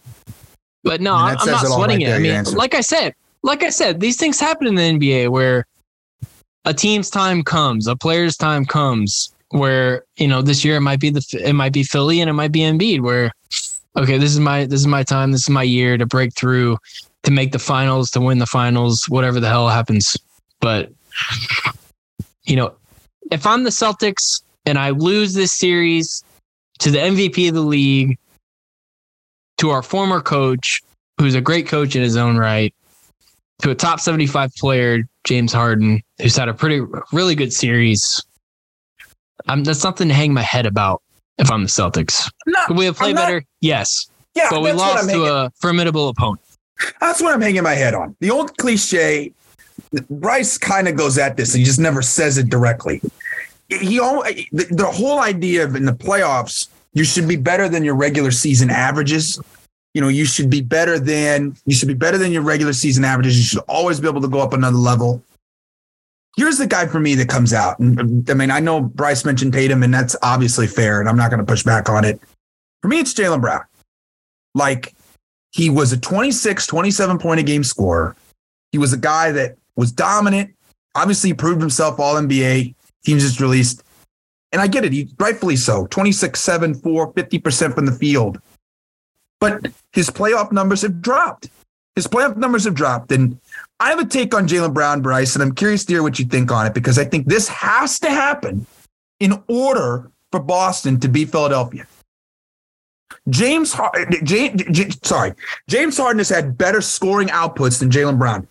But 0.82 1.01
no, 1.01 1.14
I 1.14 1.16
mean, 1.16 1.28
I'm, 1.28 1.34
that 1.34 1.40
I'm 1.40 1.47
says 1.47 1.55
not 1.55 1.64
it 1.64 1.74
sweating 1.74 1.97
right 1.97 2.03
it. 2.03 2.07
there, 2.07 2.16
I 2.16 2.18
mean, 2.18 2.32
answer. 2.32 2.57
like 2.57 2.74
I 2.74 2.80
said, 2.80 3.14
like 3.42 3.62
I 3.62 3.70
said, 3.70 4.01
these 4.01 4.16
things 4.16 4.40
happen 4.40 4.66
in 4.66 4.74
the 4.74 4.82
NBA 4.82 5.28
where 5.28 5.66
a 6.64 6.74
team's 6.74 7.11
time 7.11 7.42
comes, 7.42 7.86
a 7.86 7.97
player's 7.97 8.36
time 8.36 8.64
comes. 8.64 9.34
Where 9.55 10.05
you 10.16 10.26
know 10.26 10.42
this 10.42 10.64
year 10.64 10.76
it 10.76 10.80
might 10.80 10.98
be 10.98 11.11
the 11.11 11.24
it 11.44 11.52
might 11.52 11.72
be 11.72 11.84
Philly 11.84 12.20
and 12.20 12.28
it 12.28 12.32
might 12.32 12.50
be 12.50 12.61
Embiid. 12.61 13.02
Where 13.02 13.30
okay, 13.96 14.18
this 14.18 14.32
is 14.32 14.40
my 14.40 14.66
this 14.66 14.80
is 14.80 14.88
my 14.88 15.05
time, 15.05 15.30
this 15.30 15.42
is 15.42 15.50
my 15.50 15.62
year 15.62 15.96
to 15.96 16.07
break 16.07 16.34
through, 16.34 16.76
to 17.22 17.30
make 17.30 17.52
the 17.52 17.61
finals, 17.61 18.11
to 18.11 18.20
win 18.20 18.38
the 18.38 18.46
finals, 18.46 19.05
whatever 19.09 19.38
the 19.38 19.48
hell 19.48 19.68
happens. 19.68 20.16
But 20.61 20.90
you 22.44 22.57
know, 22.57 22.74
if 23.30 23.46
I'm 23.46 23.62
the 23.62 23.70
Celtics 23.70 24.42
and 24.66 24.76
I 24.76 24.90
lose 24.90 25.34
this 25.34 25.52
series 25.52 26.24
to 26.80 26.90
the 26.90 26.98
MVP 26.98 27.48
of 27.48 27.55
the 27.55 27.61
league, 27.61 28.18
to 29.59 29.70
our 29.70 29.82
former 29.82 30.20
coach, 30.20 30.82
who's 31.20 31.36
a 31.36 31.40
great 31.40 31.68
coach 31.68 31.94
in 31.94 32.02
his 32.02 32.16
own 32.16 32.36
right, 32.36 32.74
to 33.62 33.70
a 33.70 33.74
top 33.74 34.00
75 34.00 34.52
player, 34.57 35.05
James 35.22 35.52
Harden, 35.52 36.02
who's 36.20 36.36
had 36.36 36.48
a 36.48 36.55
pretty, 36.55 36.84
really 37.12 37.34
good 37.34 37.52
series. 37.52 38.20
Um, 39.49 39.64
that's 39.64 39.80
something 39.80 40.09
to 40.09 40.14
hang 40.14 40.32
my 40.32 40.43
head 40.43 40.66
about 40.66 41.03
if 41.39 41.51
I'm 41.51 41.62
the 41.64 41.68
Celtics. 41.68 42.30
No, 42.47 42.59
Could 42.66 42.76
we 42.78 42.85
have 42.87 42.97
played 42.97 43.14
not- 43.16 43.26
better? 43.26 43.45
Yes. 43.61 44.07
Yeah, 44.35 44.49
But 44.51 44.62
we 44.62 44.72
lost 44.72 45.09
to 45.11 45.24
a 45.26 45.51
formidable 45.61 46.09
opponent. 46.09 46.41
That's 47.01 47.22
what 47.22 47.32
I'm 47.35 47.41
hanging 47.41 47.62
my 47.62 47.74
head 47.74 47.95
on. 47.95 48.16
The 48.20 48.30
old 48.30 48.57
cliche. 48.57 49.32
Bryce 50.11 50.59
kind 50.59 50.89
of 50.89 50.97
goes 50.97 51.18
at 51.18 51.37
this. 51.37 51.55
and 51.55 51.61
He 51.61 51.64
just 51.64 51.78
never 51.78 52.03
says 52.03 52.37
it 52.37 52.49
directly. 52.49 53.01
He 53.68 53.99
the, 53.99 54.66
the 54.70 54.87
whole 54.91 55.20
idea 55.20 55.64
of 55.64 55.76
in 55.76 55.85
the 55.85 55.93
playoffs, 55.93 56.66
you 56.95 57.05
should 57.05 57.28
be 57.28 57.37
better 57.37 57.68
than 57.68 57.85
your 57.85 57.95
regular 57.95 58.30
season 58.32 58.70
averages. 58.70 59.39
You 59.95 60.01
know, 60.01 60.09
you 60.09 60.24
should 60.24 60.51
be 60.51 60.61
better 60.61 60.99
than 60.99 61.57
you 61.64 61.74
should 61.76 61.89
be 61.89 61.95
better 61.95 62.18
than 62.18 62.32
your 62.32 62.43
regular 62.43 62.72
season 62.72 63.05
averages. 63.05 63.37
You 63.39 63.45
should 63.45 63.62
always 63.68 64.01
be 64.01 64.09
able 64.09 64.20
to 64.20 64.28
go 64.28 64.41
up 64.41 64.53
another 64.53 64.76
level. 64.76 65.22
Here's 66.37 66.59
the 66.59 66.66
guy 66.66 66.87
for 66.87 66.99
me 66.99 67.14
that 67.14 67.28
comes 67.28 67.53
out. 67.53 67.76
I 67.80 68.35
mean, 68.35 68.51
I 68.51 68.59
know 68.59 68.80
Bryce 68.80 69.24
mentioned 69.24 69.53
Tatum, 69.53 69.82
and 69.82 69.95
that's 69.95 70.16
obviously 70.22 70.66
fair, 70.66 70.99
and 70.99 71.09
I'm 71.09 71.16
not 71.16 71.30
going 71.30 71.39
to 71.39 71.47
push 71.47 71.62
back 71.62 71.89
on 71.89 72.05
it. 72.05 72.20
For 72.82 72.89
me, 72.89 72.99
it's 72.99 73.14
Jaylen 73.14 73.41
Brown. 73.41 73.62
Like 74.55 74.95
he 75.53 75.70
was 75.70 75.93
a 75.93 75.97
26, 75.97 76.66
27 76.66 77.18
point 77.18 77.41
a 77.41 77.43
game 77.43 77.62
scorer. 77.62 78.16
He 78.72 78.78
was 78.78 78.93
a 78.93 78.99
guy 78.99 79.30
that 79.30 79.57
was 79.76 79.93
dominant. 79.93 80.55
Obviously, 80.97 81.30
he 81.30 81.35
proved 81.35 81.61
himself 81.61 82.01
all 82.01 82.16
NBA. 82.16 82.74
Teams 83.05 83.22
just 83.22 83.41
released. 83.41 83.85
And 84.51 84.61
I 84.61 84.66
get 84.66 84.85
it. 84.85 84.93
He 84.93 85.09
rightfully 85.18 85.57
so. 85.57 85.87
26, 85.87 86.41
7, 86.41 86.74
4, 86.74 87.12
50% 87.12 87.74
from 87.74 87.87
the 87.87 87.93
field. 87.93 88.41
But 89.41 89.66
his 89.93 90.11
playoff 90.11 90.53
numbers 90.53 90.82
have 90.82 91.01
dropped. 91.01 91.51
His 91.95 92.07
playoff 92.07 92.37
numbers 92.37 92.64
have 92.64 92.74
dropped. 92.74 93.12
And 93.12 93.39
I 93.81 93.91
have 93.91 93.99
a 93.99 94.07
take 94.07 94.35
on 94.35 94.47
Jaylen 94.47 94.72
Brown, 94.72 95.03
Bryce, 95.03 95.35
and 95.35 95.43
I'm 95.43 95.55
curious 95.55 95.85
to 95.87 95.93
hear 95.95 96.03
what 96.03 96.18
you 96.18 96.25
think 96.25 96.53
on 96.53 96.66
it 96.66 96.75
because 96.75 96.99
I 96.99 97.05
think 97.05 97.27
this 97.27 97.49
has 97.49 97.99
to 98.01 98.11
happen 98.11 98.66
in 99.20 99.43
order 99.49 100.11
for 100.31 100.41
Boston 100.41 101.01
to 101.01 101.09
beat 101.09 101.31
Philadelphia. 101.31 101.87
James, 103.29 103.75
James, 104.22 104.99
sorry, 105.03 105.33
James 105.68 105.97
Harden 105.97 106.18
has 106.18 106.29
had 106.29 106.59
better 106.59 106.81
scoring 106.81 107.29
outputs 107.29 107.79
than 107.79 107.91
Jaylen 107.91 108.18
Brown. 108.18 108.47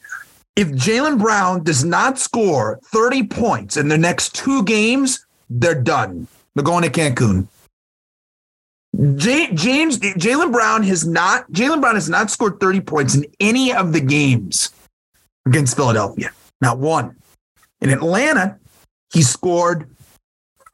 If 0.56 0.70
Jaylen 0.70 1.20
Brown 1.20 1.64
does 1.64 1.84
not 1.84 2.20
score 2.20 2.80
30 2.86 3.28
points 3.28 3.78
in 3.78 3.88
the 3.88 3.98
next 3.98 4.36
two 4.36 4.64
games, 4.64 5.26
they're 5.50 5.82
done. 5.82 6.28
They're 6.56 6.64
going 6.64 6.84
to 6.84 6.90
Cancun. 6.90 7.48
J- 9.16 9.54
James 9.54 9.98
Jaylen 9.98 10.52
Brown 10.52 10.84
has 10.84 11.08
not 11.08 11.52
Jaylen 11.52 11.82
Brown 11.82 11.96
has 11.96 12.10
not 12.10 12.30
scored 12.30 12.60
30 12.60 12.82
points 12.82 13.16
in 13.16 13.26
any 13.40 13.74
of 13.74 13.92
the 13.92 14.02
games 14.02 14.70
against 15.46 15.76
Philadelphia. 15.76 16.32
Not 16.62 16.80
one. 16.80 17.16
In 17.82 17.90
Atlanta, 17.90 18.58
he 19.14 19.22
scored 19.22 19.90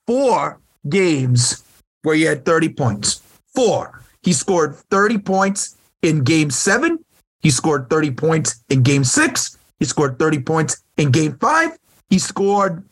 four 0.06 0.60
games 0.88 1.64
where 2.04 2.16
he 2.16 2.24
had 2.24 2.46
30 2.46 2.70
points. 2.70 3.22
Four. 3.56 4.02
He 4.22 4.34
scored 4.34 4.76
30 4.76 5.18
points 5.20 5.78
in 6.02 6.24
game 6.24 6.50
seven. 6.52 7.04
He 7.42 7.50
scored 7.50 7.90
30 7.90 8.12
points 8.12 8.64
in 8.70 8.84
game 8.84 9.04
six. 9.04 9.58
He 9.80 9.86
scored 9.86 10.20
30 10.20 10.42
points 10.42 10.84
in 10.98 11.12
game 11.12 11.38
five. 11.40 11.78
He 12.10 12.20
scored 12.20 12.84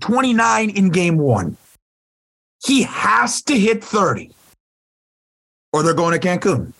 29 0.00 0.70
in 0.70 0.90
game 0.90 1.18
one. 1.18 1.56
He 2.64 2.82
has 2.82 3.42
to 3.42 3.58
hit 3.58 3.82
30 3.82 4.32
or 5.72 5.82
they're 5.82 5.94
going 5.94 6.18
to 6.18 6.26
Cancun. 6.26 6.72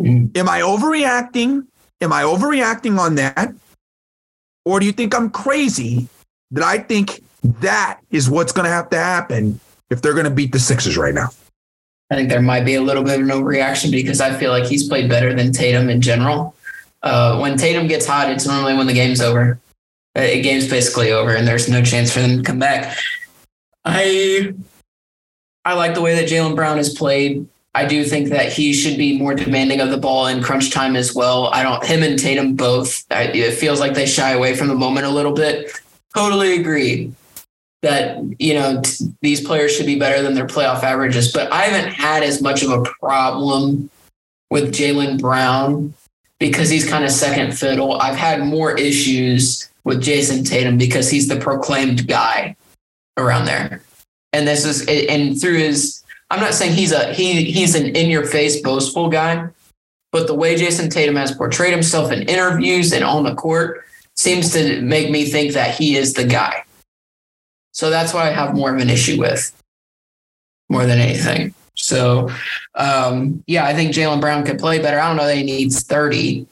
Mm. 0.00 0.36
Am 0.36 0.48
I 0.48 0.60
overreacting? 0.60 1.66
Am 2.00 2.12
I 2.12 2.22
overreacting 2.22 2.98
on 2.98 3.16
that? 3.16 3.54
Or 4.64 4.80
do 4.80 4.86
you 4.86 4.92
think 4.92 5.14
I'm 5.14 5.30
crazy 5.30 6.08
that 6.50 6.64
I 6.64 6.78
think 6.78 7.22
that 7.42 8.00
is 8.10 8.28
what's 8.28 8.52
going 8.52 8.64
to 8.64 8.70
have 8.70 8.90
to 8.90 8.98
happen 8.98 9.60
if 9.90 10.02
they're 10.02 10.14
going 10.14 10.24
to 10.24 10.30
beat 10.30 10.52
the 10.52 10.58
Sixers 10.58 10.96
right 10.96 11.14
now? 11.14 11.28
I 12.10 12.16
think 12.16 12.28
there 12.28 12.42
might 12.42 12.64
be 12.64 12.74
a 12.74 12.82
little 12.82 13.04
bit 13.04 13.20
of 13.20 13.28
an 13.28 13.32
overreaction 13.32 13.90
because 13.90 14.20
I 14.20 14.36
feel 14.36 14.50
like 14.50 14.64
he's 14.64 14.88
played 14.88 15.08
better 15.08 15.32
than 15.32 15.52
Tatum 15.52 15.88
in 15.88 16.00
general. 16.00 16.54
Uh, 17.02 17.38
when 17.38 17.56
Tatum 17.56 17.86
gets 17.86 18.04
hot, 18.04 18.30
it's 18.30 18.46
normally 18.46 18.74
when 18.74 18.86
the 18.86 18.92
game's 18.92 19.20
over. 19.20 19.58
Uh, 20.16 20.22
The 20.22 20.42
game's 20.42 20.68
basically 20.68 21.12
over, 21.12 21.34
and 21.34 21.46
there's 21.46 21.68
no 21.68 21.82
chance 21.82 22.12
for 22.12 22.20
them 22.20 22.38
to 22.38 22.42
come 22.42 22.58
back. 22.58 22.98
I 23.84 24.52
I 25.64 25.74
like 25.74 25.94
the 25.94 26.02
way 26.02 26.14
that 26.16 26.28
Jaylen 26.28 26.56
Brown 26.56 26.78
has 26.78 26.92
played. 26.92 27.46
I 27.74 27.86
do 27.86 28.04
think 28.04 28.30
that 28.30 28.52
he 28.52 28.72
should 28.72 28.98
be 28.98 29.16
more 29.16 29.34
demanding 29.34 29.80
of 29.80 29.90
the 29.90 29.96
ball 29.96 30.26
in 30.26 30.42
crunch 30.42 30.70
time 30.70 30.96
as 30.96 31.14
well. 31.14 31.46
I 31.48 31.62
don't. 31.62 31.84
Him 31.84 32.02
and 32.02 32.18
Tatum 32.18 32.56
both. 32.56 33.04
I, 33.10 33.24
it 33.24 33.54
feels 33.54 33.78
like 33.78 33.94
they 33.94 34.06
shy 34.06 34.32
away 34.32 34.56
from 34.56 34.68
the 34.68 34.74
moment 34.74 35.06
a 35.06 35.10
little 35.10 35.32
bit. 35.32 35.70
Totally 36.14 36.58
agree 36.58 37.12
that 37.82 38.18
you 38.38 38.54
know 38.54 38.80
t- 38.80 39.06
these 39.22 39.40
players 39.40 39.74
should 39.74 39.86
be 39.86 39.98
better 39.98 40.20
than 40.22 40.34
their 40.34 40.46
playoff 40.46 40.82
averages, 40.82 41.32
but 41.32 41.50
I 41.52 41.62
haven't 41.62 41.92
had 41.92 42.22
as 42.22 42.42
much 42.42 42.62
of 42.62 42.70
a 42.70 42.82
problem 43.00 43.88
with 44.50 44.74
Jaylen 44.74 45.20
Brown 45.20 45.94
because 46.40 46.68
he's 46.68 46.88
kind 46.88 47.04
of 47.04 47.10
second 47.10 47.56
fiddle. 47.56 48.00
I've 48.00 48.16
had 48.16 48.40
more 48.40 48.76
issues 48.76 49.70
with 49.84 50.02
Jayson 50.02 50.44
Tatum 50.44 50.76
because 50.76 51.08
he's 51.08 51.28
the 51.28 51.36
proclaimed 51.36 52.08
guy 52.08 52.56
around 53.16 53.44
there, 53.44 53.82
and 54.32 54.48
this 54.48 54.64
is 54.64 54.86
and 54.88 55.40
through 55.40 55.58
his. 55.58 55.99
I'm 56.30 56.40
not 56.40 56.54
saying 56.54 56.74
he's 56.74 56.92
a 56.92 57.12
he 57.12 57.44
he's 57.44 57.74
an 57.74 57.94
in 57.96 58.10
your 58.10 58.24
face 58.24 58.60
boastful 58.60 59.08
guy, 59.08 59.48
but 60.12 60.26
the 60.26 60.34
way 60.34 60.56
Jayson 60.56 60.90
Tatum 60.90 61.16
has 61.16 61.34
portrayed 61.34 61.72
himself 61.72 62.12
in 62.12 62.22
interviews 62.22 62.92
and 62.92 63.04
on 63.04 63.24
the 63.24 63.34
court 63.34 63.84
seems 64.16 64.52
to 64.52 64.80
make 64.82 65.10
me 65.10 65.24
think 65.24 65.52
that 65.54 65.74
he 65.74 65.96
is 65.96 66.14
the 66.14 66.24
guy. 66.24 66.64
So 67.72 67.90
that's 67.90 68.12
what 68.12 68.26
I 68.26 68.32
have 68.32 68.54
more 68.54 68.74
of 68.74 68.80
an 68.80 68.90
issue 68.90 69.18
with, 69.18 69.52
more 70.68 70.86
than 70.86 70.98
anything. 70.98 71.54
So, 71.74 72.28
um, 72.74 73.42
yeah, 73.46 73.64
I 73.64 73.74
think 73.74 73.94
Jaylen 73.94 74.20
Brown 74.20 74.44
could 74.44 74.58
play 74.58 74.78
better. 74.80 75.00
I 75.00 75.08
don't 75.08 75.16
know 75.16 75.26
that 75.26 75.36
he 75.36 75.44
needs 75.44 75.82
30. 75.82 76.46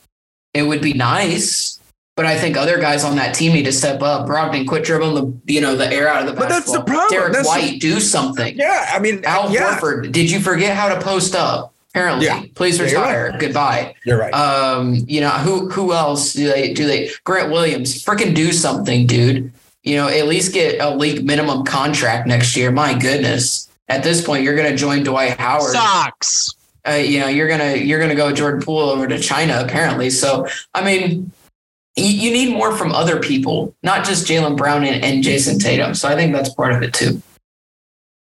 It 0.55 0.63
would 0.63 0.81
be 0.81 0.95
nice, 0.95 1.78
but 2.19 2.27
I 2.27 2.37
think 2.37 2.57
other 2.57 2.79
guys 2.81 3.05
on 3.05 3.15
that 3.15 3.33
team 3.33 3.53
need 3.53 3.63
to 3.67 3.73
step 3.73 4.03
up. 4.03 4.27
Brogdon, 4.27 4.67
quit 4.67 4.83
dribbling 4.83 5.15
the 5.47 5.53
you 5.55 5.61
know 5.61 5.77
the 5.77 5.87
air 5.87 6.09
out 6.09 6.23
of 6.23 6.27
the 6.27 6.33
basketball. 6.33 6.49
But 6.49 6.49
that's 6.49 6.73
the 6.73 6.83
problem. 6.83 7.11
Derek 7.11 7.33
That's 7.33 7.45
the- 7.47 7.61
White, 7.61 7.81
do 7.81 8.01
something. 8.01 8.57
Yeah, 8.57 8.91
I 8.93 8.99
mean, 8.99 9.25
Al 9.25 9.53
yeah, 9.53 9.79
Horford, 9.79 10.11
did 10.11 10.29
you 10.29 10.41
forget 10.41 10.77
how 10.77 10.89
to 10.93 11.01
post 11.01 11.37
up? 11.37 11.73
Apparently, 11.95 12.27
Yeah. 12.27 12.43
please 12.57 12.77
Yeah, 12.81 12.87
you're 12.87 13.01
retire. 13.01 13.37
Goodbye. 13.39 13.95
you're 14.05 14.19
right. 14.19 14.35
Um, 14.35 14.97
you 15.07 15.21
know 15.21 15.31
who 15.31 15.71
who 15.71 15.93
else 15.93 16.33
do 16.33 16.49
they 16.49 16.75
do 16.75 16.89
they 16.89 17.11
Grant 17.23 17.53
Williams 17.53 18.05
freaking 18.05 18.35
do 18.35 18.51
something, 18.53 19.07
dude. 19.07 19.53
You 19.85 19.97
know, 19.99 20.09
at 20.09 20.27
least 20.27 20.53
get 20.53 20.81
a 20.81 20.91
league 20.91 21.25
minimum 21.25 21.65
contract 21.65 22.27
next 22.27 22.57
year. 22.57 22.73
My 22.73 22.95
goodness. 22.99 23.69
At 23.89 24.03
this 24.03 24.21
point, 24.21 24.43
you're 24.43 24.57
going 24.57 24.69
to 24.71 24.77
join 24.77 25.05
Dwight 25.05 25.39
Howard. 25.39 25.71
Socks. 25.73 26.53
Uh, 26.87 26.93
you 26.95 27.21
know, 27.21 27.29
you're 27.29 27.49
gonna 27.49 27.75
you're 27.77 28.01
gonna 28.01 28.15
go 28.17 28.33
Jordan 28.33 28.61
Poole 28.61 28.91
over 28.91 29.07
to 29.07 29.19
China 29.19 29.61
apparently. 29.65 30.11
So, 30.11 30.47
I 30.75 30.83
mean, 30.85 31.31
you, 31.99 32.31
need 32.31 32.53
more 32.53 32.77
from 32.77 32.93
other 32.93 33.21
people, 33.21 33.75
not 33.83 34.05
just 34.05 34.27
Jaylen 34.27 34.57
Brown 34.57 34.85
and, 34.85 35.05
and 35.05 35.25
Jayson 35.25 35.59
Tatum. 35.59 35.95
So, 35.95 36.09
I 36.09 36.15
think 36.15 36.33
that's 36.33 36.53
part 36.55 36.73
of 36.73 36.83
it 36.83 36.95
too. 36.95 37.23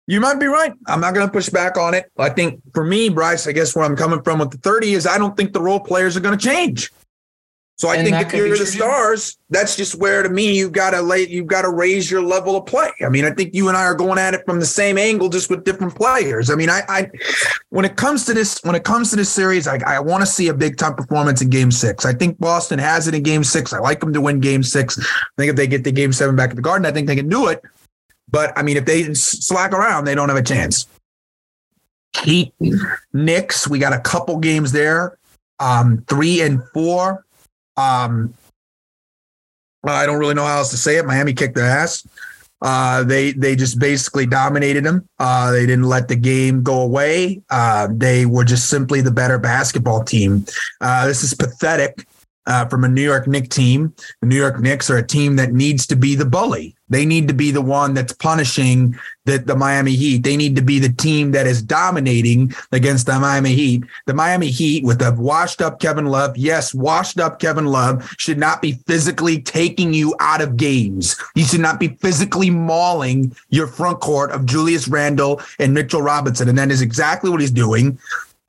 You 0.06 0.20
might 0.20 0.40
be 0.40 0.46
right. 0.46 0.72
I'm 0.86 1.00
not 1.00 1.12
going 1.12 1.26
to 1.26 1.32
push 1.32 1.50
back 1.50 1.76
on 1.76 1.92
it. 1.92 2.10
I 2.18 2.30
think 2.30 2.62
for 2.72 2.82
me, 2.82 3.10
Bryce, 3.10 3.46
I 3.46 3.52
guess 3.52 3.76
where 3.76 3.84
I'm 3.84 3.94
coming 3.94 4.22
from 4.22 4.38
with 4.38 4.50
the 4.50 4.56
30 4.58 4.94
is 4.94 5.06
I 5.06 5.18
don't 5.18 5.36
think 5.36 5.52
the 5.52 5.60
role 5.60 5.80
players 5.80 6.16
are 6.16 6.20
going 6.20 6.36
to 6.36 6.42
change. 6.42 6.90
So 7.78 7.88
I 7.88 7.94
And 7.94 8.08
think 8.08 8.26
if 8.26 8.34
you're 8.34 8.58
the 8.58 8.66
stars, 8.66 9.38
that's 9.50 9.76
just 9.76 9.94
where 9.94 10.24
to 10.24 10.28
me 10.28 10.58
you've 10.58 10.72
got 10.72 10.90
to 10.90 11.00
lay 11.00 11.28
you've 11.28 11.46
got 11.46 11.62
to 11.62 11.70
raise 11.70 12.10
your 12.10 12.20
level 12.22 12.56
of 12.56 12.66
play. 12.66 12.90
I 13.06 13.08
mean, 13.08 13.24
I 13.24 13.30
think 13.30 13.54
you 13.54 13.68
and 13.68 13.76
I 13.76 13.82
are 13.84 13.94
going 13.94 14.18
at 14.18 14.34
it 14.34 14.44
from 14.44 14.58
the 14.58 14.66
same 14.66 14.98
angle, 14.98 15.28
just 15.28 15.48
with 15.48 15.62
different 15.62 15.94
players. 15.94 16.50
I 16.50 16.56
mean, 16.56 16.70
I, 16.70 16.82
I 16.88 17.10
when 17.70 17.84
it 17.84 17.94
comes 17.94 18.24
to 18.26 18.34
this 18.34 18.58
when 18.64 18.74
it 18.74 18.82
comes 18.82 19.10
to 19.10 19.16
this 19.16 19.30
series, 19.30 19.68
I, 19.68 19.78
I 19.86 20.00
want 20.00 20.22
to 20.22 20.26
see 20.26 20.48
a 20.48 20.54
big 20.54 20.76
time 20.76 20.96
performance 20.96 21.40
in 21.40 21.50
Game 21.50 21.70
Six. 21.70 22.04
I 22.04 22.12
think 22.14 22.40
Boston 22.40 22.80
has 22.80 23.06
it 23.06 23.14
in 23.14 23.22
Game 23.22 23.44
Six. 23.44 23.72
I 23.72 23.78
like 23.78 24.00
them 24.00 24.12
to 24.12 24.20
win 24.20 24.40
Game 24.40 24.64
Six. 24.64 24.98
I 24.98 25.26
think 25.36 25.50
if 25.50 25.54
they 25.56 25.68
get 25.68 25.84
the 25.84 25.92
Game 25.92 26.12
Seven 26.12 26.34
back 26.34 26.50
at 26.50 26.56
the 26.56 26.62
Garden, 26.62 26.84
I 26.84 26.90
think 26.90 27.06
they 27.06 27.16
can 27.16 27.28
do 27.28 27.46
it. 27.46 27.62
But 28.28 28.58
I 28.58 28.62
mean, 28.62 28.76
if 28.76 28.86
they 28.86 29.14
slack 29.14 29.70
around, 29.70 30.04
they 30.04 30.16
don't 30.16 30.28
have 30.28 30.38
a 30.38 30.42
chance. 30.42 30.88
Heat, 32.24 32.52
Knicks, 33.12 33.68
we 33.68 33.78
got 33.78 33.92
a 33.92 34.00
couple 34.00 34.38
games 34.38 34.72
there, 34.72 35.16
um, 35.60 36.04
three 36.08 36.40
and 36.40 36.60
four. 36.74 37.24
Um, 37.78 38.34
I 39.84 40.06
don't 40.06 40.18
really 40.18 40.34
know 40.34 40.44
how 40.44 40.58
else 40.58 40.70
to 40.70 40.76
say 40.76 40.96
it. 40.96 41.06
Miami 41.06 41.32
kicked 41.32 41.54
their 41.54 41.66
ass. 41.66 42.06
Uh, 42.60 43.04
they 43.04 43.30
they 43.32 43.54
just 43.54 43.78
basically 43.78 44.26
dominated 44.26 44.84
them. 44.84 45.08
Uh, 45.20 45.52
they 45.52 45.64
didn't 45.64 45.84
let 45.84 46.08
the 46.08 46.16
game 46.16 46.62
go 46.62 46.80
away. 46.80 47.40
Uh, 47.50 47.86
they 47.90 48.26
were 48.26 48.44
just 48.44 48.68
simply 48.68 49.00
the 49.00 49.12
better 49.12 49.38
basketball 49.38 50.02
team. 50.02 50.44
Uh, 50.80 51.06
this 51.06 51.22
is 51.22 51.34
pathetic 51.34 52.06
uh, 52.48 52.66
from 52.66 52.82
a 52.82 52.88
New 52.88 53.02
York 53.02 53.28
Knicks 53.28 53.54
team. 53.54 53.94
The 54.20 54.26
New 54.26 54.36
York 54.36 54.58
Knicks 54.58 54.90
are 54.90 54.96
a 54.96 55.06
team 55.06 55.36
that 55.36 55.52
needs 55.52 55.86
to 55.86 55.96
be 55.96 56.16
the 56.16 56.24
bully. 56.24 56.74
They 56.90 57.04
need 57.04 57.28
to 57.28 57.34
be 57.34 57.50
the 57.50 57.60
one 57.60 57.92
that's 57.92 58.14
punishing 58.14 58.98
the, 59.26 59.36
the 59.36 59.54
Miami 59.54 59.94
Heat. 59.94 60.22
They 60.22 60.38
need 60.38 60.56
to 60.56 60.62
be 60.62 60.78
the 60.78 60.88
team 60.88 61.32
that 61.32 61.46
is 61.46 61.60
dominating 61.60 62.54
against 62.72 63.04
the 63.04 63.18
Miami 63.18 63.54
Heat. 63.54 63.84
The 64.06 64.14
Miami 64.14 64.48
Heat 64.48 64.84
with 64.84 65.02
a 65.02 65.12
washed 65.12 65.60
up 65.60 65.80
Kevin 65.80 66.06
Love. 66.06 66.38
Yes, 66.38 66.72
washed 66.72 67.20
up 67.20 67.40
Kevin 67.40 67.66
Love 67.66 68.10
should 68.16 68.38
not 68.38 68.62
be 68.62 68.72
physically 68.86 69.42
taking 69.42 69.92
you 69.92 70.14
out 70.18 70.40
of 70.40 70.56
games. 70.56 71.14
You 71.34 71.44
should 71.44 71.60
not 71.60 71.78
be 71.78 71.88
physically 71.88 72.48
mauling 72.48 73.36
your 73.50 73.66
front 73.66 74.00
court 74.00 74.30
of 74.30 74.46
Julius 74.46 74.88
Randle 74.88 75.42
and 75.58 75.74
Mitchell 75.74 76.00
Robinson. 76.00 76.48
And 76.48 76.56
that 76.56 76.70
is 76.70 76.80
exactly 76.80 77.28
what 77.28 77.42
he's 77.42 77.50
doing. 77.50 77.98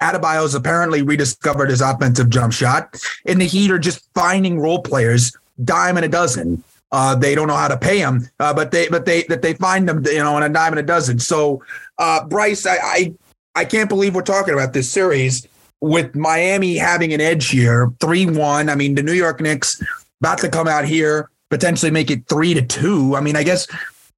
Adebayo's 0.01 0.55
apparently 0.55 1.01
rediscovered 1.01 1.69
his 1.69 1.81
offensive 1.81 2.29
jump 2.29 2.53
shot, 2.53 2.97
and 3.25 3.39
the 3.39 3.45
Heat 3.45 3.71
are 3.71 3.79
just 3.79 4.07
finding 4.13 4.59
role 4.59 4.81
players 4.81 5.35
dime 5.63 5.97
and 5.97 6.05
a 6.05 6.09
dozen. 6.09 6.63
Uh, 6.91 7.15
they 7.15 7.35
don't 7.35 7.47
know 7.47 7.55
how 7.55 7.67
to 7.67 7.77
pay 7.77 7.99
them, 7.99 8.27
uh, 8.39 8.53
but 8.53 8.71
they 8.71 8.87
but 8.87 9.05
they 9.05 9.23
that 9.23 9.41
they 9.41 9.53
find 9.53 9.87
them, 9.87 10.03
you 10.05 10.17
know, 10.17 10.37
in 10.37 10.43
a 10.43 10.49
dime 10.49 10.73
and 10.73 10.79
a 10.79 10.83
dozen. 10.83 11.19
So, 11.19 11.63
uh, 11.97 12.25
Bryce, 12.25 12.65
I, 12.65 12.77
I 12.77 13.13
I 13.55 13.65
can't 13.65 13.89
believe 13.89 14.15
we're 14.15 14.21
talking 14.21 14.53
about 14.53 14.73
this 14.73 14.89
series 14.89 15.47
with 15.81 16.15
Miami 16.15 16.77
having 16.77 17.13
an 17.13 17.21
edge 17.21 17.49
here, 17.49 17.91
three 17.99 18.25
one. 18.25 18.69
I 18.69 18.75
mean, 18.75 18.95
the 18.95 19.03
New 19.03 19.13
York 19.13 19.39
Knicks 19.39 19.83
about 20.21 20.39
to 20.39 20.49
come 20.49 20.67
out 20.67 20.85
here 20.85 21.29
potentially 21.49 21.91
make 21.91 22.09
it 22.09 22.27
three 22.27 22.53
to 22.53 22.61
two. 22.61 23.15
I 23.15 23.21
mean, 23.21 23.35
I 23.35 23.43
guess 23.43 23.67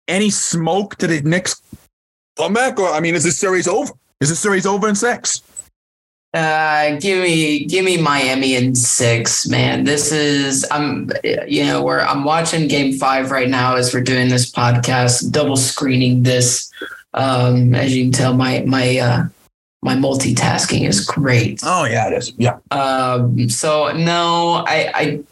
any 0.07 0.29
smoke 0.29 0.95
to 0.97 1.07
the 1.07 1.21
Knicks 1.21 1.61
comeback, 2.37 2.79
or 2.79 2.89
I 2.89 2.99
mean, 2.99 3.15
is 3.15 3.23
this 3.23 3.37
series 3.37 3.67
over? 3.67 3.93
Is 4.19 4.29
this 4.29 4.39
series 4.39 4.65
over 4.65 4.87
in 4.87 4.95
six? 4.95 5.41
Uh, 6.33 6.95
give 6.99 7.21
me, 7.23 7.65
give 7.65 7.83
me 7.83 7.97
Miami 7.97 8.55
in 8.55 8.73
six, 8.73 9.47
man. 9.47 9.83
This 9.83 10.13
is, 10.13 10.65
I'm, 10.71 11.09
you 11.45 11.65
know, 11.65 11.83
where 11.83 12.07
I'm 12.07 12.23
watching 12.23 12.69
Game 12.69 12.93
Five 12.93 13.31
right 13.31 13.49
now 13.49 13.75
as 13.75 13.93
we're 13.93 14.01
doing 14.01 14.29
this 14.29 14.49
podcast, 14.49 15.29
double 15.31 15.57
screening 15.57 16.23
this. 16.23 16.71
Um, 17.13 17.75
as 17.75 17.93
you 17.93 18.05
can 18.05 18.13
tell, 18.13 18.33
my 18.33 18.63
my 18.65 18.97
uh, 18.97 19.25
my 19.81 19.95
multitasking 19.95 20.87
is 20.87 21.05
great. 21.05 21.59
Oh 21.63 21.83
yeah, 21.83 22.07
it 22.07 22.13
is. 22.13 22.31
Yeah. 22.37 22.59
Um, 22.71 23.49
so 23.49 23.91
no, 23.91 24.63
I, 24.65 24.91
I, 24.93 25.23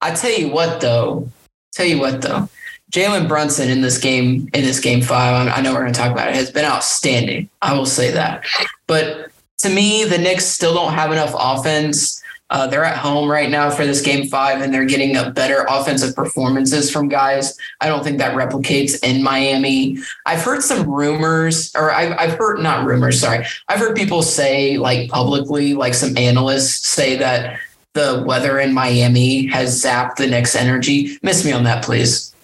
I 0.00 0.14
tell 0.14 0.32
you 0.32 0.48
what 0.48 0.80
though, 0.80 1.30
tell 1.72 1.86
you 1.86 2.00
what 2.00 2.22
though, 2.22 2.48
Jalen 2.90 3.28
Brunson 3.28 3.68
in 3.68 3.82
this 3.82 3.98
game, 3.98 4.48
in 4.52 4.64
this 4.64 4.80
game 4.80 5.02
five, 5.02 5.46
I 5.46 5.52
I 5.52 5.60
know 5.60 5.72
we're 5.72 5.82
going 5.82 5.92
to 5.92 6.00
talk 6.00 6.10
about 6.10 6.28
it, 6.28 6.34
has 6.34 6.50
been 6.50 6.64
outstanding. 6.64 7.48
I 7.62 7.74
will 7.74 7.86
say 7.86 8.10
that. 8.10 8.44
But 8.88 9.30
to 9.58 9.68
me, 9.68 10.04
the 10.04 10.18
Knicks 10.18 10.46
still 10.46 10.74
don't 10.74 10.92
have 10.92 11.12
enough 11.12 11.34
offense. 11.36 12.22
Uh, 12.50 12.66
they're 12.66 12.84
at 12.84 12.96
home 12.96 13.30
right 13.30 13.50
now 13.50 13.68
for 13.68 13.84
this 13.84 14.00
game 14.00 14.26
five, 14.26 14.62
and 14.62 14.72
they're 14.72 14.86
getting 14.86 15.16
a 15.16 15.30
better 15.30 15.66
offensive 15.68 16.14
performances 16.14 16.90
from 16.90 17.08
guys. 17.08 17.58
I 17.82 17.88
don't 17.88 18.02
think 18.02 18.16
that 18.18 18.34
replicates 18.34 19.02
in 19.04 19.22
Miami. 19.22 19.98
I've 20.24 20.40
heard 20.42 20.62
some 20.62 20.88
rumors, 20.88 21.70
or 21.74 21.90
I've, 21.90 22.12
I've 22.18 22.38
heard 22.38 22.60
not 22.60 22.86
rumors. 22.86 23.20
Sorry, 23.20 23.44
I've 23.68 23.78
heard 23.78 23.96
people 23.96 24.22
say 24.22 24.78
like 24.78 25.10
publicly, 25.10 25.74
like 25.74 25.92
some 25.92 26.16
analysts 26.16 26.88
say 26.88 27.16
that 27.16 27.58
the 27.92 28.24
weather 28.26 28.58
in 28.58 28.72
Miami 28.72 29.46
has 29.48 29.82
zapped 29.82 30.16
the 30.16 30.26
Knicks' 30.26 30.54
energy. 30.54 31.18
Miss 31.22 31.44
me 31.44 31.52
on 31.52 31.64
that, 31.64 31.84
please. 31.84 32.34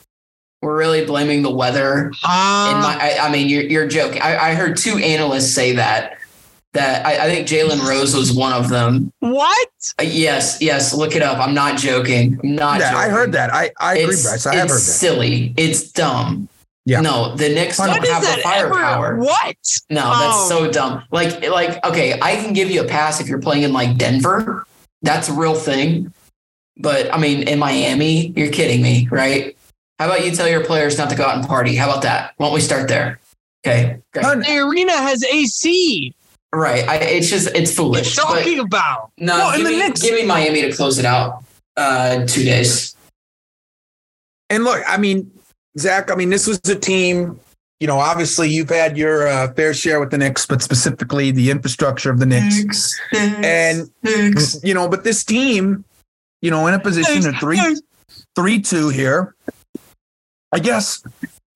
We're 0.60 0.76
really 0.76 1.06
blaming 1.06 1.42
the 1.42 1.54
weather. 1.54 2.12
Uh, 2.24 2.80
my, 2.82 2.98
I, 3.00 3.28
I 3.28 3.32
mean, 3.32 3.48
you're 3.48 3.62
you're 3.62 3.86
joking. 3.86 4.20
I, 4.20 4.50
I 4.50 4.54
heard 4.54 4.76
two 4.76 4.98
analysts 4.98 5.54
say 5.54 5.72
that. 5.72 6.18
That 6.74 7.06
I, 7.06 7.26
I 7.26 7.30
think 7.30 7.46
Jalen 7.46 7.88
Rose 7.88 8.14
was 8.16 8.32
one 8.32 8.52
of 8.52 8.68
them. 8.68 9.12
what? 9.20 9.68
Uh, 9.98 10.02
yes, 10.02 10.58
yes. 10.60 10.92
Look 10.92 11.14
it 11.14 11.22
up. 11.22 11.38
I'm 11.38 11.54
not 11.54 11.78
joking. 11.78 12.38
I'm 12.42 12.56
not. 12.56 12.80
Yeah, 12.80 12.96
I 12.96 13.08
heard 13.08 13.30
that. 13.32 13.54
I, 13.54 13.70
I 13.78 13.94
agree, 13.96 14.12
It's, 14.14 14.24
Bryce. 14.24 14.44
I 14.46 14.54
have 14.56 14.64
it's 14.64 14.72
heard 14.72 14.78
that. 14.80 14.82
silly. 14.82 15.54
It's 15.56 15.92
dumb. 15.92 16.48
Yeah. 16.84 17.00
No, 17.00 17.34
the 17.36 17.48
Knicks 17.48 17.78
What 17.78 17.86
don't 17.86 17.98
What 18.00 18.04
is 18.04 18.10
have 18.10 18.36
the 18.36 18.42
firepower. 18.42 19.06
ever? 19.14 19.18
What? 19.18 19.56
No, 19.88 20.02
Oh. 20.04 20.18
that's 20.18 20.48
so 20.48 20.70
dumb. 20.70 21.04
Like, 21.12 21.48
like, 21.48 21.82
okay, 21.86 22.18
I 22.20 22.34
can 22.36 22.52
give 22.52 22.70
you 22.70 22.82
a 22.82 22.86
pass 22.86 23.20
if 23.20 23.28
you're 23.28 23.40
playing 23.40 23.62
in 23.62 23.72
like 23.72 23.96
Denver. 23.96 24.66
That's 25.02 25.28
a 25.28 25.32
real 25.32 25.54
thing. 25.54 26.12
But 26.76 27.14
I 27.14 27.18
mean, 27.18 27.46
in 27.46 27.60
Miami, 27.60 28.32
you're 28.36 28.50
kidding 28.50 28.82
me, 28.82 29.06
right? 29.12 29.56
How 30.00 30.06
about 30.06 30.26
you 30.26 30.32
tell 30.32 30.48
your 30.48 30.64
players 30.64 30.98
not 30.98 31.08
to 31.10 31.16
go 31.16 31.24
out 31.24 31.36
and 31.38 31.46
party? 31.46 31.76
How 31.76 31.88
about 31.88 32.02
that? 32.02 32.34
Why 32.36 32.46
don't 32.46 32.54
we 32.54 32.60
start 32.60 32.88
there? 32.88 33.20
Okay, 33.64 34.00
great. 34.12 34.24
The 34.44 34.58
arena 34.58 34.92
has 34.92 35.22
AC. 35.24 36.12
Right. 36.56 36.86
I, 36.88 36.96
it's 36.96 37.28
just 37.30 37.48
it's 37.54 37.78
What 37.78 37.96
are 37.96 37.98
you 37.98 38.04
foolish. 38.04 38.16
But 38.16 38.22
talking 38.22 38.58
about? 38.60 39.10
no, 39.18 39.36
Well, 39.36 39.48
and 39.50 39.56
give 39.58 39.66
the 39.66 39.70
me, 39.72 39.78
Knicks- 39.78 40.02
give 40.02 40.14
me 40.14 40.24
Miami 40.26 40.62
to 40.62 40.72
close 40.72 40.98
it 40.98 41.04
out. 41.04 41.44
Uh, 41.76 42.24
two 42.26 42.44
days. 42.44 42.94
And 44.50 44.62
look, 44.64 44.82
I 44.86 44.96
mean, 44.96 45.30
Zach, 45.78 46.10
I 46.10 46.14
mean, 46.14 46.30
this 46.30 46.46
was 46.46 46.60
a 46.68 46.78
team, 46.78 47.40
you 47.80 47.86
know, 47.88 47.98
obviously 47.98 48.48
you've 48.48 48.68
had 48.70 48.96
your 48.96 49.26
uh, 49.26 49.52
fair 49.54 49.74
share 49.74 49.98
with 49.98 50.10
the 50.10 50.18
Knicks, 50.18 50.46
but 50.46 50.62
specifically 50.62 51.30
the 51.32 51.50
infrastructure 51.50 52.10
of 52.10 52.20
the 52.20 52.26
Knicks. 52.26 52.98
And, 53.12 53.90
you 54.62 54.74
know, 54.74 54.88
but 54.88 55.02
this 55.02 55.24
team, 55.24 55.84
you 56.42 56.50
know, 56.50 56.66
in 56.68 56.74
a 56.74 56.78
position 56.78 57.26
of 57.26 57.34
three, 57.36 57.58
three, 58.36 58.60
two 58.60 58.90
here, 58.90 59.34
I 60.52 60.60
guess, 60.60 61.02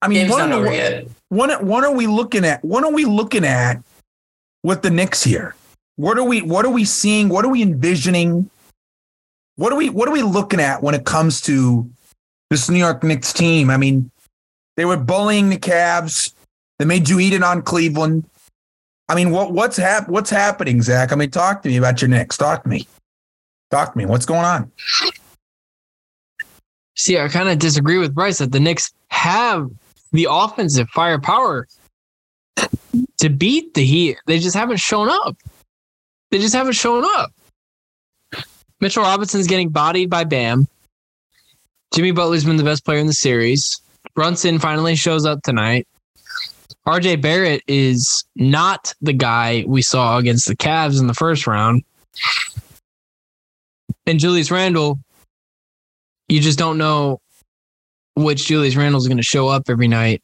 I 0.01 0.09
mean, 0.09 0.21
game's 0.21 0.31
what 0.31 0.39
not 0.39 0.51
are, 0.51 0.55
over 0.55 0.69
the, 0.69 0.75
yet. 0.75 1.07
what, 1.29 1.63
what 1.63 1.85
are 1.85 1.93
we 1.93 2.07
looking 2.07 2.43
at? 2.43 2.63
What 2.65 2.83
are 2.83 2.91
we 2.91 3.05
looking 3.05 3.45
at 3.45 3.81
with 4.63 4.81
the 4.81 4.89
Knicks 4.89 5.23
here? 5.23 5.55
What 5.95 6.17
are 6.17 6.23
we, 6.23 6.41
what 6.41 6.65
are 6.65 6.71
we 6.71 6.85
seeing? 6.85 7.29
What 7.29 7.45
are 7.45 7.49
we 7.49 7.61
envisioning? 7.61 8.49
What 9.55 9.73
are 9.73 9.75
we, 9.75 9.89
what 9.89 10.07
are 10.07 10.13
we 10.13 10.21
looking 10.21 10.59
at 10.61 10.81
when 10.81 10.95
it 10.95 11.05
comes 11.05 11.41
to 11.41 11.89
this 12.49 12.69
New 12.69 12.79
York 12.79 13.03
Knicks 13.03 13.33
team? 13.33 13.69
I 13.69 13.77
mean, 13.77 14.09
they 14.77 14.85
were 14.85 14.97
bullying 14.97 15.49
the 15.49 15.57
Cavs. 15.57 16.33
They 16.77 16.85
made 16.85 17.09
you 17.09 17.19
eat 17.19 17.33
it 17.33 17.43
on 17.43 17.61
Cleveland. 17.61 18.23
I 19.09 19.15
mean, 19.15 19.31
what 19.31 19.51
what's 19.51 19.75
hap- 19.75 20.07
what's 20.07 20.29
happening, 20.29 20.81
Zach? 20.81 21.11
I 21.11 21.15
mean, 21.15 21.31
talk 21.31 21.63
to 21.63 21.69
me 21.69 21.77
about 21.77 22.01
your 22.01 22.09
Knicks. 22.09 22.37
Talk 22.37 22.63
to 22.63 22.69
me. 22.69 22.87
Talk 23.71 23.93
to 23.93 23.97
me. 23.97 24.05
What's 24.05 24.25
going 24.25 24.45
on? 24.45 24.71
See, 26.95 27.17
I 27.17 27.27
kind 27.27 27.49
of 27.49 27.59
disagree 27.59 27.97
with 27.97 28.13
Bryce 28.13 28.37
that 28.37 28.51
the 28.51 28.59
Knicks 28.59 28.93
have 29.09 29.69
the 30.11 30.27
offensive 30.29 30.89
firepower 30.89 31.67
to 33.19 33.29
beat 33.29 33.73
the 33.73 33.85
Heat. 33.85 34.17
They 34.25 34.39
just 34.39 34.55
haven't 34.55 34.79
shown 34.79 35.09
up. 35.09 35.37
They 36.31 36.39
just 36.39 36.55
haven't 36.55 36.73
shown 36.73 37.03
up. 37.05 37.31
Mitchell 38.81 39.03
Robinson's 39.03 39.47
getting 39.47 39.69
bodied 39.69 40.09
by 40.09 40.23
Bam. 40.23 40.67
Jimmy 41.93 42.11
Butler's 42.11 42.45
been 42.45 42.57
the 42.57 42.63
best 42.63 42.85
player 42.85 42.99
in 42.99 43.07
the 43.07 43.13
series. 43.13 43.81
Brunson 44.15 44.59
finally 44.59 44.95
shows 44.95 45.25
up 45.25 45.41
tonight. 45.43 45.87
RJ 46.87 47.21
Barrett 47.21 47.61
is 47.67 48.23
not 48.35 48.93
the 49.01 49.13
guy 49.13 49.63
we 49.67 49.81
saw 49.81 50.17
against 50.17 50.47
the 50.47 50.55
Cavs 50.55 50.99
in 50.99 51.07
the 51.07 51.13
first 51.13 51.45
round. 51.45 51.83
And 54.05 54.19
Julius 54.19 54.49
Randle, 54.49 54.99
you 56.29 56.39
just 56.39 56.57
don't 56.57 56.77
know 56.77 57.21
which 58.15 58.47
Julius 58.47 58.75
Randle 58.75 58.99
is 58.99 59.07
going 59.07 59.17
to 59.17 59.23
show 59.23 59.47
up 59.47 59.69
every 59.69 59.87
night. 59.87 60.23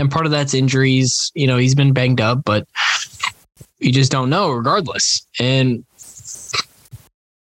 And 0.00 0.10
part 0.10 0.24
of 0.24 0.32
that's 0.32 0.54
injuries. 0.54 1.30
You 1.34 1.46
know, 1.46 1.58
he's 1.58 1.74
been 1.74 1.92
banged 1.92 2.20
up, 2.20 2.42
but 2.44 2.66
you 3.78 3.92
just 3.92 4.10
don't 4.10 4.30
know 4.30 4.50
regardless. 4.50 5.26
And 5.38 5.84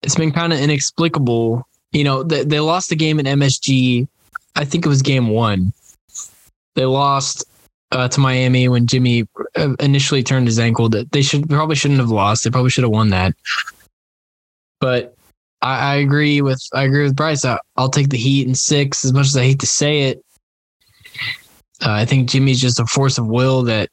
it's 0.03 0.17
been 0.17 0.33
kind 0.33 0.53
of 0.53 0.59
inexplicable. 0.59 1.67
You 1.93 2.05
know, 2.05 2.23
they, 2.25 2.45
they 2.45 2.61
lost 2.61 2.89
the 2.89 2.97
game 2.97 3.21
in 3.21 3.27
MSG. 3.27 4.09
I 4.57 4.65
think 4.65 4.85
it 4.85 4.89
was 4.89 5.01
game 5.01 5.29
one. 5.29 5.73
They 6.75 6.87
lost 6.87 7.45
uh, 7.93 8.09
to 8.09 8.21
Miami 8.21 8.69
when 8.69 8.87
Jimmy 8.87 9.27
uh, 9.57 9.75
initially 9.79 10.23
turned 10.23 10.47
his 10.47 10.59
ankle. 10.59 10.89
That 10.89 11.13
they 11.13 11.23
should 11.23 11.49
probably 11.49 11.77
shouldn't 11.77 12.01
have 12.01 12.11
lost. 12.11 12.43
They 12.43 12.51
probably 12.51 12.71
should 12.71 12.85
have 12.85 12.93
won 12.93 13.11
that. 13.11 13.35
But 14.81 15.15
I, 15.63 15.93
I 15.93 15.95
agree 15.97 16.43
with 16.43 16.63
I 16.75 16.83
agree 16.83 17.05
with 17.05 17.17
Bryce. 17.17 17.45
I, 17.45 17.59
will 17.77 17.91
take 17.91 18.09
the 18.09 18.17
Heat 18.17 18.47
in 18.47 18.55
six. 18.55 19.05
As 19.05 19.13
much 19.13 19.27
as 19.27 19.37
I 19.37 19.43
hate 19.43 19.61
to 19.61 19.67
say 19.67 20.03
it, 20.03 20.25
uh, 21.83 21.93
I 21.93 22.05
think 22.05 22.29
Jimmy's 22.29 22.61
just 22.61 22.81
a 22.81 22.87
force 22.87 23.19
of 23.19 23.27
will 23.27 23.63
that 23.65 23.89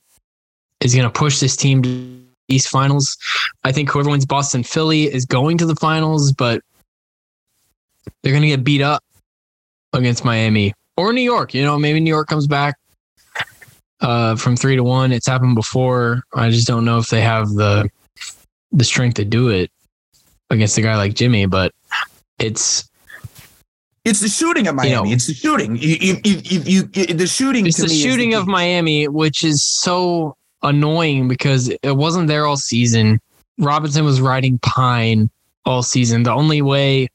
is 0.82 0.94
going 0.94 1.08
to 1.08 1.12
push 1.12 1.40
this 1.40 1.56
team 1.56 1.82
to 1.82 2.24
East 2.50 2.70
Finals. 2.70 3.18
I 3.64 3.72
think 3.72 3.90
whoever 3.90 4.10
wins 4.10 4.26
Boston 4.26 4.64
Philly 4.64 5.04
is 5.04 5.26
going 5.26 5.58
to 5.58 5.66
the 5.66 5.76
finals, 5.76 6.32
but 6.32 6.62
they're 8.22 8.32
going 8.32 8.44
to 8.44 8.48
get 8.48 8.64
beat 8.64 8.82
up 8.82 9.04
against 9.94 10.24
Miami 10.24 10.74
or 10.96 11.14
New 11.14 11.22
York. 11.22 11.54
You 11.54 11.64
know, 11.64 11.78
maybe 11.78 12.00
New 12.00 12.10
York 12.10 12.28
comes 12.28 12.48
back 12.48 12.76
uh, 14.02 14.36
from 14.36 14.56
three 14.56 14.76
to 14.76 14.84
one. 14.84 15.12
It's 15.12 15.28
happened 15.28 15.56
before. 15.56 16.24
I 16.34 16.50
just 16.50 16.68
don't 16.68 16.86
know 16.86 16.98
if 16.98 17.08
they 17.08 17.22
have 17.22 17.50
the 17.50 17.90
the 18.72 18.84
strength 18.84 19.16
to 19.16 19.26
do 19.26 19.50
it 19.50 19.72
against 20.50 20.78
a 20.78 20.82
guy 20.82 20.96
like 20.98 21.14
Jimmy. 21.14 21.46
But 21.46 21.74
it's 22.40 22.90
it's 24.08 24.22
the 24.22 24.30
shooting 24.30 24.68
of 24.68 24.76
Miami. 24.76 24.90
You 24.90 24.96
know, 24.96 25.12
it's 25.12 25.28
the 25.28 25.34
shooting. 25.34 25.76
You, 25.76 25.98
you, 26.00 26.22
you, 26.24 26.62
you, 26.94 27.14
the 27.14 27.28
shooting. 27.28 27.66
It's 27.68 27.78
the 27.78 27.90
shooting 27.90 28.32
the 28.32 28.40
of 28.40 28.48
Miami, 28.48 29.08
which 29.08 29.44
is 29.44 29.68
so 29.68 30.38
annoying 30.64 31.28
because 31.28 31.70
it 31.70 31.98
wasn't 31.98 32.28
there 32.28 32.46
all 32.46 32.56
season. 32.56 33.20
Robinson 33.58 34.06
was 34.06 34.22
riding 34.22 34.60
pine 34.60 35.30
all 35.66 35.84
season. 35.84 36.24
The 36.24 36.32
only 36.32 36.62
way, 36.62 37.10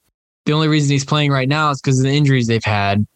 the 0.44 0.52
only 0.52 0.68
reason 0.68 0.90
he's 0.90 1.04
playing 1.04 1.32
right 1.32 1.48
now 1.48 1.70
is 1.70 1.80
because 1.80 1.98
of 1.98 2.04
the 2.04 2.12
injuries 2.12 2.46
they've 2.46 2.62
had. 2.62 3.06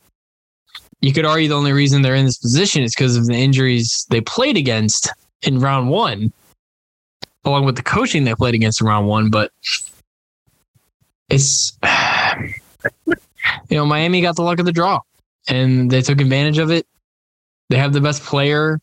You 1.01 1.12
could 1.12 1.27
argue 1.27 1.49
the 1.49 1.57
only 1.57 1.72
reason 1.72 2.01
they're 2.01 2.14
in 2.14 2.24
this 2.24 2.39
position 2.39 2.83
is 2.83 2.95
because 2.95 3.16
of 3.16 3.27
the 3.27 3.35
injuries 3.35 4.07
they 4.09 4.22
played 4.22 4.57
against 4.57 5.11
in 5.43 5.61
round 5.61 5.91
one, 5.91 6.33
along 7.45 7.66
with 7.66 7.77
the 7.77 7.83
coaching 7.83 8.24
they 8.24 8.35
played 8.35 8.55
against 8.55 8.81
in 8.81 8.87
round 8.87 9.07
one. 9.07 9.31
But 9.31 9.53
it's, 11.29 11.79
you 13.68 13.76
know, 13.76 13.86
Miami 13.86 14.20
got 14.20 14.36
the 14.36 14.42
luck 14.42 14.59
of 14.59 14.66
the 14.66 14.72
draw 14.72 15.01
and 15.49 15.90
they 15.90 16.03
took 16.03 16.20
advantage 16.20 16.59
of 16.59 16.70
it. 16.70 16.86
They 17.68 17.76
have 17.76 17.92
the 17.92 18.01
best 18.01 18.22
player 18.22 18.80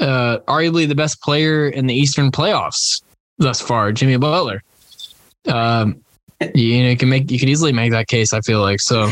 uh, 0.00 0.38
arguably 0.46 0.86
the 0.86 0.94
best 0.94 1.20
player 1.20 1.68
in 1.68 1.86
the 1.86 1.94
Eastern 1.94 2.30
playoffs 2.30 3.02
thus 3.38 3.60
far, 3.60 3.92
Jimmy 3.92 4.16
Butler. 4.16 4.62
Um, 5.46 6.02
you 6.54 6.82
know, 6.82 6.90
you 6.90 6.96
can 6.96 7.08
make 7.08 7.30
you 7.30 7.38
can 7.38 7.48
easily 7.48 7.72
make 7.72 7.90
that 7.92 8.08
case. 8.08 8.32
I 8.32 8.40
feel 8.40 8.60
like 8.60 8.80
so. 8.80 9.10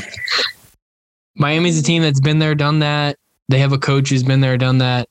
Miami's 1.34 1.78
a 1.78 1.82
team 1.82 2.02
that's 2.02 2.20
been 2.20 2.38
there, 2.38 2.54
done 2.54 2.78
that. 2.78 3.16
They 3.48 3.58
have 3.58 3.72
a 3.72 3.78
coach 3.78 4.08
who's 4.08 4.22
been 4.22 4.40
there, 4.40 4.56
done 4.56 4.78
that. 4.78 5.08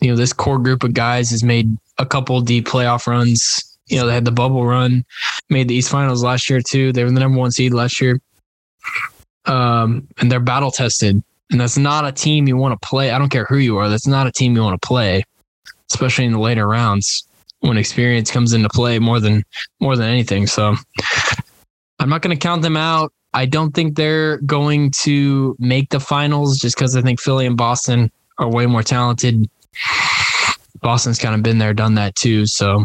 You 0.00 0.10
know, 0.10 0.16
this 0.16 0.32
core 0.32 0.58
group 0.58 0.82
of 0.82 0.94
guys 0.94 1.30
has 1.30 1.42
made 1.42 1.76
a 1.98 2.06
couple 2.06 2.40
deep 2.40 2.66
playoff 2.66 3.06
runs. 3.06 3.67
You 3.88 3.98
know, 3.98 4.06
they 4.06 4.14
had 4.14 4.24
the 4.24 4.32
bubble 4.32 4.64
run, 4.64 5.04
made 5.48 5.68
the 5.68 5.74
East 5.74 5.90
Finals 5.90 6.22
last 6.22 6.48
year 6.48 6.60
too. 6.60 6.92
They 6.92 7.04
were 7.04 7.10
the 7.10 7.20
number 7.20 7.38
one 7.38 7.50
seed 7.50 7.72
last 7.72 8.00
year. 8.00 8.20
Um, 9.46 10.06
and 10.18 10.30
they're 10.30 10.40
battle 10.40 10.70
tested. 10.70 11.22
And 11.50 11.60
that's 11.60 11.78
not 11.78 12.06
a 12.06 12.12
team 12.12 12.46
you 12.46 12.56
want 12.56 12.80
to 12.80 12.86
play. 12.86 13.10
I 13.10 13.18
don't 13.18 13.30
care 13.30 13.46
who 13.46 13.56
you 13.56 13.78
are. 13.78 13.88
That's 13.88 14.06
not 14.06 14.26
a 14.26 14.32
team 14.32 14.54
you 14.54 14.62
want 14.62 14.80
to 14.80 14.86
play, 14.86 15.24
especially 15.90 16.26
in 16.26 16.32
the 16.32 16.38
later 16.38 16.68
rounds 16.68 17.24
when 17.60 17.78
experience 17.78 18.30
comes 18.30 18.52
into 18.52 18.68
play 18.68 18.98
more 18.98 19.18
than 19.18 19.42
more 19.80 19.96
than 19.96 20.08
anything. 20.08 20.46
So 20.46 20.74
I'm 21.98 22.08
not 22.08 22.22
going 22.22 22.36
to 22.36 22.40
count 22.40 22.62
them 22.62 22.76
out. 22.76 23.12
I 23.34 23.46
don't 23.46 23.74
think 23.74 23.96
they're 23.96 24.38
going 24.38 24.90
to 25.02 25.56
make 25.58 25.90
the 25.90 26.00
finals 26.00 26.58
just 26.58 26.76
because 26.76 26.96
I 26.96 27.02
think 27.02 27.20
Philly 27.20 27.46
and 27.46 27.56
Boston 27.56 28.10
are 28.38 28.48
way 28.48 28.66
more 28.66 28.82
talented. 28.82 29.48
Boston's 30.80 31.18
kind 31.18 31.34
of 31.34 31.42
been 31.42 31.58
there, 31.58 31.74
done 31.74 31.94
that 31.94 32.14
too. 32.14 32.46
So, 32.46 32.84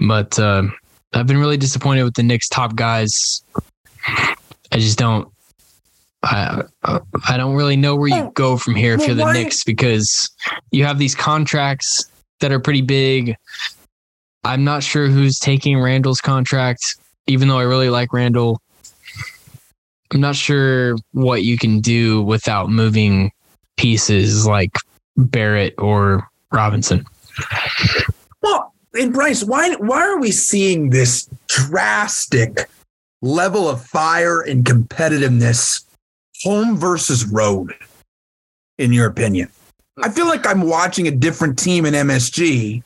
but 0.00 0.38
uh, 0.38 0.64
I've 1.12 1.26
been 1.26 1.38
really 1.38 1.56
disappointed 1.56 2.04
with 2.04 2.14
the 2.14 2.22
Knicks 2.22 2.48
top 2.48 2.76
guys. 2.76 3.42
I 4.06 4.78
just 4.78 4.98
don't. 4.98 5.28
I 6.22 6.62
I 6.84 7.36
don't 7.36 7.54
really 7.54 7.76
know 7.76 7.94
where 7.94 8.08
you 8.08 8.30
go 8.34 8.56
from 8.56 8.74
here 8.74 8.94
if 8.94 9.06
you're 9.06 9.14
the 9.14 9.32
Knicks 9.32 9.62
because 9.62 10.28
you 10.72 10.84
have 10.84 10.98
these 10.98 11.14
contracts 11.14 12.04
that 12.40 12.50
are 12.52 12.58
pretty 12.58 12.82
big. 12.82 13.36
I'm 14.44 14.64
not 14.64 14.82
sure 14.82 15.08
who's 15.08 15.38
taking 15.38 15.78
Randle's 15.78 16.20
contract, 16.20 16.96
even 17.26 17.48
though 17.48 17.58
I 17.58 17.62
really 17.62 17.90
like 17.90 18.12
Randle. 18.12 18.60
I'm 20.12 20.20
not 20.20 20.36
sure 20.36 20.96
what 21.12 21.44
you 21.44 21.58
can 21.58 21.80
do 21.80 22.22
without 22.22 22.70
moving 22.70 23.30
pieces 23.76 24.46
like 24.46 24.72
Barrett 25.16 25.74
or 25.78 26.28
Robinson. 26.50 27.04
And 28.98 29.12
Bryce, 29.12 29.44
why 29.44 29.74
why 29.76 30.02
are 30.02 30.18
we 30.18 30.32
seeing 30.32 30.90
this 30.90 31.28
drastic 31.46 32.68
level 33.22 33.68
of 33.68 33.84
fire 33.84 34.40
and 34.40 34.64
competitiveness 34.64 35.84
home 36.42 36.76
versus 36.76 37.24
road, 37.24 37.74
in 38.78 38.92
your 38.92 39.06
opinion? 39.06 39.48
Hmm. 39.96 40.04
I 40.04 40.08
feel 40.08 40.26
like 40.26 40.46
I'm 40.46 40.62
watching 40.62 41.06
a 41.06 41.12
different 41.12 41.58
team 41.58 41.86
in 41.86 41.94
MSG 41.94 42.82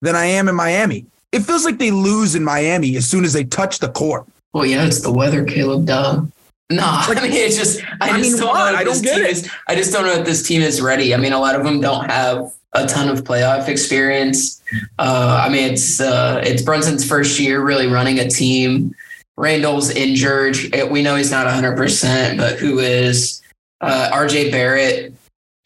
than 0.00 0.16
I 0.16 0.24
am 0.24 0.48
in 0.48 0.54
Miami. 0.54 1.04
It 1.32 1.40
feels 1.40 1.66
like 1.66 1.78
they 1.78 1.90
lose 1.90 2.34
in 2.34 2.42
Miami 2.42 2.96
as 2.96 3.06
soon 3.06 3.24
as 3.24 3.34
they 3.34 3.44
touch 3.44 3.78
the 3.78 3.90
court. 3.90 4.26
Well, 4.54 4.64
yeah, 4.64 4.86
it's 4.86 5.00
the 5.00 5.12
weather, 5.12 5.44
Caleb. 5.44 5.84
Duh. 5.84 6.22
No, 6.70 6.82
like, 7.08 7.18
I 7.18 7.22
mean 7.22 7.32
it's 7.32 7.56
just 7.56 7.82
I, 8.00 8.10
I 8.10 8.18
just 8.18 8.32
mean, 8.32 8.40
don't 8.40 8.48
what? 8.48 8.72
know. 8.72 8.78
I 8.78 8.84
don't 8.84 9.02
get 9.02 9.20
it. 9.20 9.30
Is, 9.30 9.50
I 9.68 9.74
just 9.74 9.92
don't 9.92 10.04
know 10.04 10.12
if 10.12 10.26
this 10.26 10.42
team 10.42 10.62
is 10.62 10.80
ready. 10.80 11.14
I 11.14 11.16
mean, 11.16 11.32
a 11.32 11.38
lot 11.38 11.54
of 11.54 11.64
them 11.64 11.80
don't 11.80 12.10
have 12.10 12.52
a 12.72 12.86
ton 12.86 13.08
of 13.08 13.24
playoff 13.24 13.68
experience. 13.68 14.62
Uh, 14.98 15.42
I 15.44 15.48
mean, 15.48 15.72
it's 15.72 16.00
uh, 16.00 16.42
it's 16.44 16.62
Brunson's 16.62 17.06
first 17.06 17.38
year 17.38 17.62
really 17.62 17.86
running 17.86 18.18
a 18.18 18.28
team. 18.28 18.94
Randle's 19.36 19.90
injured. 19.90 20.56
We 20.90 21.02
know 21.02 21.16
he's 21.16 21.30
not 21.30 21.46
100%, 21.46 22.38
but 22.38 22.58
who 22.58 22.78
is? 22.78 23.42
Uh, 23.82 24.08
RJ 24.10 24.50
Barrett, 24.50 25.12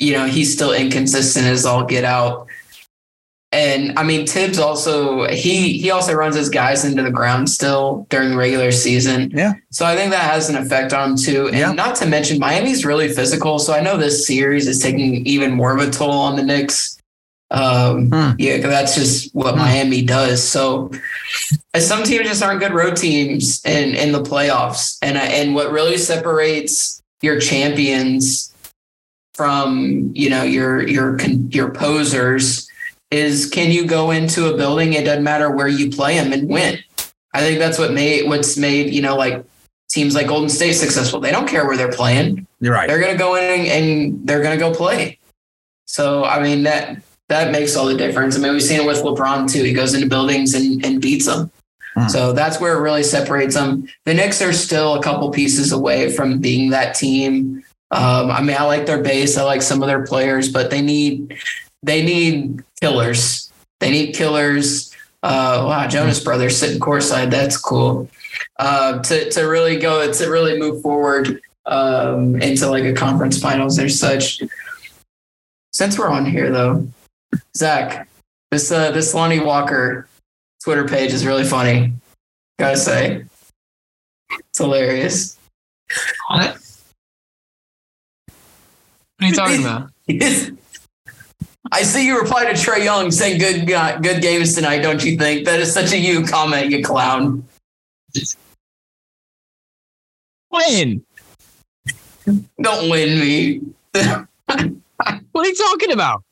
you 0.01 0.13
know, 0.13 0.27
he's 0.27 0.53
still 0.53 0.73
inconsistent 0.73 1.47
as 1.47 1.65
all 1.65 1.85
get 1.85 2.05
out. 2.05 2.49
And 3.53 3.99
I 3.99 4.05
mean, 4.05 4.29
Thibs 4.29 4.61
also 4.61 5.27
he 5.29 5.77
he 5.79 5.91
also 5.91 6.15
runs 6.15 6.37
his 6.37 6.49
guys 6.49 6.85
into 6.85 7.03
the 7.03 7.11
ground 7.11 7.51
still 7.51 8.07
during 8.09 8.31
the 8.31 8.37
regular 8.37 8.71
season. 8.71 9.33
Yeah. 9.33 9.55
So 9.71 9.85
I 9.85 9.97
think 9.97 10.13
that 10.13 10.31
has 10.31 10.49
an 10.49 10.57
effect 10.57 10.93
on 10.93 11.11
him 11.11 11.17
too. 11.17 11.47
And 11.49 11.57
yeah. 11.57 11.73
not 11.73 11.97
to 11.97 12.07
mention 12.07 12.39
Miami's 12.39 12.85
really 12.85 13.09
physical. 13.09 13.59
So 13.59 13.75
I 13.75 13.81
know 13.81 13.97
this 13.97 14.25
series 14.25 14.69
is 14.69 14.81
taking 14.81 15.27
even 15.27 15.51
more 15.51 15.77
of 15.77 15.81
a 15.81 15.91
toll 15.91 16.13
on 16.13 16.37
the 16.37 16.45
Knicks. 16.45 16.97
Um, 17.51 18.11
hmm. 18.11 18.31
Yeah, 18.39 18.59
that's 18.59 18.95
just 18.95 19.35
what 19.35 19.55
hmm. 19.55 19.61
Miami 19.61 20.03
does. 20.03 20.47
So 20.47 20.93
some 21.77 22.05
teams 22.05 22.29
just 22.29 22.45
aren't 22.45 22.61
good 22.61 22.73
road 22.73 22.97
teams 22.97 23.65
in 23.65 23.97
in 23.97 24.13
the 24.13 24.23
playoffs, 24.23 24.97
and 25.03 25.19
and 25.19 25.57
what 25.57 25.73
really 25.73 25.97
separates 25.97 27.03
your 27.21 27.41
champions 27.41 28.55
from 29.35 30.13
you 30.15 30.31
know 30.31 30.45
your 30.45 30.87
your 30.87 31.21
your 31.21 31.73
posers 31.73 32.70
is 33.11 33.49
can 33.49 33.71
you 33.71 33.87
go 33.87 34.11
into 34.11 34.53
a 34.53 34.57
building? 34.57 34.93
It 34.93 35.05
doesn't 35.05 35.25
matter 35.25 35.51
where 35.51 35.69
you 35.69 35.91
play 35.91 36.17
them 36.17 36.33
and 36.33 36.49
win. 36.49 36.79
I 37.33 37.41
think 37.41 37.59
that's 37.59 37.79
what 37.79 37.93
made 37.93 38.29
what's 38.29 38.57
made 38.57 38.93
you 38.93 39.03
know 39.03 39.17
like 39.17 39.45
teams 39.89 40.15
like 40.15 40.29
Golden 40.29 40.49
State 40.49 40.75
successful. 40.75 41.21
They 41.21 41.33
don't 41.33 41.49
care 41.49 41.67
where 41.67 41.77
they're 41.77 41.93
playing. 41.93 42.47
You're 42.61 42.73
right. 42.73 42.89
They're 42.89 43.01
going 43.01 43.13
to 43.13 43.19
go 43.19 43.35
in 43.35 43.67
and 43.67 44.27
they're 44.27 44.43
going 44.43 44.57
to 44.57 44.65
go 44.65 44.73
play. 44.73 45.19
So 45.87 46.25
I 46.25 46.43
mean 46.43 46.63
that 46.65 47.03
that 47.29 47.53
makes 47.53 47.77
all 47.77 47.87
the 47.87 47.97
difference. 47.97 48.37
I 48.37 48.41
mean, 48.41 48.53
we've 48.53 48.63
seen 48.63 48.81
it 48.81 48.87
with 48.87 48.99
LeBron 48.99 49.51
too. 49.51 49.63
He 49.63 49.73
goes 49.73 49.95
into 49.95 50.09
buildings 50.09 50.53
and, 50.53 50.85
and 50.85 51.01
beats 51.01 51.27
them. 51.27 51.51
Hmm. 51.95 52.09
So 52.09 52.33
that's 52.33 52.61
where 52.61 52.77
it 52.77 52.81
really 52.81 53.05
separates 53.05 53.55
them. 53.55 53.89
The 54.05 54.15
Knicks 54.15 54.43
are 54.43 54.53
still 54.53 54.95
a 54.95 55.03
couple 55.03 55.31
pieces 55.31 55.73
away 55.73 56.13
from 56.13 56.41
being 56.41 56.71
that 56.71 56.95
team. 56.97 57.63
Um, 57.93 58.31
I 58.31 58.43
mean, 58.43 58.57
I 58.57 58.65
like 58.65 58.87
their 58.87 59.03
base. 59.03 59.39
I 59.39 59.43
like 59.43 59.63
some 59.63 59.83
of 59.83 59.89
their 59.89 60.05
players, 60.05 60.49
but 60.49 60.71
they 60.71 60.83
need 60.83 61.37
they 61.83 62.05
need 62.05 62.63
killers. 62.81 63.53
They 63.81 63.91
need 63.91 64.15
killers. 64.15 64.95
Uh, 65.23 65.65
wow, 65.67 65.87
Jonas 65.87 66.23
Brothers 66.23 66.57
sitting 66.57 66.81
courtside. 66.81 67.31
That's 67.31 67.57
cool. 67.57 68.09
Uh, 68.59 69.01
to 69.03 69.31
to 69.31 69.43
really 69.43 69.77
go 69.79 70.11
to 70.11 70.31
really 70.31 70.59
move 70.59 70.83
forward 70.83 71.41
um, 71.67 72.41
into 72.41 72.69
like 72.69 72.85
a 72.85 72.93
conference 72.93 73.41
finals. 73.41 73.77
There's 73.77 73.99
such. 73.99 74.43
Since 75.73 75.99
we're 75.99 76.09
on 76.09 76.27
here 76.27 76.51
though, 76.51 76.87
Zach, 77.57 78.09
this 78.51 78.73
uh, 78.73 78.91
this 78.91 79.15
Lonnie 79.15 79.41
Walker 79.41 80.09
Twitter 80.63 80.87
page 80.87 81.13
is 81.13 81.25
really 81.27 81.45
funny. 81.45 81.93
Gotta 82.59 82.77
say, 82.77 83.25
it's 84.31 84.59
hilarious. 84.59 85.39
What? 86.29 86.59
What 89.19 89.23
are 89.23 89.27
you 89.27 89.35
talking 89.35 89.61
about? 89.61 89.91
I 91.73 91.83
see 91.83 92.07
you 92.07 92.21
reply 92.21 92.45
to 92.47 92.53
Trae 92.53 92.85
Young 92.85 93.11
saying 93.11 93.39
good 93.39 93.67
good 94.03 94.23
games 94.23 94.55
tonight, 94.55 94.79
don't 94.79 95.05
you 95.05 95.17
think? 95.17 95.45
That 95.47 95.61
is 95.61 95.73
such 95.73 95.93
a 95.93 95.99
you 95.99 96.25
comment, 96.25 96.71
you 96.71 96.83
clown. 96.83 97.47
Win. 100.51 101.05
Don't 102.61 102.91
win 102.91 103.21
me. 103.21 103.61
what 103.93 105.47
are 105.47 105.47
you 105.47 105.55
talking 105.55 105.93
about? 105.93 106.25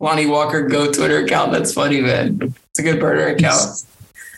Lonnie 0.00 0.26
Walker 0.26 0.62
Go 0.68 0.92
Twitter 0.92 1.24
account. 1.24 1.52
That's 1.52 1.72
funny, 1.72 2.00
man. 2.00 2.54
It's 2.70 2.78
a 2.78 2.82
good 2.82 3.00
burner 3.00 3.28
account. 3.28 3.84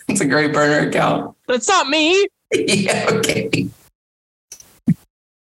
It's 0.08 0.20
a 0.20 0.26
great 0.26 0.52
burner 0.52 0.88
account. 0.88 1.36
That's 1.48 1.66
not 1.66 1.88
me. 1.88 2.28
yeah, 2.52 3.06
okay. 3.08 3.68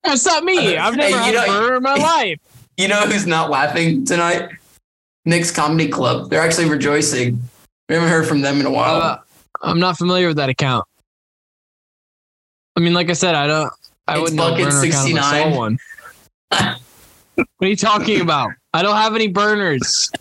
That's 0.03 0.25
not 0.25 0.45
me. 0.45 0.77
Uh, 0.77 0.87
I've 0.87 0.95
never 0.95 1.17
Hey, 1.17 1.33
had 1.33 1.35
a 1.35 1.47
burner 1.47 1.75
in 1.75 1.83
my 1.83 1.95
life. 1.95 2.39
You 2.77 2.87
know 2.87 3.01
who's 3.01 3.25
not 3.25 3.49
laughing 3.49 4.05
tonight? 4.05 4.49
Nick's 5.25 5.51
Comedy 5.51 5.87
Club. 5.87 6.29
They're 6.29 6.41
actually 6.41 6.69
rejoicing. 6.69 7.41
We 7.89 7.95
haven't 7.95 8.09
heard 8.09 8.27
from 8.27 8.41
them 8.41 8.59
in 8.59 8.65
a 8.65 8.71
while. 8.71 8.95
Uh, 9.01 9.17
I'm 9.61 9.79
not 9.79 9.97
familiar 9.97 10.27
with 10.27 10.37
that 10.37 10.49
account. 10.49 10.85
I 12.75 12.81
mean, 12.81 12.93
like 12.93 13.09
I 13.09 13.13
said, 13.13 13.35
I 13.35 13.47
don't. 13.47 13.71
I 14.07 14.13
It's 14.13 14.21
wouldn't 14.21 14.37
know 14.37 14.49
Bucket 14.51 14.65
burner 14.65 14.77
account 14.83 14.87
if 14.87 14.93
I 14.95 15.41
69. 15.41 15.53
saw 15.53 15.57
one. 15.57 15.77
what 17.35 17.47
are 17.61 17.67
you 17.67 17.75
talking 17.75 18.21
about? 18.21 18.51
I 18.73 18.81
don't 18.83 18.95
have 18.97 19.15
any 19.15 19.27
burners. 19.29 20.11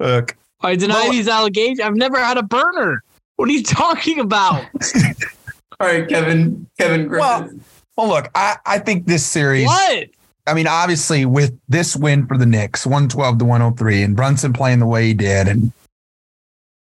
Look, 0.00 0.36
I 0.60 0.76
deny 0.76 0.94
Well- 0.94 1.12
these 1.12 1.28
allegations. 1.28 1.80
I've 1.80 1.94
never 1.96 2.18
had 2.18 2.36
a 2.36 2.42
burner. 2.42 3.02
What 3.36 3.48
are 3.48 3.52
you 3.52 3.62
talking 3.62 4.18
about? 4.20 4.64
All 5.80 5.88
right, 5.88 6.08
Kevin. 6.08 6.66
Kevin 6.78 7.06
Griffin. 7.08 7.18
Well, 7.20 7.50
well, 7.96 8.08
look, 8.08 8.30
I, 8.34 8.56
I 8.66 8.78
think 8.78 9.06
this 9.06 9.24
series. 9.24 9.66
what? 9.66 10.08
I 10.46 10.54
mean, 10.54 10.66
obviously, 10.66 11.24
with 11.24 11.58
this 11.68 11.96
win 11.96 12.26
for 12.26 12.36
the 12.36 12.46
Knicks, 12.46 12.84
112 12.84 13.38
to 13.38 13.44
103, 13.44 14.02
and 14.02 14.16
Brunson 14.16 14.52
playing 14.52 14.78
the 14.78 14.86
way 14.86 15.06
he 15.06 15.14
did, 15.14 15.48
and 15.48 15.72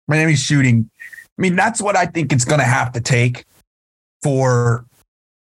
Miami 0.08 0.36
shooting. 0.36 0.90
I 1.38 1.42
mean, 1.42 1.56
that's 1.56 1.82
what 1.82 1.96
I 1.96 2.06
think 2.06 2.34
it's 2.34 2.46
going 2.46 2.60
to 2.60 2.66
have 2.66 2.92
to 2.94 3.02
take 3.02 3.46
for 4.22 4.86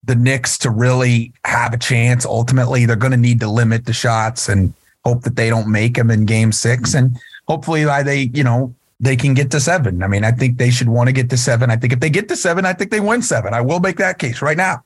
the 0.04 0.14
Knicks 0.14 0.58
to 0.58 0.70
really 0.70 1.32
have 1.44 1.72
a 1.72 1.78
chance. 1.78 2.26
Ultimately, 2.26 2.84
they're 2.84 2.96
going 2.96 3.12
to 3.12 3.16
need 3.16 3.40
to 3.40 3.48
limit 3.48 3.86
the 3.86 3.92
shots 3.92 4.48
and 4.48 4.74
hope 5.04 5.22
that 5.22 5.36
they 5.36 5.48
don't 5.48 5.70
make 5.70 5.94
them 5.94 6.10
in 6.10 6.26
game 6.26 6.52
six. 6.52 6.94
And 6.94 7.18
hopefully, 7.48 7.84
by 7.84 8.02
they, 8.02 8.30
you 8.34 8.44
know, 8.44 8.74
they 9.00 9.16
can 9.16 9.34
get 9.34 9.50
to 9.50 9.60
seven. 9.60 10.02
I 10.02 10.06
mean, 10.06 10.24
I 10.24 10.32
think 10.32 10.58
they 10.58 10.70
should 10.70 10.88
want 10.88 11.08
to 11.08 11.12
get 11.12 11.30
to 11.30 11.36
seven. 11.36 11.70
I 11.70 11.76
think 11.76 11.92
if 11.92 12.00
they 12.00 12.10
get 12.10 12.28
to 12.28 12.36
seven, 12.36 12.64
I 12.64 12.72
think 12.72 12.90
they 12.90 13.00
win 13.00 13.22
seven. 13.22 13.54
I 13.54 13.60
will 13.60 13.80
make 13.80 13.96
that 13.96 14.18
case 14.18 14.42
right 14.42 14.56
now. 14.56 14.84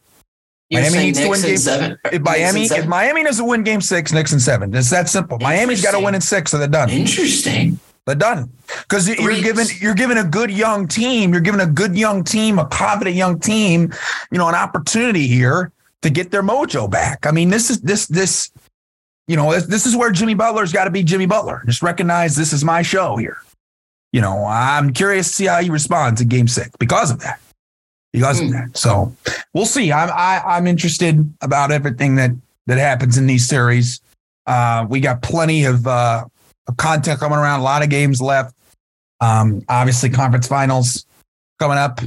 You're 0.68 0.82
Miami 0.82 0.98
needs 0.98 1.20
to 1.20 1.28
win 1.28 1.40
game- 1.42 1.56
seven. 1.56 1.98
If 2.12 2.22
Miami, 2.22 2.64
if? 2.64 2.86
Miami 2.86 3.22
doesn't 3.22 3.46
win 3.46 3.62
game 3.62 3.80
six, 3.80 4.12
Knicks 4.12 4.32
in 4.32 4.40
seven. 4.40 4.74
It's 4.74 4.90
that 4.90 5.08
simple. 5.08 5.38
Miami's 5.38 5.80
got 5.82 5.92
to 5.92 6.00
win 6.00 6.14
in 6.14 6.20
six, 6.20 6.50
so 6.50 6.58
they're 6.58 6.66
done. 6.66 6.90
Interesting. 6.90 7.78
They're 8.04 8.16
done. 8.16 8.50
Because 8.82 9.08
you're 9.08 9.40
giving 9.40 9.66
you're 9.80 9.94
giving 9.94 10.18
a 10.18 10.24
good 10.24 10.50
young 10.50 10.88
team, 10.88 11.32
you're 11.32 11.40
giving 11.40 11.60
a 11.60 11.66
good 11.66 11.96
young 11.96 12.24
team, 12.24 12.58
a 12.58 12.66
confident 12.66 13.16
young 13.16 13.38
team, 13.38 13.92
you 14.30 14.38
know, 14.38 14.48
an 14.48 14.54
opportunity 14.54 15.26
here 15.26 15.72
to 16.02 16.10
get 16.10 16.30
their 16.30 16.42
mojo 16.42 16.90
back. 16.90 17.26
I 17.26 17.32
mean, 17.32 17.50
this 17.50 17.70
is 17.70 17.80
this 17.80 18.06
this, 18.06 18.50
you 19.26 19.36
know, 19.36 19.52
this, 19.52 19.66
this 19.66 19.86
is 19.86 19.96
where 19.96 20.10
Jimmy 20.12 20.34
Butler's 20.34 20.72
got 20.72 20.84
to 20.84 20.90
be 20.90 21.02
Jimmy 21.02 21.26
Butler. 21.26 21.62
Just 21.66 21.82
recognize 21.82 22.36
this 22.36 22.52
is 22.52 22.64
my 22.64 22.82
show 22.82 23.16
here. 23.16 23.38
You 24.12 24.20
know, 24.20 24.44
I'm 24.46 24.92
curious 24.92 25.28
to 25.28 25.32
see 25.34 25.46
how 25.46 25.60
he 25.60 25.70
responds 25.70 26.20
in 26.20 26.28
Game 26.28 26.48
Six 26.48 26.70
because 26.78 27.10
of 27.10 27.20
that. 27.20 27.40
Of 28.22 28.46
Hmm. 28.46 28.50
that, 28.52 28.76
so 28.76 29.12
we'll 29.52 29.66
see. 29.66 29.92
I'm 29.92 30.10
I, 30.10 30.42
I'm 30.46 30.66
interested 30.66 31.32
about 31.42 31.70
everything 31.70 32.16
that 32.16 32.30
that 32.66 32.78
happens 32.78 33.18
in 33.18 33.26
these 33.26 33.48
series. 33.48 34.00
Uh, 34.46 34.86
we 34.88 35.00
got 35.00 35.22
plenty 35.22 35.64
of 35.64 35.86
uh, 35.86 36.24
of 36.68 36.76
content 36.76 37.20
coming 37.20 37.38
around. 37.38 37.60
A 37.60 37.64
lot 37.64 37.82
of 37.82 37.90
games 37.90 38.20
left. 38.20 38.54
Um, 39.20 39.64
obviously, 39.68 40.10
conference 40.10 40.46
finals 40.46 41.06
coming 41.58 41.78
up. 41.78 42.00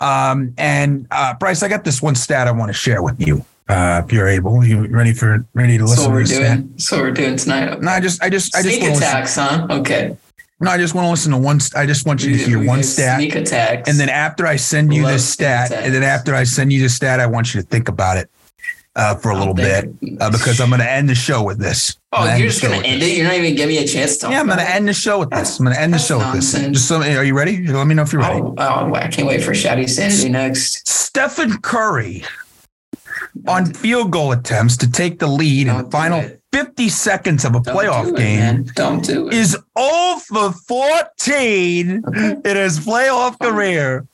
Um, 0.00 0.52
and 0.58 1.06
uh, 1.10 1.34
Bryce, 1.34 1.62
I 1.62 1.68
got 1.68 1.84
this 1.84 2.02
one 2.02 2.14
stat 2.14 2.48
I 2.48 2.50
want 2.50 2.68
to 2.68 2.74
share 2.74 3.02
with 3.02 3.20
you. 3.20 3.44
Uh, 3.68 4.02
if 4.04 4.12
you're 4.12 4.26
able, 4.28 4.64
you 4.64 4.86
ready 4.88 5.14
for 5.14 5.46
ready 5.54 5.78
to 5.78 5.84
listen 5.84 6.06
to 6.06 6.10
we're 6.10 6.20
this 6.20 6.30
doing. 6.30 6.68
That's 6.72 6.90
what 6.92 7.00
we're 7.00 7.10
doing 7.12 7.36
tonight. 7.36 7.80
No, 7.80 7.90
I 7.90 8.00
just, 8.00 8.22
I 8.22 8.28
just, 8.28 8.54
I 8.56 8.62
just 8.62 8.76
Sneak 8.76 8.90
to 8.92 8.96
attacks, 8.98 9.36
huh? 9.36 9.66
Okay. 9.70 10.16
No, 10.62 10.70
I 10.70 10.78
just 10.78 10.94
want 10.94 11.06
to 11.06 11.10
listen 11.10 11.32
to 11.32 11.38
one. 11.38 11.58
I 11.74 11.86
just 11.86 12.06
want 12.06 12.22
you 12.22 12.36
to 12.36 12.44
hear 12.44 12.60
We 12.60 12.68
one 12.68 12.84
stat, 12.84 13.18
Sneak 13.18 13.34
attacks. 13.34 13.88
and 13.90 13.98
then 13.98 14.08
after 14.08 14.46
I 14.46 14.54
send 14.54 14.94
you 14.94 15.02
Love 15.02 15.12
this 15.14 15.28
stat, 15.28 15.72
and 15.72 15.92
then 15.92 16.04
after 16.04 16.36
I 16.36 16.44
send 16.44 16.72
you 16.72 16.80
this 16.80 16.94
stat, 16.94 17.18
I 17.18 17.26
want 17.26 17.52
you 17.52 17.60
to 17.60 17.66
think 17.66 17.88
about 17.88 18.16
it 18.16 18.30
uh, 18.94 19.16
for 19.16 19.30
a 19.30 19.36
little 19.36 19.54
bit 19.54 19.86
uh, 20.20 20.30
because 20.30 20.60
I'm 20.60 20.68
going 20.68 20.80
to 20.80 20.88
end 20.88 21.08
the 21.08 21.16
show 21.16 21.42
with 21.42 21.58
this. 21.58 21.96
Oh, 22.12 22.32
you're 22.36 22.46
just 22.48 22.62
going 22.62 22.80
to 22.80 22.86
end 22.86 23.02
this. 23.02 23.08
it? 23.10 23.16
You're 23.16 23.26
not 23.26 23.34
even 23.34 23.56
giving 23.56 23.74
me 23.74 23.82
a 23.82 23.86
chance 23.88 24.14
to 24.14 24.20
talk. 24.20 24.30
Yeah, 24.30 24.40
I'm 24.40 24.46
going 24.46 24.58
to 24.58 24.70
end 24.70 24.86
the 24.86 24.92
show 24.92 25.18
with 25.18 25.30
this. 25.30 25.58
I'm 25.58 25.64
going 25.64 25.74
to 25.74 25.82
end 25.82 25.94
the 25.94 25.98
show 25.98 26.18
with 26.18 26.32
this. 26.32 26.52
Just 26.52 26.86
so, 26.86 27.02
are 27.02 27.24
you 27.24 27.36
ready? 27.36 27.66
Let 27.66 27.86
me 27.88 27.94
know 27.96 28.02
if 28.02 28.12
you're 28.12 28.22
ready. 28.22 28.40
Oh, 28.40 28.54
oh, 28.56 28.94
I 28.94 29.08
can't 29.08 29.26
wait 29.26 29.42
for 29.42 29.52
Shouty 29.52 29.88
Sanity 29.90 30.28
next. 30.28 30.86
Stephen 30.86 31.58
Curry 31.60 32.22
on 33.48 33.66
field 33.66 34.12
goal 34.12 34.30
attempts 34.30 34.76
to 34.76 34.90
take 34.90 35.18
the 35.18 35.26
lead 35.26 35.66
in 35.66 35.74
Don't 35.74 35.84
the 35.86 35.90
final. 35.90 36.30
50 36.52 36.88
seconds 36.90 37.44
of 37.44 37.54
a 37.54 37.60
Don't 37.60 37.76
playoff 37.76 38.04
do 38.04 38.14
it, 38.14 38.16
game 38.18 38.38
man. 38.40 38.70
Don't 38.74 39.04
do 39.04 39.28
it. 39.28 39.34
is 39.34 39.50
0 39.78 40.16
for 40.26 40.52
14 40.52 42.02
Okay. 42.06 42.36
in 42.50 42.56
his 42.56 42.78
playoff 42.80 43.38
career. 43.40 44.06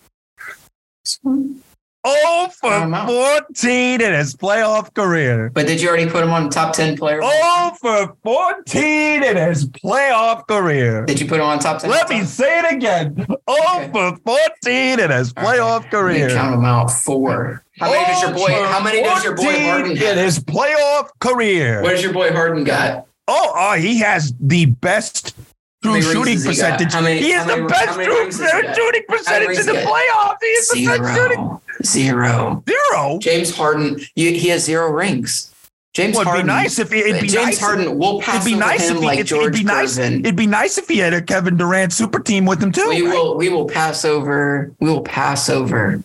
0 2.14 2.48
for 2.60 3.06
14 3.06 4.00
in 4.00 4.12
his 4.12 4.34
playoff 4.34 4.92
career. 4.94 5.50
But 5.54 5.66
did 5.66 5.80
you 5.80 5.88
already 5.88 6.08
put 6.08 6.22
him 6.24 6.30
on 6.30 6.50
top 6.50 6.72
ten 6.74 6.96
player? 6.96 7.20
0 7.20 7.76
for 7.80 8.16
14 8.24 9.22
in 9.24 9.36
his 9.36 9.68
playoff 9.70 10.46
career. 10.46 11.04
Did 11.06 11.20
you 11.20 11.26
put 11.26 11.40
him 11.40 11.46
on 11.46 11.58
top 11.58 11.80
ten? 11.80 11.90
Let 11.90 12.08
me 12.08 12.22
say 12.24 12.60
it 12.60 12.72
again. 12.74 13.14
0 13.16 13.38
Okay. 13.48 13.90
for 13.92 14.16
14 14.24 15.00
in 15.00 15.10
his 15.10 15.32
All 15.36 15.44
right. 15.44 15.58
playoff 15.58 15.80
Let 15.80 15.84
me 15.84 15.90
career. 15.90 16.28
Count 16.30 16.52
them 16.56 16.64
out. 16.64 16.90
Four. 16.90 17.64
How 17.78 17.90
many 17.90 18.04
does 18.06 18.22
your 18.22 18.32
boy? 18.32 18.52
How 18.66 18.82
many 18.82 19.02
does 19.02 19.24
your 19.24 19.36
boy 19.36 19.60
Harden 19.60 19.92
in 19.92 19.96
get? 19.98 20.16
his 20.18 20.38
playoff 20.40 21.08
career? 21.20 21.82
What 21.82 21.90
does 21.90 22.02
your 22.02 22.12
boy 22.12 22.32
Harden 22.32 22.64
got? 22.64 23.06
Oh, 23.28 23.52
oh, 23.54 23.72
he 23.74 23.98
has 24.00 24.32
the 24.40 24.64
best 24.66 25.36
true 25.82 25.92
How 25.92 25.98
many 25.98 26.06
rings 26.06 26.12
shooting 26.12 26.32
has 26.34 26.42
he 26.44 26.48
got? 26.48 26.78
percentage. 26.78 26.92
How 26.94 27.00
many- 27.02 27.20
he 27.20 27.32
how 27.32 27.40
is 27.40 27.46
the 27.56 27.62
best 27.68 27.84
how 27.86 27.94
true 27.94 28.18
rings 28.18 28.40
has 28.40 28.50
he 28.52 28.62
got? 28.62 28.74
shooting 28.76 29.02
percentage 29.08 29.58
in 29.60 29.66
the 29.66 29.72
he 29.78 29.84
got? 29.84 29.92
playoffs. 29.94 30.36
He 30.42 30.46
is 30.48 30.68
the 30.70 30.86
best 30.98 31.14
shooting 31.14 31.60
Zero. 31.84 32.62
Zero. 32.68 32.88
zero. 32.92 33.18
James 33.20 33.54
Harden. 33.54 34.00
You, 34.16 34.32
he 34.32 34.48
has 34.48 34.64
zero 34.64 34.90
rings. 34.90 35.54
James 35.94 36.14
Well, 36.14 36.22
it'd 36.22 36.28
Harden. 36.28 36.46
be 36.46 36.52
nice 36.52 36.78
if 36.78 36.92
he, 36.92 36.98
it'd 37.00 37.22
be 37.22 37.28
James 37.28 37.46
nice. 37.46 37.60
Harden 37.60 37.98
will 37.98 38.18
It'd 38.18 38.24
pass 38.24 38.44
be 38.44 38.52
over 38.54 38.60
nice 38.60 38.88
him 38.88 38.96
if 38.96 39.00
he, 39.02 39.06
like 39.06 39.18
it'd, 39.18 39.26
George 39.26 39.42
it'd 39.42 39.52
be 39.54 39.64
nice. 39.64 39.98
Gervin. 39.98 40.20
It'd 40.20 40.36
be 40.36 40.46
nice 40.46 40.78
if 40.78 40.86
he 40.88 40.98
had 40.98 41.14
a 41.14 41.22
Kevin 41.22 41.56
Durant 41.56 41.92
super 41.92 42.20
team 42.20 42.44
with 42.44 42.62
him 42.62 42.72
too. 42.72 42.88
we 42.88 43.02
right? 43.06 43.14
will 43.14 43.36
we 43.36 43.48
will 43.48 43.66
pass 43.66 44.04
over 44.04 44.72
we 44.80 44.88
will 44.90 45.00
pass 45.02 45.48
over 45.48 46.02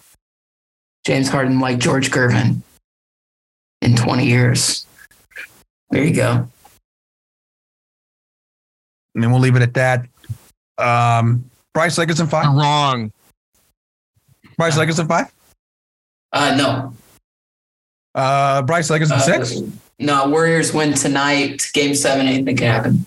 James 1.06 1.28
Harden 1.30 1.60
like 1.60 1.80
George 1.80 2.12
Gervin 2.12 2.62
in 3.82 3.96
20 3.96 4.26
years. 4.26 4.86
There 5.90 6.04
you 6.04 6.14
go. 6.16 6.48
And 9.16 9.24
then 9.24 9.32
we'll 9.32 9.42
leave 9.42 9.56
it 9.56 9.62
at 9.62 9.74
that. 9.76 10.06
Um, 10.78 11.50
Bryce 11.74 11.98
Lakers 11.98 12.20
in 12.20 12.28
five. 12.28 12.46
Wrong. 12.46 13.12
Bryce 14.58 14.78
Lakers 14.78 15.00
in 15.00 15.08
five. 15.08 15.32
Uh 16.34 16.56
no. 16.56 16.94
Uh, 18.16 18.62
Bryce 18.64 18.90
Lakers 18.90 19.10
in 19.12 19.18
Uh, 19.18 19.22
six. 19.22 19.54
No, 20.00 20.28
Warriors 20.30 20.74
win 20.74 20.94
tonight. 20.94 21.68
Game 21.74 21.96
seven, 21.96 22.28
anything 22.28 22.58
can 22.58 22.68
happen. 22.68 23.06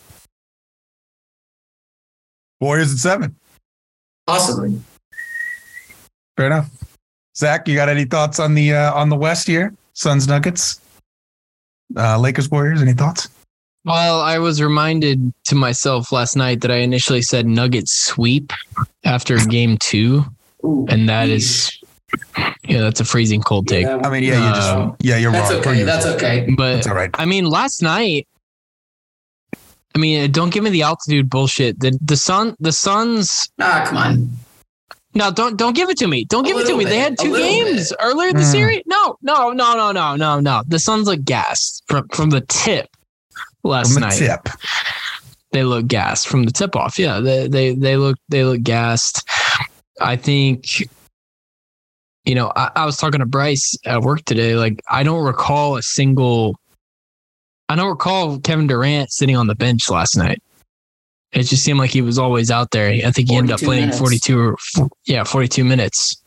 Warriors 2.61 2.93
in 2.93 2.99
seven. 2.99 3.37
Possibly. 4.27 4.81
Fair 6.37 6.47
enough. 6.47 6.71
Zach, 7.37 7.69
you 7.69 7.75
got 7.77 7.89
any 7.89 8.05
thoughts 8.05 8.41
on 8.41 8.55
the 8.55 8.73
uh, 8.75 8.95
on 8.95 9.09
the 9.09 9.17
West 9.17 9.47
here? 9.47 9.73
Suns 9.93 10.27
Nuggets, 10.27 10.81
uh, 11.97 12.19
Lakers 12.19 12.51
Warriors. 12.51 12.81
Any 12.83 12.93
thoughts? 12.93 13.29
Well, 13.85 14.21
I 14.21 14.39
was 14.39 14.61
reminded 14.61 15.33
to 15.45 15.55
myself 15.55 16.11
last 16.13 16.35
night 16.35 16.61
that 16.63 16.71
I 16.71 16.77
initially 16.79 17.23
said 17.23 17.47
Nuggets 17.47 17.93
sweep 17.93 18.53
after 19.05 19.37
game 19.47 19.77
two, 19.79 20.25
Ooh, 20.65 20.87
and 20.89 21.09
that 21.09 21.29
is, 21.29 21.79
yeah, 22.67 22.81
that's 22.81 23.01
a 23.01 23.05
freezing 23.05 23.43
cold 23.43 23.69
take. 23.69 23.83
Yeah, 23.85 24.01
I 24.05 24.11
mean, 24.11 24.23
yeah, 24.23 24.45
you're 24.45 24.55
just 24.55 24.71
Um, 24.71 24.97
yeah, 25.01 25.17
you're 25.17 25.33
that's 25.33 25.53
wrong. 25.53 25.63
per 25.63 25.71
okay. 25.71 25.79
usual. 25.81 25.87
That's 25.95 26.07
okay. 26.07 26.47
But 26.57 26.75
That's 26.75 26.87
all 26.87 26.95
right. 26.95 27.11
I 27.15 27.25
mean, 27.25 27.47
last 27.47 27.83
night, 27.83 28.27
I 29.95 29.99
mean, 29.99 30.31
don't 30.31 30.51
give 30.53 30.63
me 30.63 30.71
the 30.71 30.83
altitude 30.83 31.31
bullshit. 31.31 31.81
The 31.81 31.99
the 32.03 32.17
sun, 32.17 32.55
the 32.61 32.73
Suns. 32.73 33.49
Ah, 33.61 33.85
come 33.87 33.97
on. 33.97 34.31
No, 35.15 35.31
don't 35.31 35.57
don't 35.57 35.75
give 35.75 35.89
it 35.89 35.97
to 35.99 36.07
me. 36.07 36.27
Don't 36.27 36.45
A 36.45 36.49
give 36.49 36.57
it 36.59 36.67
to 36.67 36.75
little 36.75 36.79
me. 36.79 36.85
They 36.85 36.99
had 36.99 37.19
two 37.19 37.35
games 37.35 37.89
bit. 37.89 37.99
earlier 38.03 38.29
in 38.29 38.37
the 38.37 38.43
Mm. 38.43 38.51
series. 38.53 38.83
No, 38.87 39.17
no, 39.23 39.53
no, 39.53 39.75
no, 39.75 39.93
no, 39.93 40.15
no, 40.17 40.41
no. 40.41 40.63
The 40.69 40.79
Suns 40.79 41.07
look 41.07 41.25
gassed 41.25 41.83
from 41.89 42.07
from 42.09 42.29
the 42.31 42.43
tip 42.43 42.89
last 43.65 43.93
From 43.95 44.03
the 44.03 44.09
night. 44.09 44.19
tip. 44.19 44.49
they 45.53 45.65
look 45.65 45.87
gassed 45.87 46.29
from 46.29 46.43
the 46.45 46.53
tip 46.53 46.77
off. 46.77 46.99
Yeah, 46.99 47.21
they 47.21 47.49
they 47.49 47.75
they 47.75 47.97
look 47.97 48.19
they 48.29 48.45
look 48.45 48.63
gassed. 48.63 49.27
I 49.99 50.17
think, 50.17 50.67
you 52.27 52.35
know, 52.35 52.53
I, 52.57 52.71
I 52.77 52.85
was 52.85 52.97
talking 52.97 53.21
to 53.21 53.27
Bryce 53.27 53.77
at 53.87 54.03
work 54.03 54.25
today. 54.25 54.57
Like, 54.57 54.83
I 54.91 55.03
don't 55.03 55.25
recall 55.25 55.77
a 55.77 55.83
single. 55.83 56.57
I 57.69 57.77
don't 57.77 57.89
recall 57.89 58.39
Kevin 58.41 58.67
Durant 58.67 59.11
sitting 59.11 59.37
on 59.37 59.47
the 59.47 59.55
bench 59.55 59.89
last 59.89 60.17
night. 60.17 60.43
It 61.33 61.45
just 61.45 61.63
seemed 61.65 61.79
like 61.79 61.91
he 61.91 62.03
was 62.03 62.19
always 62.19 62.51
out 62.51 62.71
there. 62.71 62.89
I 62.89 63.11
think 63.11 63.29
he 63.29 63.37
ended 63.37 63.53
up 63.53 63.61
playing 63.61 63.83
minutes. 63.83 63.99
42 63.99 64.39
or 64.39 64.57
yeah, 65.07 65.25
42 65.25 65.65
minutes. 65.65 66.23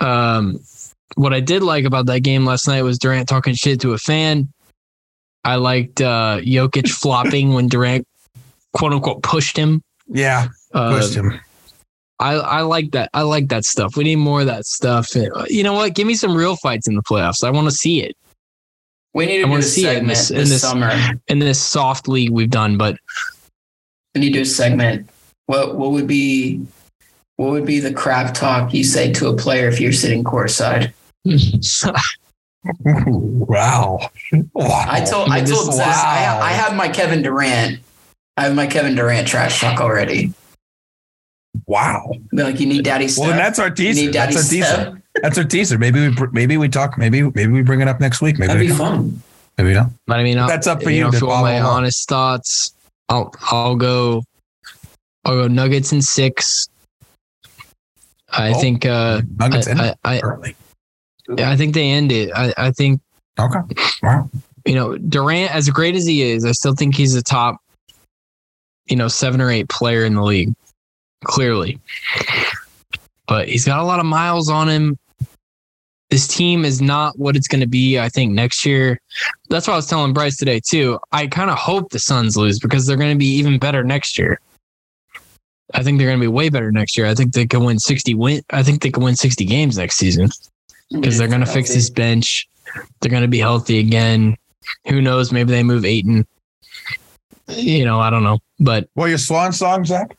Um, 0.00 0.60
what 1.14 1.32
I 1.32 1.40
did 1.40 1.62
like 1.62 1.84
about 1.84 2.06
that 2.06 2.20
game 2.20 2.44
last 2.44 2.66
night 2.66 2.82
was 2.82 2.98
Durant 2.98 3.28
talking 3.28 3.54
shit 3.54 3.80
to 3.80 3.92
a 3.92 3.98
fan. 3.98 4.52
I 5.44 5.56
liked 5.56 6.00
uh, 6.00 6.38
Jokic 6.40 6.88
flopping 7.00 7.54
when 7.54 7.68
Durant 7.68 8.06
quote 8.72 8.92
unquote 8.92 9.22
pushed 9.22 9.56
him. 9.56 9.82
Yeah, 10.08 10.48
Uh, 10.72 10.98
pushed 10.98 11.14
him. 11.14 11.38
I, 12.22 12.34
I 12.34 12.60
like 12.62 12.92
that. 12.92 13.10
I 13.14 13.22
like 13.22 13.48
that 13.48 13.64
stuff. 13.64 13.96
We 13.96 14.04
need 14.04 14.16
more 14.16 14.40
of 14.40 14.46
that 14.46 14.64
stuff. 14.64 15.08
Uh, 15.16 15.44
You 15.48 15.62
know 15.64 15.72
what? 15.74 15.94
Give 15.94 16.06
me 16.06 16.14
some 16.14 16.34
real 16.34 16.56
fights 16.56 16.86
in 16.88 16.94
the 16.94 17.02
playoffs. 17.02 17.42
I 17.44 17.50
want 17.50 17.66
to 17.66 17.72
see 17.72 18.02
it 18.02 18.16
We 19.14 19.26
need 19.26 19.32
I 19.32 19.36
to 19.38 19.44
do 19.44 19.50
wanna 19.50 19.60
a 19.60 19.62
see 19.64 19.86
it 19.86 19.98
in 19.98 20.06
this- 20.06 20.28
this, 20.28 20.30
in 20.30 20.48
this- 20.48 20.60
summer. 20.62 20.90
in 21.28 21.38
this 21.40 21.60
soft 21.60 22.06
league 22.08 22.30
we've 22.30 22.50
done. 22.50 22.76
But 22.78 22.96
We 24.14 24.20
need 24.20 24.28
to 24.34 24.38
do 24.38 24.42
a 24.42 24.46
segment. 24.46 25.08
What 25.46 25.76
what 25.76 25.90
would 25.90 26.06
be 26.06 26.60
what 27.36 27.50
would 27.50 27.66
be 27.66 27.80
the 27.80 27.92
crap 27.92 28.34
talk 28.34 28.72
you 28.72 28.84
say 28.84 29.12
to 29.14 29.28
a 29.28 29.36
player 29.36 29.66
if 29.68 29.80
you're 29.80 29.92
sitting 29.92 30.22
courtside? 30.22 30.92
wow. 32.64 33.98
wow. 34.54 34.84
I 34.88 35.00
told 35.04 35.28
I 35.30 35.36
I 35.36 35.40
told 35.44 35.68
this- 35.68 35.76
Zach, 35.76 35.96
I. 36.04 36.38
I 36.40 36.52
have 36.52 36.76
my 36.76 36.88
Kevin 36.88 37.22
Durant. 37.22 37.80
I 38.36 38.44
have 38.44 38.54
my 38.54 38.66
Kevin 38.66 38.94
Durant 38.94 39.26
trash 39.28 39.60
talk 39.60 39.80
already. 39.80 40.32
Wow. 41.66 42.12
Like, 42.32 42.60
you 42.60 42.66
need 42.66 42.84
daddy 42.84 43.08
stuff. 43.08 43.22
Well, 43.22 43.30
then 43.30 43.38
that's 43.38 43.58
our 43.58 43.68
you 43.68 43.74
teaser. 43.74 44.00
need 44.06 44.12
daddy 44.12 44.34
That's 44.34 44.46
our 44.46 44.50
teaser. 44.50 44.66
stuff. 44.66 44.98
That's 45.22 45.36
our 45.36 45.44
teaser. 45.44 45.76
Maybe 45.78 46.08
we 46.08 46.16
maybe 46.32 46.56
we 46.56 46.68
talk. 46.70 46.96
Maybe 46.96 47.20
maybe 47.22 47.48
we 47.48 47.60
bring 47.62 47.82
it 47.82 47.88
up 47.88 48.00
next 48.00 48.22
week. 48.22 48.38
Maybe 48.38 48.46
That'd 48.48 48.66
be 48.66 48.72
fun. 48.74 49.22
Maybe 49.58 49.74
don't. 49.74 49.92
but 50.06 50.18
I 50.18 50.22
mean, 50.22 50.38
I'll, 50.38 50.48
That's 50.48 50.66
up 50.66 50.82
for 50.82 50.88
you 50.88 51.02
know, 51.02 51.10
to 51.10 51.16
if 51.18 51.22
my 51.22 51.28
follow 51.28 51.48
along. 51.50 51.62
honest 51.66 52.08
thoughts, 52.08 52.74
I'll 53.10 53.30
I'll 53.50 53.76
go. 53.76 54.22
I'll 55.26 55.34
go 55.34 55.48
Nuggets 55.48 55.92
in 55.92 56.00
six. 56.00 56.66
I 58.30 58.52
Oh, 58.54 58.60
think. 58.60 58.86
uh 58.86 59.20
Nuggets 59.36 59.66
in 59.66 59.78
I, 59.80 59.88
I, 59.90 60.16
I, 60.16 60.20
early. 60.20 60.56
I 61.38 61.56
think 61.58 61.74
they 61.74 61.90
end 61.90 62.10
it. 62.10 62.30
I, 62.34 62.54
I 62.56 62.70
think 62.70 63.00
Okay. 63.38 63.58
Wow. 64.02 64.30
you 64.64 64.74
know, 64.74 64.96
Durant, 64.96 65.54
as 65.54 65.68
great 65.68 65.94
as 65.94 66.06
he 66.06 66.22
is, 66.22 66.44
I 66.46 66.52
still 66.52 66.74
think 66.74 66.94
he's 66.96 67.14
a 67.14 67.22
top, 67.22 67.56
you 68.86 68.96
know, 68.96 69.08
seven 69.08 69.40
or 69.42 69.50
eight 69.50 69.68
player 69.68 70.04
in 70.06 70.14
the 70.14 70.22
league, 70.22 70.54
clearly. 71.24 71.78
But 73.26 73.48
he's 73.48 73.64
got 73.64 73.80
a 73.80 73.84
lot 73.84 74.00
of 74.00 74.06
miles 74.06 74.48
on 74.48 74.68
him. 74.68 74.98
This 76.10 76.26
team 76.26 76.66
is 76.66 76.82
not 76.82 77.18
what 77.18 77.36
it's 77.36 77.48
going 77.48 77.62
to 77.62 77.66
be, 77.66 77.98
I 77.98 78.10
think, 78.10 78.32
next 78.32 78.66
year. 78.66 79.00
That's 79.48 79.66
what 79.66 79.72
I 79.72 79.76
was 79.76 79.86
telling 79.86 80.12
Bryce 80.12 80.36
today, 80.36 80.60
too. 80.60 80.98
I 81.12 81.26
kind 81.26 81.50
of 81.50 81.56
hope 81.56 81.90
the 81.90 81.98
Suns 81.98 82.36
lose 82.36 82.58
because 82.58 82.86
they're 82.86 82.98
going 82.98 83.14
to 83.14 83.18
be 83.18 83.32
even 83.36 83.58
better 83.58 83.82
next 83.82 84.18
year. 84.18 84.38
I 85.74 85.82
think 85.82 85.98
they're 85.98 86.08
going 86.08 86.18
to 86.18 86.24
be 86.24 86.28
way 86.28 86.50
better 86.50 86.70
next 86.70 86.98
year. 86.98 87.06
I 87.06 87.14
think 87.14 87.32
they 87.32 87.46
can 87.46 87.64
win 87.64 87.78
60 87.78 88.14
win. 88.14 88.42
I 88.50 88.62
think 88.62 88.82
they 88.82 88.90
can 88.90 89.02
win 89.02 89.16
60 89.16 89.44
games 89.46 89.78
next 89.78 89.96
season 89.96 90.28
because 90.90 91.16
they're 91.16 91.28
going 91.28 91.40
to 91.40 91.46
fix 91.46 91.72
this 91.72 91.88
bench. 91.88 92.46
They're 93.00 93.10
going 93.10 93.22
to 93.22 93.28
be 93.28 93.38
healthy 93.38 93.78
again. 93.78 94.36
Who 94.88 95.00
knows? 95.00 95.32
Maybe 95.32 95.50
they 95.50 95.62
move 95.62 95.84
Ayton. 95.84 96.26
You 97.48 97.84
know, 97.84 98.00
I 98.00 98.10
don't 98.10 98.22
know. 98.22 98.38
But 98.60 98.88
Well, 98.94 99.08
your 99.08 99.18
swan 99.18 99.52
song, 99.52 99.84
Zach. 99.84 100.16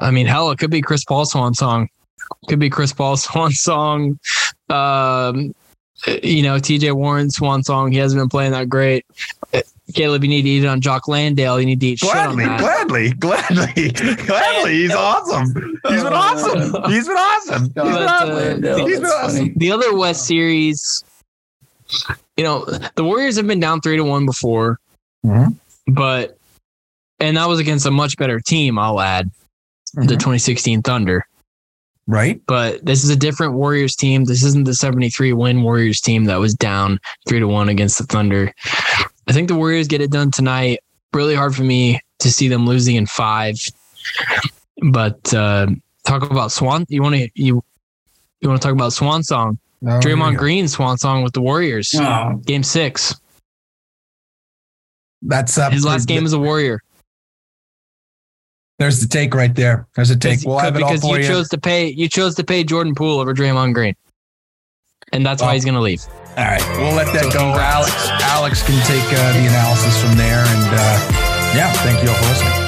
I 0.00 0.10
mean, 0.10 0.26
hell, 0.26 0.50
it 0.50 0.58
could 0.58 0.70
be 0.70 0.80
Chris 0.82 1.04
Paul 1.04 1.24
swan 1.26 1.54
song. 1.54 1.88
Could 2.48 2.58
be 2.58 2.70
Chris 2.70 2.92
Paul 2.92 3.16
swan 3.16 3.52
song. 3.52 4.18
Um, 4.68 5.54
you 6.22 6.42
know, 6.42 6.56
TJ 6.56 6.92
Warren 6.92 7.30
swan 7.30 7.62
song. 7.62 7.90
He 7.92 7.98
hasn't 7.98 8.20
been 8.20 8.28
playing 8.28 8.52
that 8.52 8.68
great. 8.68 9.06
Caleb, 9.94 10.24
you 10.24 10.28
need 10.28 10.42
to 10.42 10.48
eat 10.48 10.64
it 10.64 10.66
on 10.66 10.80
Jock 10.80 11.06
Landale. 11.06 11.60
You 11.60 11.66
need 11.66 11.78
to 11.80 11.86
eat 11.86 11.98
shit 12.00 12.10
on 12.14 12.34
Gladly, 12.36 12.44
that. 12.44 12.60
gladly, 12.60 13.10
gladly, 13.12 14.16
gladly. 14.26 14.72
He's 14.74 14.92
awesome. 14.94 15.54
He's 15.88 16.02
been 16.02 16.12
awesome. 16.12 16.90
He's 16.90 17.06
been 17.06 17.16
awesome. 17.16 17.62
He's 17.62 17.72
been 17.72 17.86
awesome. 17.86 18.62
He's 18.88 18.98
been 19.00 19.06
awesome. 19.06 19.52
the 19.56 19.70
other 19.70 19.94
West 19.96 20.26
series, 20.26 21.04
you 22.36 22.42
know, 22.42 22.64
the 22.96 23.04
Warriors 23.04 23.36
have 23.36 23.46
been 23.46 23.60
down 23.60 23.80
three 23.80 23.96
to 23.96 24.02
one 24.02 24.26
before, 24.26 24.80
Mhm. 25.24 25.54
but 25.86 26.36
and 27.20 27.36
that 27.36 27.48
was 27.48 27.60
against 27.60 27.86
a 27.86 27.90
much 27.92 28.16
better 28.16 28.40
team. 28.40 28.78
I'll 28.80 29.00
add 29.00 29.30
the 29.96 30.02
Mhm. 30.02 30.18
2016 30.18 30.82
Thunder. 30.82 31.26
Right? 32.06 32.40
But 32.46 32.84
this 32.86 33.02
is 33.02 33.10
a 33.10 33.16
different 33.16 33.54
Warriors 33.54 33.96
team. 33.96 34.24
This 34.24 34.44
isn't 34.44 34.64
the 34.64 34.74
73 34.74 35.32
win 35.32 35.62
Warriors 35.62 36.00
team 36.00 36.24
that 36.26 36.36
was 36.38 36.54
down 36.54 37.00
three 37.28 37.40
to 37.40 37.48
one 37.48 37.68
against 37.68 37.98
the 37.98 38.04
Thunder. 38.04 38.52
I 39.26 39.32
think 39.32 39.48
the 39.48 39.56
Warriors 39.56 39.88
get 39.88 40.00
it 40.00 40.10
done 40.12 40.30
tonight. 40.30 40.80
Really 41.12 41.34
hard 41.34 41.56
for 41.56 41.64
me 41.64 42.00
to 42.20 42.30
see 42.30 42.46
them 42.46 42.64
losing 42.66 42.94
in 42.96 43.06
five. 43.06 43.56
But 44.90 45.34
uh, 45.34 45.66
talk 46.06 46.22
about 46.30 46.52
Swan. 46.52 46.84
You 46.88 47.02
want 47.02 47.16
to 47.16 47.28
you 47.34 47.64
you 48.40 48.48
want 48.48 48.60
to 48.62 48.66
talk 48.68 48.74
about 48.74 48.92
Swan 48.92 49.22
Song? 49.24 49.58
Here 49.80 49.98
Draymond. 50.00 50.36
Green 50.36 50.68
Swan 50.68 50.98
Song 50.98 51.22
with 51.24 51.32
the 51.32 51.40
Warriors. 51.40 51.92
Oh, 51.96 52.36
Game 52.44 52.62
six. 52.62 53.14
That's 55.22 55.58
up. 55.58 55.72
His 55.72 55.84
last 55.84 56.06
game 56.06 56.24
as 56.24 56.32
a 56.34 56.38
Warrior. 56.38 56.82
There's 58.78 59.00
the 59.00 59.08
take 59.08 59.34
right 59.34 59.54
there. 59.54 59.86
There's 59.94 60.10
a 60.10 60.16
take. 60.16 60.40
We'll 60.44 60.58
have 60.58 60.76
it 60.76 60.82
all 60.82 60.90
because 60.90 61.02
for 61.02 61.16
you 61.16 61.22
you. 61.22 61.28
chose 61.28 61.48
to 61.48 61.58
pay 61.58 61.88
you 61.88 62.08
chose 62.08 62.34
to 62.36 62.44
pay 62.44 62.62
Jordan 62.62 62.94
Poole 62.94 63.20
over 63.20 63.34
Draymond 63.34 63.74
Green. 63.74 63.94
And 65.12 65.24
that's 65.24 65.40
why 65.40 65.54
he's 65.54 65.64
gonna 65.64 65.80
leave. 65.80 66.02
All 66.36 66.44
right, 66.44 66.62
we'll 66.78 66.94
let 66.94 67.12
that 67.14 67.24
So 67.24 67.38
go. 67.38 67.54
Alex, 67.56 67.94
Alex 68.22 68.62
can 68.66 68.84
take 68.86 69.04
uh, 69.06 69.32
the 69.32 69.48
analysis 69.48 70.02
from 70.02 70.16
there, 70.16 70.44
and 70.44 70.66
uh, 70.74 71.56
yeah, 71.56 71.72
thank 71.84 72.02
you 72.02 72.10
all 72.10 72.16
for 72.16 72.24
listening. 72.26 72.65